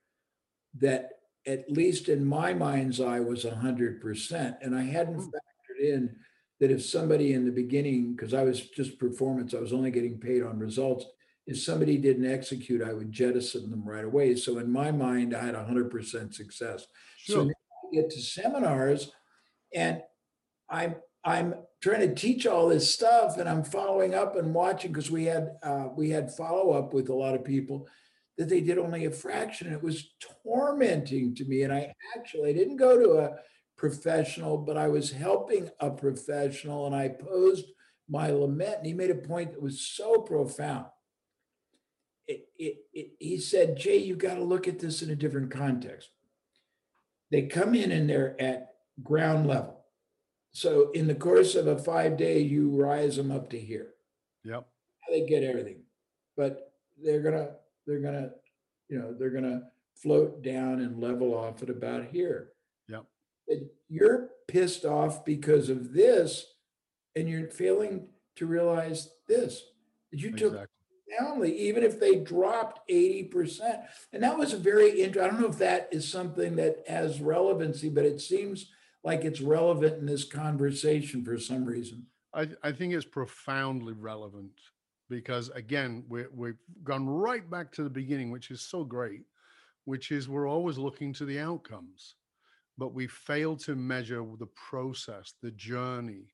that, 0.78 1.10
at 1.46 1.70
least 1.70 2.08
in 2.08 2.24
my 2.24 2.52
mind's 2.54 3.00
eye, 3.00 3.20
was 3.20 3.44
100%. 3.44 4.58
And 4.62 4.74
I 4.74 4.82
hadn't 4.82 5.16
Mm. 5.18 5.30
factored 5.32 5.80
in 5.80 6.16
that 6.60 6.70
if 6.70 6.84
somebody 6.84 7.32
in 7.32 7.46
the 7.46 7.52
beginning, 7.52 8.14
because 8.14 8.34
I 8.34 8.42
was 8.44 8.68
just 8.70 8.98
performance, 8.98 9.54
I 9.54 9.60
was 9.60 9.72
only 9.72 9.90
getting 9.90 10.18
paid 10.18 10.42
on 10.42 10.58
results. 10.58 11.06
If 11.46 11.58
somebody 11.58 11.96
didn't 11.96 12.26
execute, 12.30 12.82
I 12.82 12.92
would 12.92 13.10
jettison 13.10 13.70
them 13.70 13.82
right 13.84 14.04
away. 14.04 14.36
So 14.36 14.58
in 14.58 14.70
my 14.70 14.92
mind, 14.92 15.34
I 15.34 15.44
had 15.46 15.54
100% 15.54 16.34
success. 16.34 16.86
So 17.24 17.32
Sure. 17.32 17.44
now 17.46 17.52
I 17.90 17.94
get 17.94 18.10
to 18.10 18.20
seminars 18.20 19.12
and 19.74 20.02
I'm 20.68 20.96
I'm 21.24 21.54
trying 21.82 22.00
to 22.00 22.14
teach 22.14 22.46
all 22.46 22.68
this 22.68 22.92
stuff 22.92 23.36
and 23.36 23.48
I'm 23.48 23.64
following 23.64 24.14
up 24.14 24.36
and 24.36 24.54
watching 24.54 24.92
because 24.92 25.10
we 25.10 25.24
had 25.24 25.56
uh, 25.62 25.88
we 25.96 26.10
had 26.10 26.34
follow 26.34 26.72
up 26.72 26.94
with 26.94 27.08
a 27.08 27.14
lot 27.14 27.34
of 27.34 27.44
people 27.44 27.86
that 28.38 28.48
they 28.48 28.60
did 28.60 28.78
only 28.78 29.04
a 29.04 29.10
fraction. 29.10 29.72
It 29.72 29.82
was 29.82 30.14
tormenting 30.44 31.34
to 31.34 31.44
me. 31.44 31.62
And 31.62 31.72
I 31.72 31.92
actually 32.16 32.50
I 32.50 32.52
didn't 32.52 32.76
go 32.76 32.98
to 32.98 33.18
a 33.18 33.36
professional, 33.76 34.56
but 34.58 34.76
I 34.76 34.88
was 34.88 35.10
helping 35.10 35.70
a 35.80 35.90
professional 35.90 36.86
and 36.86 36.94
I 36.94 37.08
posed 37.08 37.66
my 38.08 38.30
lament. 38.30 38.78
And 38.78 38.86
he 38.86 38.94
made 38.94 39.10
a 39.10 39.14
point 39.14 39.52
that 39.52 39.62
was 39.62 39.80
so 39.80 40.20
profound. 40.20 40.86
It, 42.26 42.48
it, 42.56 42.76
it, 42.92 43.10
he 43.18 43.38
said, 43.38 43.76
Jay, 43.76 43.96
you 43.96 44.14
got 44.14 44.34
to 44.34 44.44
look 44.44 44.68
at 44.68 44.78
this 44.78 45.02
in 45.02 45.10
a 45.10 45.16
different 45.16 45.50
context 45.50 46.10
they 47.30 47.42
come 47.42 47.74
in 47.74 47.92
and 47.92 48.08
they're 48.08 48.40
at 48.40 48.69
ground 49.02 49.46
level. 49.46 49.84
So 50.52 50.90
in 50.92 51.06
the 51.06 51.14
course 51.14 51.54
of 51.54 51.66
a 51.66 51.78
five 51.78 52.16
day, 52.16 52.40
you 52.40 52.70
rise 52.70 53.16
them 53.16 53.30
up 53.30 53.50
to 53.50 53.58
here. 53.58 53.94
Yep. 54.44 54.66
They 55.08 55.26
get 55.26 55.42
everything, 55.42 55.82
but 56.36 56.72
they're 57.02 57.22
gonna 57.22 57.50
they're 57.86 58.00
gonna 58.00 58.30
you 58.88 58.98
know 58.98 59.12
they're 59.12 59.30
gonna 59.30 59.62
float 59.94 60.42
down 60.42 60.80
and 60.80 61.00
level 61.00 61.34
off 61.34 61.62
at 61.62 61.70
about 61.70 62.06
here. 62.06 62.50
Yep. 62.88 63.04
But 63.48 63.58
you're 63.88 64.30
pissed 64.48 64.84
off 64.84 65.24
because 65.24 65.68
of 65.68 65.92
this, 65.92 66.46
and 67.16 67.28
you're 67.28 67.48
failing 67.48 68.08
to 68.36 68.46
realize 68.46 69.10
this 69.28 69.62
that 70.10 70.20
you 70.20 70.30
took 70.32 70.52
Exactly. 70.52 70.66
profoundly, 71.08 71.58
even 71.58 71.82
if 71.82 72.00
they 72.00 72.16
dropped 72.16 72.88
80%. 72.88 73.82
And 74.12 74.22
that 74.22 74.38
was 74.38 74.52
a 74.52 74.58
very 74.58 75.00
interesting, 75.02 75.22
I 75.22 75.26
don't 75.28 75.40
know 75.40 75.48
if 75.48 75.58
that 75.58 75.88
is 75.92 76.08
something 76.08 76.56
that 76.56 76.84
has 76.88 77.20
relevancy, 77.20 77.88
but 77.88 78.04
it 78.04 78.20
seems 78.20 78.70
like 79.02 79.24
it's 79.24 79.40
relevant 79.40 79.98
in 79.98 80.06
this 80.06 80.24
conversation 80.24 81.24
for 81.24 81.38
some 81.38 81.64
reason. 81.64 82.06
I, 82.34 82.48
I 82.62 82.72
think 82.72 82.94
it's 82.94 83.04
profoundly 83.04 83.94
relevant 83.94 84.52
because 85.08 85.48
again 85.50 86.04
we 86.08 86.24
we've 86.32 86.58
gone 86.84 87.08
right 87.08 87.48
back 87.50 87.72
to 87.72 87.82
the 87.82 87.90
beginning 87.90 88.30
which 88.30 88.50
is 88.50 88.62
so 88.62 88.84
great 88.84 89.22
which 89.84 90.12
is 90.12 90.28
we're 90.28 90.48
always 90.48 90.78
looking 90.78 91.12
to 91.14 91.24
the 91.24 91.40
outcomes 91.40 92.14
but 92.78 92.94
we 92.94 93.08
fail 93.08 93.56
to 93.56 93.74
measure 93.74 94.24
the 94.38 94.46
process 94.46 95.34
the 95.42 95.50
journey 95.50 96.32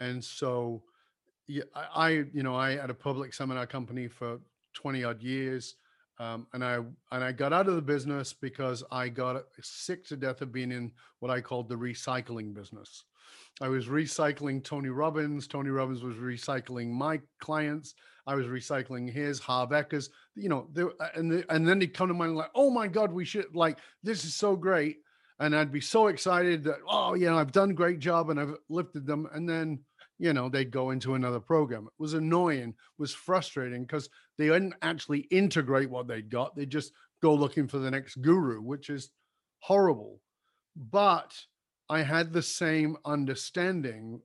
and 0.00 0.22
so 0.22 0.82
yeah, 1.46 1.62
I, 1.74 1.86
I 1.94 2.10
you 2.32 2.42
know 2.42 2.56
i 2.56 2.72
had 2.72 2.90
a 2.90 2.94
public 2.94 3.32
seminar 3.32 3.66
company 3.66 4.08
for 4.08 4.40
20 4.74 5.04
odd 5.04 5.22
years 5.22 5.76
um, 6.18 6.46
and 6.52 6.64
i 6.64 6.76
and 7.12 7.24
i 7.24 7.32
got 7.32 7.52
out 7.52 7.68
of 7.68 7.74
the 7.76 7.82
business 7.82 8.32
because 8.32 8.82
i 8.90 9.08
got 9.08 9.42
sick 9.60 10.04
to 10.04 10.16
death 10.16 10.40
of 10.40 10.52
being 10.52 10.72
in 10.72 10.90
what 11.20 11.30
i 11.30 11.40
called 11.40 11.68
the 11.68 11.74
recycling 11.74 12.54
business 12.54 13.04
I 13.60 13.68
was 13.68 13.86
recycling 13.86 14.62
Tony 14.62 14.90
Robbins. 14.90 15.46
Tony 15.46 15.70
Robbins 15.70 16.02
was 16.02 16.16
recycling 16.16 16.90
my 16.90 17.20
clients. 17.40 17.94
I 18.26 18.34
was 18.34 18.46
recycling 18.46 19.10
his 19.10 19.38
Harv 19.38 19.70
Ekers. 19.70 20.10
You 20.34 20.48
know, 20.48 20.68
there, 20.72 20.90
and 21.14 21.44
and 21.48 21.66
then 21.66 21.78
they'd 21.78 21.94
come 21.94 22.08
to 22.08 22.14
mind 22.14 22.36
like, 22.36 22.50
oh 22.54 22.70
my 22.70 22.86
God, 22.86 23.12
we 23.12 23.24
should 23.24 23.54
like 23.54 23.78
this 24.02 24.24
is 24.24 24.34
so 24.34 24.56
great, 24.56 24.98
and 25.38 25.56
I'd 25.56 25.72
be 25.72 25.80
so 25.80 26.08
excited 26.08 26.64
that 26.64 26.78
oh, 26.88 27.14
you 27.14 27.26
know, 27.30 27.38
I've 27.38 27.52
done 27.52 27.70
a 27.70 27.74
great 27.74 27.98
job 27.98 28.30
and 28.30 28.38
I've 28.38 28.56
lifted 28.68 29.06
them, 29.06 29.26
and 29.32 29.48
then 29.48 29.78
you 30.18 30.34
know 30.34 30.50
they'd 30.50 30.70
go 30.70 30.90
into 30.90 31.14
another 31.14 31.40
program. 31.40 31.86
It 31.86 32.02
was 32.02 32.14
annoying, 32.14 32.74
was 32.98 33.14
frustrating 33.14 33.82
because 33.82 34.10
they 34.38 34.48
didn't 34.48 34.74
actually 34.82 35.20
integrate 35.30 35.90
what 35.90 36.06
they'd 36.06 36.30
got. 36.30 36.56
They 36.56 36.66
just 36.66 36.92
go 37.22 37.34
looking 37.34 37.68
for 37.68 37.78
the 37.78 37.90
next 37.90 38.16
guru, 38.16 38.60
which 38.60 38.90
is 38.90 39.10
horrible. 39.60 40.20
But 40.76 41.34
I 41.88 42.02
had 42.02 42.32
the 42.32 42.42
same 42.42 42.96
understanding 43.04 44.20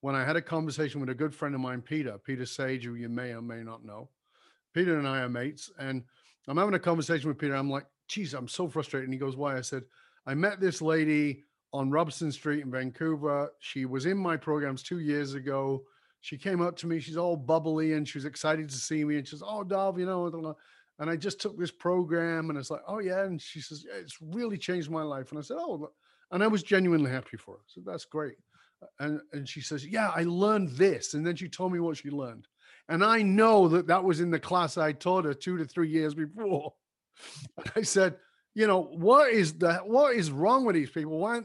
when 0.00 0.14
I 0.14 0.24
had 0.24 0.36
a 0.36 0.42
conversation 0.42 1.00
with 1.00 1.08
a 1.08 1.14
good 1.14 1.34
friend 1.34 1.54
of 1.54 1.60
mine, 1.60 1.80
Peter, 1.80 2.18
Peter 2.22 2.44
Sage, 2.44 2.84
who 2.84 2.94
you 2.94 3.08
may 3.08 3.32
or 3.32 3.40
may 3.40 3.62
not 3.62 3.84
know. 3.84 4.10
Peter 4.74 4.98
and 4.98 5.08
I 5.08 5.20
are 5.20 5.28
mates, 5.28 5.70
and 5.78 6.02
I'm 6.46 6.58
having 6.58 6.74
a 6.74 6.78
conversation 6.78 7.28
with 7.28 7.38
Peter. 7.38 7.54
I'm 7.54 7.70
like, 7.70 7.86
geez, 8.08 8.34
I'm 8.34 8.48
so 8.48 8.68
frustrated. 8.68 9.08
And 9.08 9.14
he 9.14 9.18
goes, 9.18 9.36
why? 9.36 9.56
I 9.56 9.62
said, 9.62 9.84
I 10.26 10.34
met 10.34 10.60
this 10.60 10.82
lady 10.82 11.44
on 11.72 11.90
Robson 11.90 12.30
Street 12.30 12.62
in 12.62 12.70
Vancouver. 12.70 13.50
She 13.60 13.86
was 13.86 14.04
in 14.04 14.18
my 14.18 14.36
programs 14.36 14.82
two 14.82 14.98
years 14.98 15.34
ago. 15.34 15.84
She 16.24 16.38
came 16.38 16.62
up 16.62 16.74
to 16.78 16.86
me. 16.86 17.00
She's 17.00 17.18
all 17.18 17.36
bubbly 17.36 17.92
and 17.92 18.08
she 18.08 18.16
was 18.16 18.24
excited 18.24 18.70
to 18.70 18.76
see 18.76 19.04
me. 19.04 19.18
And 19.18 19.26
she 19.26 19.32
says, 19.32 19.42
Oh, 19.46 19.62
Dov, 19.62 19.98
you 19.98 20.06
know, 20.06 20.56
and 20.98 21.10
I 21.10 21.16
just 21.16 21.38
took 21.38 21.58
this 21.58 21.70
program 21.70 22.48
and 22.48 22.58
it's 22.58 22.70
like, 22.70 22.80
Oh, 22.88 22.98
yeah. 22.98 23.24
And 23.24 23.38
she 23.38 23.60
says, 23.60 23.84
yeah, 23.86 24.00
It's 24.00 24.16
really 24.22 24.56
changed 24.56 24.90
my 24.90 25.02
life. 25.02 25.32
And 25.32 25.38
I 25.38 25.42
said, 25.42 25.58
Oh, 25.60 25.90
and 26.30 26.42
I 26.42 26.46
was 26.46 26.62
genuinely 26.62 27.10
happy 27.10 27.36
for 27.36 27.56
her. 27.56 27.62
So 27.66 27.82
that's 27.84 28.06
great. 28.06 28.36
And, 29.00 29.20
and 29.34 29.46
she 29.46 29.60
says, 29.60 29.84
Yeah, 29.86 30.12
I 30.16 30.22
learned 30.22 30.70
this. 30.78 31.12
And 31.12 31.26
then 31.26 31.36
she 31.36 31.46
told 31.46 31.74
me 31.74 31.80
what 31.80 31.98
she 31.98 32.08
learned. 32.08 32.48
And 32.88 33.04
I 33.04 33.20
know 33.20 33.68
that 33.68 33.88
that 33.88 34.02
was 34.02 34.20
in 34.20 34.30
the 34.30 34.40
class 34.40 34.78
I 34.78 34.92
taught 34.92 35.26
her 35.26 35.34
two 35.34 35.58
to 35.58 35.66
three 35.66 35.90
years 35.90 36.14
before. 36.14 36.72
I 37.76 37.82
said, 37.82 38.16
you 38.54 38.66
know, 38.66 38.82
what 38.82 39.30
is 39.30 39.52
that? 39.58 39.86
What 39.86 40.16
is 40.16 40.30
wrong 40.30 40.64
with 40.64 40.74
these 40.74 40.88
people? 40.88 41.18
Why? 41.18 41.40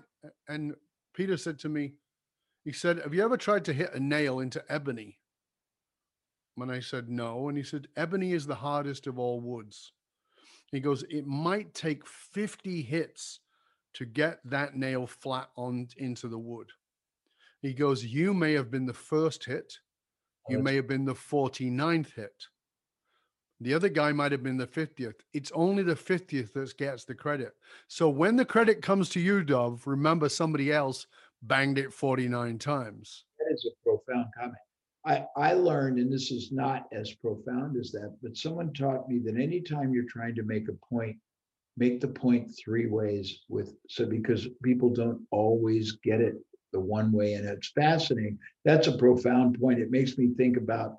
And 0.48 0.74
Peter 1.14 1.36
said 1.36 1.60
to 1.60 1.70
me, 1.70 1.96
he 2.64 2.72
said, 2.72 3.00
Have 3.00 3.14
you 3.14 3.24
ever 3.24 3.38
tried 3.38 3.66
to 3.66 3.74
hit 3.74 3.94
a 3.94 4.00
nail 4.00 4.40
into 4.40 4.64
ebony? 4.70 5.20
And 6.58 6.72
I 6.72 6.82
said 6.82 7.10
no, 7.10 7.48
and 7.48 7.58
he 7.58 7.64
said, 7.64 7.88
Ebony 7.96 8.34
is 8.34 8.46
the 8.46 8.56
hardest 8.56 9.08
of 9.08 9.18
all 9.18 9.40
woods. 9.40 9.94
He 10.72 10.80
goes, 10.80 11.04
It 11.10 11.26
might 11.26 11.74
take 11.74 12.06
50 12.06 12.82
hits 12.82 13.40
to 13.94 14.06
get 14.06 14.40
that 14.46 14.76
nail 14.76 15.08
flat 15.08 15.50
on 15.56 15.88
into 15.98 16.28
the 16.28 16.38
wood. 16.38 16.68
He 17.62 17.74
goes, 17.74 18.04
You 18.04 18.34
may 18.34 18.54
have 18.54 18.70
been 18.70 18.86
the 18.86 18.94
first 18.94 19.46
hit, 19.46 19.80
you 20.48 20.60
may 20.60 20.76
have 20.76 20.88
been 20.88 21.06
the 21.06 21.14
49th 21.14 22.14
hit. 22.14 22.48
The 23.62 23.74
other 23.74 23.90
guy 23.90 24.14
might 24.14 24.32
have 24.32 24.42
been 24.42 24.58
the 24.58 24.68
50th. 24.68 25.16
It's 25.34 25.52
only 25.54 25.84
the 25.84 25.96
50th 25.96 26.54
that 26.54 26.78
gets 26.78 27.04
the 27.04 27.14
credit. 27.14 27.54
So 27.88 28.10
when 28.10 28.38
the 28.38 28.46
credit 28.46 28.82
comes 28.82 29.10
to 29.10 29.20
you, 29.20 29.44
Dov, 29.44 29.86
remember 29.86 30.30
somebody 30.30 30.72
else 30.72 31.08
banged 31.42 31.78
it 31.78 31.94
49 31.94 32.58
times. 32.60 33.26
That 33.40 33.54
is 33.54 33.66
a 33.66 33.84
profound 33.84 34.28
comment. 34.38 34.58
I, 35.06 35.26
I 35.38 35.54
learned, 35.54 35.98
and 35.98 36.12
this 36.12 36.30
is 36.32 36.52
not 36.52 36.88
as 36.92 37.14
profound 37.14 37.78
as 37.78 37.92
that, 37.92 38.18
but 38.22 38.36
someone 38.36 38.74
taught 38.74 39.08
me 39.08 39.20
that 39.20 39.38
anytime 39.38 39.94
you're 39.94 40.04
trying 40.10 40.36
to 40.36 40.44
make 40.44 40.68
a 40.68 40.74
point, 40.94 41.16
make 41.78 42.02
the 42.02 42.08
point 42.08 42.52
three 42.62 42.88
ways 42.88 43.40
with 43.48 43.74
so 43.88 44.06
because 44.06 44.48
people 44.62 44.90
don't 44.90 45.22
always 45.32 45.94
get 46.04 46.20
it 46.20 46.36
the 46.74 46.80
one 46.80 47.12
way. 47.12 47.34
And 47.34 47.48
it's 47.48 47.72
fascinating. 47.72 48.38
That's 48.66 48.88
a 48.88 48.98
profound 48.98 49.60
point. 49.60 49.80
It 49.80 49.90
makes 49.90 50.18
me 50.18 50.34
think 50.38 50.58
about 50.58 50.98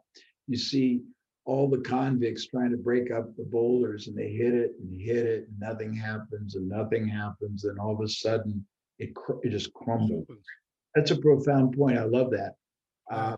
you 0.49 0.57
see 0.57 1.03
all 1.45 1.69
the 1.69 1.81
convicts 1.81 2.47
trying 2.47 2.71
to 2.71 2.77
break 2.77 3.11
up 3.11 3.37
the 3.37 3.45
boulders 3.45 4.09
and 4.09 4.17
they 4.17 4.31
hit 4.31 4.55
it 4.55 4.73
and 4.81 5.01
hit 5.01 5.27
it 5.27 5.49
and 5.49 5.61
nothing 5.61 5.93
happens 5.93 6.55
and 6.55 6.69
nothing 6.69 7.07
happens 7.07 7.65
and 7.65 7.79
all 7.79 7.95
of 7.95 8.01
a 8.01 8.09
sudden 8.09 8.65
it, 9.01 9.11
it 9.43 9.51
just 9.51 9.73
crumbles 9.75 10.27
that's 10.95 11.11
a 11.11 11.17
profound 11.17 11.77
point 11.77 11.99
i 11.99 12.05
love 12.05 12.31
that 12.31 12.55
uh, 13.11 13.37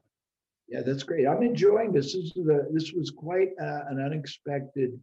yeah 0.69 0.83
that's 0.83 1.03
great 1.03 1.27
i'm 1.27 1.43
enjoying 1.43 1.93
this 1.93 2.15
this 2.15 2.37
is 2.37 2.49
a, 2.49 2.67
this 2.73 2.93
was 2.93 3.11
quite 3.11 3.51
uh, 3.61 3.81
an 3.89 4.01
unexpected 4.01 4.99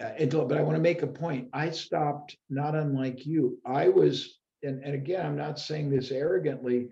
uh, 0.00 0.26
but 0.26 0.58
i 0.58 0.62
want 0.62 0.76
to 0.76 0.82
make 0.82 1.02
a 1.02 1.06
point 1.06 1.48
i 1.52 1.70
stopped 1.70 2.36
not 2.50 2.74
unlike 2.74 3.24
you 3.26 3.58
i 3.64 3.88
was 3.88 4.38
and, 4.62 4.82
and 4.82 4.94
again 4.94 5.24
i'm 5.24 5.36
not 5.36 5.58
saying 5.58 5.90
this 5.90 6.10
arrogantly 6.10 6.88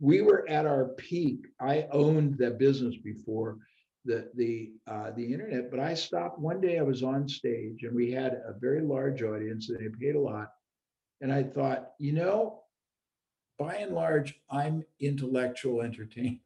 we 0.00 0.22
were 0.22 0.48
at 0.48 0.66
our 0.66 0.86
peak 0.96 1.46
i 1.60 1.86
owned 1.92 2.38
that 2.38 2.58
business 2.58 2.96
before 2.96 3.58
the 4.08 4.30
the 4.34 4.72
uh, 4.90 5.10
the 5.12 5.32
internet. 5.32 5.70
But 5.70 5.80
I 5.80 5.94
stopped 5.94 6.40
one 6.40 6.60
day. 6.60 6.78
I 6.78 6.82
was 6.82 7.02
on 7.02 7.28
stage, 7.28 7.82
and 7.82 7.94
we 7.94 8.10
had 8.10 8.32
a 8.32 8.54
very 8.58 8.80
large 8.80 9.22
audience, 9.22 9.68
and 9.68 9.78
they 9.78 9.88
paid 10.00 10.16
a 10.16 10.20
lot. 10.20 10.48
And 11.20 11.32
I 11.32 11.42
thought, 11.42 11.92
you 11.98 12.12
know, 12.12 12.60
by 13.58 13.74
and 13.76 13.94
large, 13.94 14.40
I'm 14.50 14.84
intellectual 15.00 15.82
entertainment, 15.82 16.40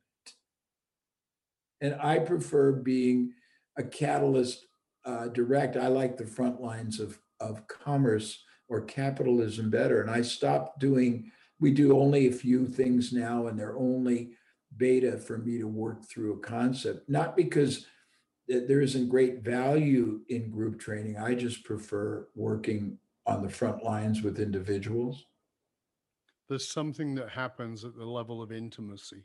and 1.80 1.94
I 2.00 2.18
prefer 2.18 2.72
being 2.72 3.34
a 3.76 3.82
catalyst 3.82 4.66
uh, 5.04 5.28
direct. 5.28 5.76
I 5.76 5.88
like 5.88 6.16
the 6.16 6.26
front 6.26 6.60
lines 6.60 7.00
of 7.00 7.18
of 7.38 7.66
commerce 7.68 8.44
or 8.68 8.80
capitalism 8.82 9.68
better, 9.68 10.00
and 10.00 10.10
I 10.10 10.22
stopped 10.22 10.78
doing. 10.78 11.30
We 11.60 11.70
do 11.70 11.98
only 11.98 12.26
a 12.26 12.32
few 12.32 12.66
things 12.66 13.12
now, 13.12 13.46
and 13.46 13.58
they're 13.58 13.76
only 13.76 14.30
beta 14.76 15.18
for 15.18 15.38
me 15.38 15.58
to 15.58 15.68
work 15.68 16.08
through 16.08 16.34
a 16.34 16.38
concept, 16.40 17.08
not 17.08 17.36
because 17.36 17.86
there 18.48 18.80
isn't 18.80 19.08
great 19.08 19.42
value 19.42 20.20
in 20.28 20.50
group 20.50 20.80
training. 20.80 21.18
I 21.18 21.34
just 21.34 21.62
prefer 21.64 22.26
working 22.34 22.98
on 23.26 23.42
the 23.42 23.48
front 23.48 23.82
lines 23.84 24.22
with 24.22 24.38
individuals. 24.38 25.26
There's 26.48 26.68
something 26.68 27.14
that 27.14 27.30
happens 27.30 27.84
at 27.84 27.96
the 27.96 28.04
level 28.04 28.42
of 28.42 28.52
intimacy. 28.52 29.24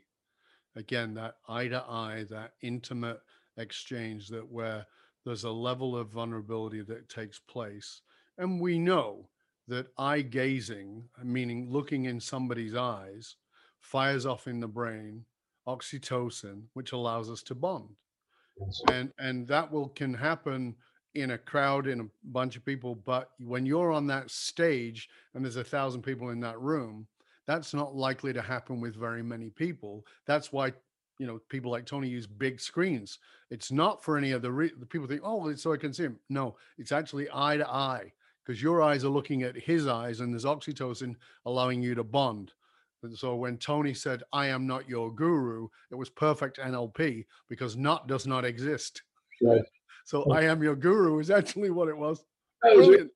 Again, 0.76 1.14
that 1.14 1.36
eye 1.48 1.68
to 1.68 1.82
eye, 1.82 2.24
that 2.30 2.52
intimate 2.62 3.20
exchange 3.56 4.28
that 4.28 4.48
where 4.48 4.86
there's 5.24 5.44
a 5.44 5.50
level 5.50 5.96
of 5.96 6.08
vulnerability 6.08 6.82
that 6.82 7.08
takes 7.08 7.38
place. 7.38 8.02
And 8.38 8.60
we 8.60 8.78
know 8.78 9.28
that 9.66 9.88
eye 9.98 10.22
gazing, 10.22 11.04
meaning 11.22 11.70
looking 11.70 12.06
in 12.06 12.20
somebody's 12.20 12.74
eyes, 12.74 13.36
fires 13.80 14.24
off 14.24 14.46
in 14.46 14.60
the 14.60 14.68
brain 14.68 15.24
oxytocin, 15.66 16.62
which 16.72 16.92
allows 16.92 17.30
us 17.30 17.42
to 17.42 17.54
bond. 17.54 17.90
And 18.90 19.12
and 19.18 19.46
that 19.48 19.70
will 19.70 19.88
can 19.90 20.14
happen 20.14 20.74
in 21.14 21.32
a 21.32 21.38
crowd 21.38 21.86
in 21.86 22.00
a 22.00 22.08
bunch 22.24 22.56
of 22.56 22.64
people, 22.64 22.94
but 22.94 23.30
when 23.38 23.66
you're 23.66 23.92
on 23.92 24.06
that 24.06 24.30
stage 24.30 25.08
and 25.34 25.44
there's 25.44 25.56
a 25.56 25.64
thousand 25.64 26.02
people 26.02 26.30
in 26.30 26.40
that 26.40 26.60
room, 26.60 27.06
that's 27.46 27.72
not 27.72 27.96
likely 27.96 28.32
to 28.32 28.42
happen 28.42 28.80
with 28.80 28.94
very 28.94 29.22
many 29.22 29.50
people. 29.50 30.04
That's 30.26 30.52
why 30.52 30.72
you 31.18 31.26
know 31.26 31.40
people 31.48 31.70
like 31.70 31.86
Tony 31.86 32.08
use 32.08 32.26
big 32.26 32.60
screens. 32.60 33.18
It's 33.50 33.72
not 33.72 34.04
for 34.04 34.16
any 34.16 34.32
of 34.32 34.42
the, 34.42 34.52
re- 34.52 34.72
the 34.78 34.86
people 34.86 35.08
think, 35.08 35.22
oh, 35.24 35.48
it's 35.48 35.62
so 35.62 35.72
I 35.72 35.78
can 35.78 35.92
see 35.92 36.04
him. 36.04 36.18
No, 36.28 36.56
it's 36.76 36.92
actually 36.92 37.28
eye 37.32 37.56
to 37.56 37.68
eye 37.68 38.12
because 38.44 38.62
your 38.62 38.82
eyes 38.82 39.04
are 39.04 39.08
looking 39.08 39.42
at 39.42 39.56
his 39.56 39.86
eyes, 39.86 40.20
and 40.20 40.32
there's 40.32 40.44
oxytocin 40.44 41.16
allowing 41.46 41.82
you 41.82 41.94
to 41.94 42.04
bond. 42.04 42.52
And 43.02 43.16
so 43.16 43.36
when 43.36 43.58
Tony 43.58 43.94
said, 43.94 44.22
I 44.32 44.46
am 44.46 44.66
not 44.66 44.88
your 44.88 45.12
guru, 45.14 45.68
it 45.90 45.94
was 45.94 46.10
perfect 46.10 46.58
NLP 46.58 47.26
because 47.48 47.76
not 47.76 48.08
does 48.08 48.26
not 48.26 48.44
exist. 48.44 49.02
Right. 49.40 49.62
So 50.08 50.24
I 50.32 50.44
am 50.44 50.62
your 50.62 50.74
guru 50.74 51.18
is 51.18 51.30
actually 51.30 51.68
what 51.68 51.88
it 51.88 51.96
was. 51.96 52.24
Brilliant. 52.62 53.10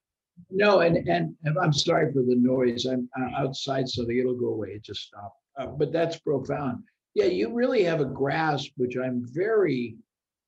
No, 0.50 0.80
and, 0.80 0.98
and 1.08 1.34
I'm 1.62 1.72
sorry 1.72 2.12
for 2.12 2.22
the 2.22 2.36
noise. 2.36 2.84
I'm 2.84 3.08
outside, 3.34 3.88
so 3.88 4.02
it'll 4.10 4.34
go 4.34 4.48
away. 4.48 4.72
It 4.72 4.82
just 4.82 5.00
stopped. 5.00 5.38
Uh, 5.56 5.68
but 5.68 5.90
that's 5.90 6.18
profound. 6.18 6.82
Yeah, 7.14 7.26
you 7.26 7.50
really 7.50 7.82
have 7.84 8.02
a 8.02 8.04
grasp, 8.04 8.72
which 8.76 8.98
I'm 8.98 9.24
very 9.32 9.96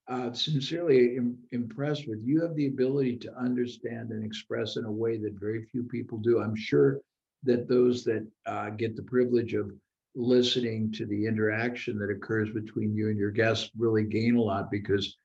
uh, 0.06 0.34
sincerely 0.34 1.16
Im- 1.16 1.38
impressed 1.52 2.06
with. 2.06 2.18
You 2.22 2.42
have 2.42 2.54
the 2.56 2.66
ability 2.66 3.16
to 3.20 3.34
understand 3.38 4.10
and 4.10 4.22
express 4.22 4.76
in 4.76 4.84
a 4.84 4.92
way 4.92 5.16
that 5.16 5.40
very 5.40 5.64
few 5.72 5.84
people 5.84 6.18
do. 6.18 6.42
I'm 6.42 6.56
sure 6.56 7.00
that 7.44 7.70
those 7.70 8.04
that 8.04 8.26
uh, 8.44 8.68
get 8.68 8.96
the 8.96 9.02
privilege 9.02 9.54
of 9.54 9.70
listening 10.14 10.92
to 10.92 11.06
the 11.06 11.26
interaction 11.26 11.98
that 12.00 12.10
occurs 12.10 12.50
between 12.50 12.94
you 12.94 13.08
and 13.08 13.16
your 13.16 13.30
guests 13.30 13.70
really 13.78 14.04
gain 14.04 14.36
a 14.36 14.42
lot 14.42 14.70
because 14.70 15.16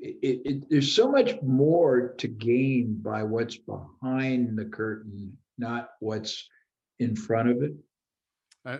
it, 0.00 0.40
it, 0.44 0.70
there's 0.70 0.94
so 0.94 1.10
much 1.10 1.40
more 1.42 2.14
to 2.18 2.28
gain 2.28 2.98
by 3.02 3.22
what's 3.22 3.56
behind 3.56 4.58
the 4.58 4.64
curtain, 4.64 5.36
not 5.58 5.90
what's 6.00 6.48
in 6.98 7.14
front 7.14 7.50
of 7.50 7.62
it. 7.62 7.74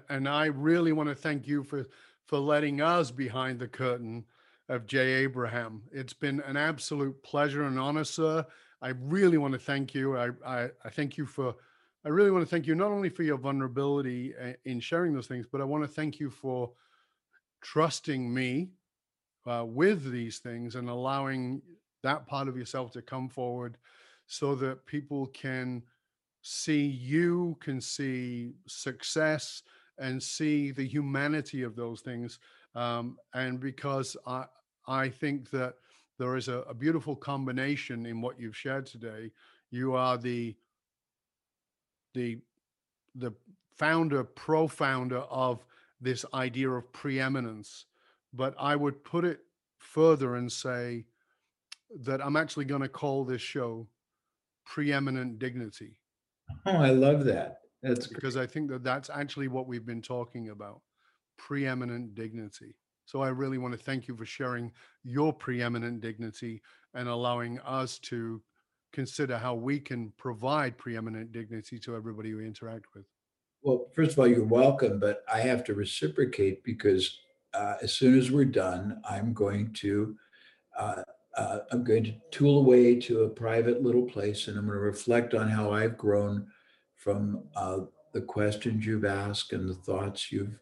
And 0.09 0.29
I 0.29 0.47
really 0.47 0.93
want 0.93 1.09
to 1.09 1.15
thank 1.15 1.47
you 1.47 1.63
for 1.63 1.87
for 2.27 2.39
letting 2.39 2.81
us 2.81 3.11
behind 3.11 3.59
the 3.59 3.67
curtain 3.67 4.25
of 4.69 4.87
Jay 4.87 5.15
Abraham. 5.25 5.83
It's 5.91 6.13
been 6.13 6.41
an 6.43 6.57
absolute 6.57 7.21
pleasure 7.25 7.65
and 7.65 7.79
honor, 7.79 8.05
sir. 8.05 8.47
I 8.81 8.91
really 9.01 9.37
want 9.37 9.53
to 9.53 9.59
thank 9.59 9.95
you. 9.95 10.17
I, 10.17 10.31
I, 10.47 10.71
I 10.85 10.91
thank 10.91 11.17
you 11.19 11.27
for 11.27 11.57
I 12.05 12.09
really 12.09 12.31
want 12.31 12.45
to 12.45 12.51
thank 12.51 12.67
you 12.67 12.75
not 12.75 12.93
only 12.93 13.09
for 13.09 13.25
your 13.25 13.37
vulnerability 13.37 14.35
uh, 14.37 14.53
in 14.65 14.81
sharing 14.81 15.13
those 15.13 15.27
things, 15.27 15.47
but 15.51 15.61
I 15.61 15.65
want 15.65 15.85
to 15.85 15.89
thank 15.89 16.21
you 16.21 16.31
for 16.31 16.71
trusting 17.63 18.33
me 18.33 18.71
uh, 19.51 19.65
with 19.65 20.11
these 20.11 20.39
things 20.39 20.77
and 20.77 20.89
allowing 20.89 21.61
that 22.03 22.27
part 22.27 22.49
of 22.49 22.57
yourself 22.57 22.93
to 22.93 23.03
come 23.03 23.29
forward 23.29 23.77
so 24.27 24.55
that 24.55 24.87
people 24.87 25.27
can 25.27 25.83
see 26.43 26.85
you, 26.87 27.57
can 27.61 27.81
see 27.81 28.53
success, 28.67 29.63
and 29.99 30.23
see 30.23 30.71
the 30.71 30.87
humanity 30.87 31.63
of 31.63 31.77
those 31.77 32.01
things. 32.01 32.39
Um, 32.75 33.19
and 33.35 33.61
because 33.61 34.17
I, 34.27 34.45
I 34.87 35.09
think 35.09 35.51
that 35.51 35.75
there 36.19 36.37
is 36.37 36.49
a, 36.49 36.59
a 36.61 36.75
beautiful 36.75 37.17
combination 37.17 38.07
in 38.07 38.21
what 38.21 38.39
you've 38.39 38.57
shared 38.57 38.87
today. 38.87 39.33
You 39.71 39.95
are 39.95 40.17
the 40.17 40.55
the 42.15 42.39
the 43.15 43.33
founder, 43.77 44.25
pro-founder 44.25 45.19
of 45.19 45.65
this 46.01 46.25
idea 46.35 46.71
of 46.71 46.93
preeminence. 46.93 47.87
But 48.33 48.55
I 48.59 48.77
would 48.77 49.03
put 49.05 49.25
it 49.25 49.41
further 49.79 50.37
and 50.37 50.51
say 50.51 51.07
that 52.03 52.25
I'm 52.25 52.37
actually 52.37 52.65
going 52.65 52.83
to 52.83 52.89
call 52.89 53.25
this 53.25 53.43
show 53.43 53.89
Preeminent 54.65 55.39
Dignity. 55.39 55.99
Oh, 56.67 56.77
I 56.77 56.91
love 56.91 57.25
that. 57.25 57.61
That's 57.83 58.07
because 58.07 58.37
I 58.37 58.47
think 58.47 58.71
that 58.71 58.85
that's 58.85 59.11
actually 59.11 59.49
what 59.49 59.67
we've 59.67 59.87
been 59.87 60.03
talking 60.03 60.51
about 60.51 60.81
preeminent 61.39 62.15
dignity. 62.15 62.77
So 63.07 63.23
I 63.23 63.29
really 63.29 63.59
want 63.59 63.73
to 63.73 63.79
thank 63.79 64.07
you 64.07 64.15
for 64.15 64.27
sharing 64.27 64.71
your 65.03 65.33
preeminent 65.33 66.01
dignity 66.01 66.61
and 66.95 67.09
allowing 67.09 67.59
us 67.61 67.99
to 68.01 68.43
consider 68.93 69.39
how 69.39 69.55
we 69.55 69.81
can 69.81 70.13
provide 70.19 70.77
preeminent 70.77 71.33
dignity 71.33 71.79
to 71.81 71.97
everybody 71.97 72.35
we 72.35 72.47
interact 72.47 72.87
with. 72.95 73.07
Well, 73.63 73.87
first 73.95 74.13
of 74.13 74.19
all, 74.19 74.27
you're 74.27 74.45
welcome, 74.45 75.01
but 75.01 75.23
I 75.33 75.41
have 75.41 75.65
to 75.65 75.75
reciprocate 75.75 76.63
because 76.63 77.19
uh, 77.55 77.75
as 77.83 77.93
soon 77.93 78.19
as 78.19 78.31
we're 78.31 78.45
done, 78.45 79.01
I'm 79.09 79.33
going 79.33 79.73
to 79.75 80.17
uh, 80.79 81.03
uh, 81.37 81.59
I'm 81.71 81.85
going 81.85 82.05
to 82.05 82.15
tool 82.31 82.59
away 82.59 82.99
to 83.01 83.23
a 83.23 83.29
private 83.29 83.83
little 83.83 84.03
place, 84.03 84.49
and 84.49 84.59
I'm 84.59 84.67
going 84.67 84.77
to 84.77 84.85
reflect 84.85 85.35
on 85.35 85.49
how 85.49 85.71
I've 85.71 85.97
grown 85.97 86.47
from 86.97 87.45
uh, 87.55 87.81
the 88.13 88.21
questions 88.21 88.85
you've 88.85 89.05
asked 89.05 89.53
and 89.53 89.69
the 89.69 89.75
thoughts 89.75 90.33
you've 90.33 90.59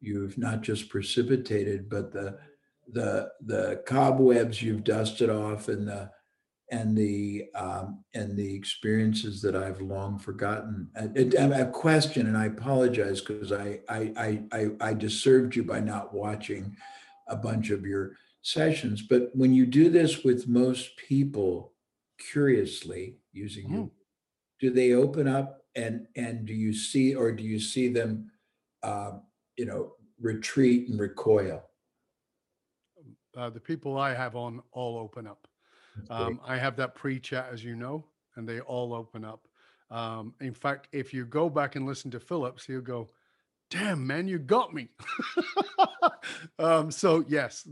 you've 0.00 0.36
not 0.38 0.62
just 0.62 0.88
precipitated, 0.88 1.88
but 1.88 2.12
the 2.12 2.38
the 2.92 3.30
the 3.46 3.82
cobwebs 3.86 4.62
you've 4.62 4.84
dusted 4.84 5.30
off 5.30 5.68
and 5.68 5.88
the 5.88 6.10
and 6.72 6.96
the 6.96 7.44
um, 7.54 8.02
and 8.14 8.36
the 8.36 8.54
experiences 8.54 9.42
that 9.42 9.54
I've 9.54 9.82
long 9.82 10.18
forgotten. 10.18 10.88
And, 10.94 11.34
and 11.34 11.52
a 11.52 11.70
question, 11.70 12.26
and 12.26 12.36
I 12.36 12.46
apologize 12.46 13.20
because 13.20 13.52
I, 13.52 13.80
I 13.88 14.42
I 14.50 14.70
I 14.80 14.94
disturbed 14.94 15.54
you 15.54 15.64
by 15.64 15.80
not 15.80 16.14
watching 16.14 16.74
a 17.28 17.36
bunch 17.36 17.70
of 17.70 17.84
your 17.84 18.16
sessions. 18.40 19.02
But 19.02 19.30
when 19.34 19.52
you 19.52 19.66
do 19.66 19.90
this 19.90 20.24
with 20.24 20.48
most 20.48 20.96
people, 20.96 21.74
curiously 22.32 23.18
using 23.32 23.68
mm. 23.68 23.72
you, 23.72 23.92
do 24.58 24.70
they 24.70 24.94
open 24.94 25.28
up 25.28 25.60
and 25.76 26.06
and 26.16 26.46
do 26.46 26.54
you 26.54 26.72
see 26.72 27.14
or 27.14 27.32
do 27.32 27.44
you 27.44 27.60
see 27.60 27.88
them, 27.88 28.30
uh, 28.82 29.12
you 29.58 29.66
know, 29.66 29.92
retreat 30.18 30.88
and 30.88 30.98
recoil? 30.98 31.62
Uh, 33.36 33.50
the 33.50 33.60
people 33.60 33.98
I 33.98 34.14
have 34.14 34.36
on 34.36 34.62
all 34.72 34.96
open 34.98 35.26
up. 35.26 35.46
Um, 36.10 36.40
I 36.46 36.56
have 36.56 36.76
that 36.76 36.94
pre-chat, 36.94 37.48
as 37.52 37.62
you 37.64 37.76
know, 37.76 38.04
and 38.36 38.48
they 38.48 38.60
all 38.60 38.94
open 38.94 39.24
up. 39.24 39.46
Um, 39.90 40.34
in 40.40 40.54
fact, 40.54 40.88
if 40.92 41.12
you 41.12 41.26
go 41.26 41.50
back 41.50 41.76
and 41.76 41.86
listen 41.86 42.10
to 42.12 42.20
Phillips, 42.20 42.64
he'll 42.64 42.80
go, 42.80 43.10
"Damn, 43.70 44.06
man, 44.06 44.26
you 44.26 44.38
got 44.38 44.72
me." 44.72 44.88
um, 46.58 46.90
so 46.90 47.24
yes, 47.28 47.66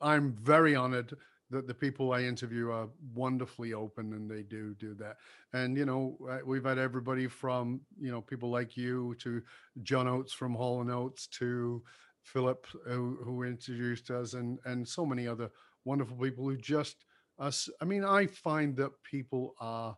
I'm 0.00 0.32
very 0.32 0.74
honored 0.74 1.14
that 1.50 1.66
the 1.66 1.74
people 1.74 2.12
I 2.12 2.22
interview 2.22 2.70
are 2.70 2.88
wonderfully 3.14 3.74
open 3.74 4.12
and 4.14 4.30
they 4.30 4.42
do 4.42 4.74
do 4.74 4.94
that. 4.94 5.18
And 5.52 5.76
you 5.76 5.84
know, 5.84 6.16
uh, 6.28 6.38
we've 6.44 6.64
had 6.64 6.78
everybody 6.78 7.26
from 7.26 7.80
you 8.00 8.10
know 8.10 8.20
people 8.20 8.50
like 8.50 8.76
you 8.76 9.14
to 9.20 9.42
John 9.82 10.08
Oates 10.08 10.32
from 10.32 10.54
Hall 10.54 10.80
and 10.80 10.90
Oates 10.90 11.26
to 11.38 11.82
Philip 12.22 12.66
who, 12.86 13.18
who 13.22 13.42
introduced 13.42 14.10
us 14.10 14.32
and 14.32 14.58
and 14.64 14.86
so 14.86 15.04
many 15.04 15.28
other 15.28 15.50
wonderful 15.84 16.16
people 16.16 16.44
who 16.44 16.56
just 16.56 17.04
us. 17.38 17.68
I 17.80 17.84
mean, 17.84 18.04
I 18.04 18.26
find 18.26 18.76
that 18.76 18.90
people 19.02 19.54
are. 19.60 19.96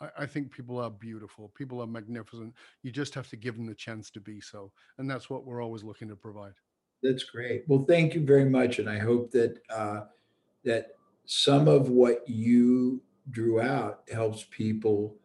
I, 0.00 0.08
I 0.20 0.26
think 0.26 0.52
people 0.52 0.78
are 0.78 0.90
beautiful. 0.90 1.52
People 1.56 1.80
are 1.80 1.86
magnificent. 1.86 2.54
You 2.82 2.90
just 2.90 3.14
have 3.14 3.28
to 3.30 3.36
give 3.36 3.56
them 3.56 3.66
the 3.66 3.74
chance 3.74 4.10
to 4.10 4.20
be 4.20 4.40
so, 4.40 4.72
and 4.98 5.10
that's 5.10 5.30
what 5.30 5.44
we're 5.44 5.62
always 5.62 5.84
looking 5.84 6.08
to 6.08 6.16
provide. 6.16 6.54
That's 7.02 7.24
great. 7.24 7.64
Well, 7.66 7.84
thank 7.88 8.14
you 8.14 8.24
very 8.24 8.44
much, 8.44 8.78
and 8.78 8.88
I 8.88 8.98
hope 8.98 9.30
that 9.32 9.58
uh, 9.70 10.02
that 10.64 10.92
some 11.24 11.68
of 11.68 11.88
what 11.88 12.28
you 12.28 13.02
drew 13.30 13.60
out 13.60 14.02
helps 14.12 14.46
people, 14.50 15.16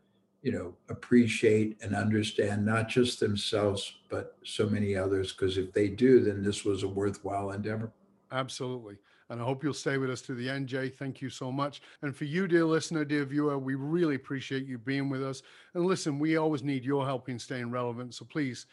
you 0.41 0.51
know, 0.51 0.75
appreciate 0.89 1.77
and 1.81 1.95
understand 1.95 2.65
not 2.65 2.87
just 2.87 3.19
themselves 3.19 3.93
but 4.09 4.37
so 4.43 4.67
many 4.67 4.95
others. 4.95 5.33
Because 5.33 5.57
if 5.57 5.73
they 5.73 5.89
do, 5.89 6.19
then 6.19 6.43
this 6.43 6.63
was 6.63 6.83
a 6.83 6.87
worthwhile 6.87 7.51
endeavor. 7.51 7.91
Absolutely. 8.31 8.97
And 9.29 9.41
I 9.41 9.43
hope 9.43 9.63
you'll 9.63 9.73
stay 9.73 9.97
with 9.97 10.09
us 10.09 10.21
to 10.23 10.35
the 10.35 10.49
end, 10.49 10.67
Jay. 10.67 10.89
Thank 10.89 11.21
you 11.21 11.29
so 11.29 11.51
much. 11.51 11.81
And 12.01 12.15
for 12.15 12.25
you, 12.25 12.47
dear 12.47 12.65
listener, 12.65 13.03
dear 13.03 13.25
viewer, 13.25 13.57
we 13.57 13.75
really 13.75 14.15
appreciate 14.15 14.65
you 14.65 14.77
being 14.77 15.09
with 15.09 15.23
us. 15.23 15.41
And 15.73 15.85
listen, 15.85 16.19
we 16.19 16.37
always 16.37 16.63
need 16.63 16.85
your 16.85 17.05
help 17.05 17.27
in 17.27 17.37
staying 17.37 17.69
relevant. 17.69 18.13
So 18.13 18.25
please 18.25 18.65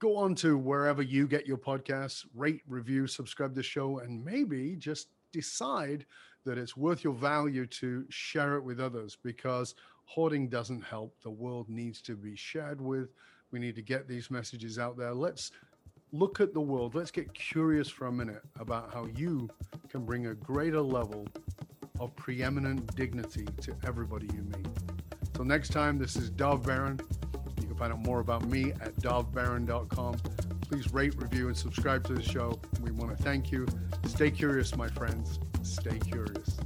go 0.00 0.16
on 0.16 0.34
to 0.36 0.58
wherever 0.58 1.02
you 1.02 1.26
get 1.26 1.46
your 1.46 1.56
podcasts, 1.56 2.26
rate, 2.34 2.62
review, 2.68 3.06
subscribe 3.06 3.52
to 3.52 3.56
the 3.56 3.62
show, 3.62 4.00
and 4.00 4.24
maybe 4.24 4.76
just 4.76 5.08
decide 5.32 6.04
that 6.44 6.58
it's 6.58 6.76
worth 6.76 7.02
your 7.02 7.14
value 7.14 7.66
to 7.66 8.04
share 8.10 8.56
it 8.56 8.62
with 8.62 8.80
others 8.80 9.16
because 9.22 9.74
hoarding 10.04 10.48
doesn't 10.48 10.82
help. 10.82 11.16
The 11.22 11.30
world 11.30 11.68
needs 11.68 12.02
to 12.02 12.16
be 12.16 12.36
shared 12.36 12.80
with. 12.80 13.08
We 13.50 13.58
need 13.58 13.76
to 13.76 13.82
get 13.82 14.06
these 14.06 14.30
messages 14.30 14.78
out 14.78 14.98
there. 14.98 15.14
Let's 15.14 15.50
look 16.14 16.40
at 16.40 16.54
the 16.54 16.60
world. 16.60 16.94
Let's 16.94 17.10
get 17.10 17.34
curious 17.34 17.88
for 17.88 18.06
a 18.06 18.12
minute 18.12 18.42
about 18.60 18.94
how 18.94 19.06
you 19.16 19.50
can 19.88 20.04
bring 20.04 20.28
a 20.28 20.34
greater 20.34 20.80
level 20.80 21.26
of 21.98 22.14
preeminent 22.14 22.94
dignity 22.94 23.46
to 23.62 23.74
everybody 23.84 24.28
you 24.32 24.42
meet. 24.42 24.68
So 25.36 25.42
next 25.42 25.70
time, 25.70 25.98
this 25.98 26.14
is 26.14 26.30
Dov 26.30 26.64
Baron. 26.64 27.00
You 27.60 27.66
can 27.66 27.76
find 27.76 27.92
out 27.92 27.98
more 27.98 28.20
about 28.20 28.44
me 28.46 28.70
at 28.80 28.94
dovbaron.com. 28.96 30.14
Please 30.68 30.92
rate, 30.92 31.20
review, 31.20 31.48
and 31.48 31.56
subscribe 31.56 32.04
to 32.04 32.14
the 32.14 32.22
show. 32.22 32.60
We 32.80 32.92
want 32.92 33.16
to 33.16 33.20
thank 33.20 33.50
you. 33.50 33.66
Stay 34.06 34.30
curious, 34.30 34.76
my 34.76 34.86
friends. 34.86 35.40
Stay 35.62 35.98
curious. 35.98 36.56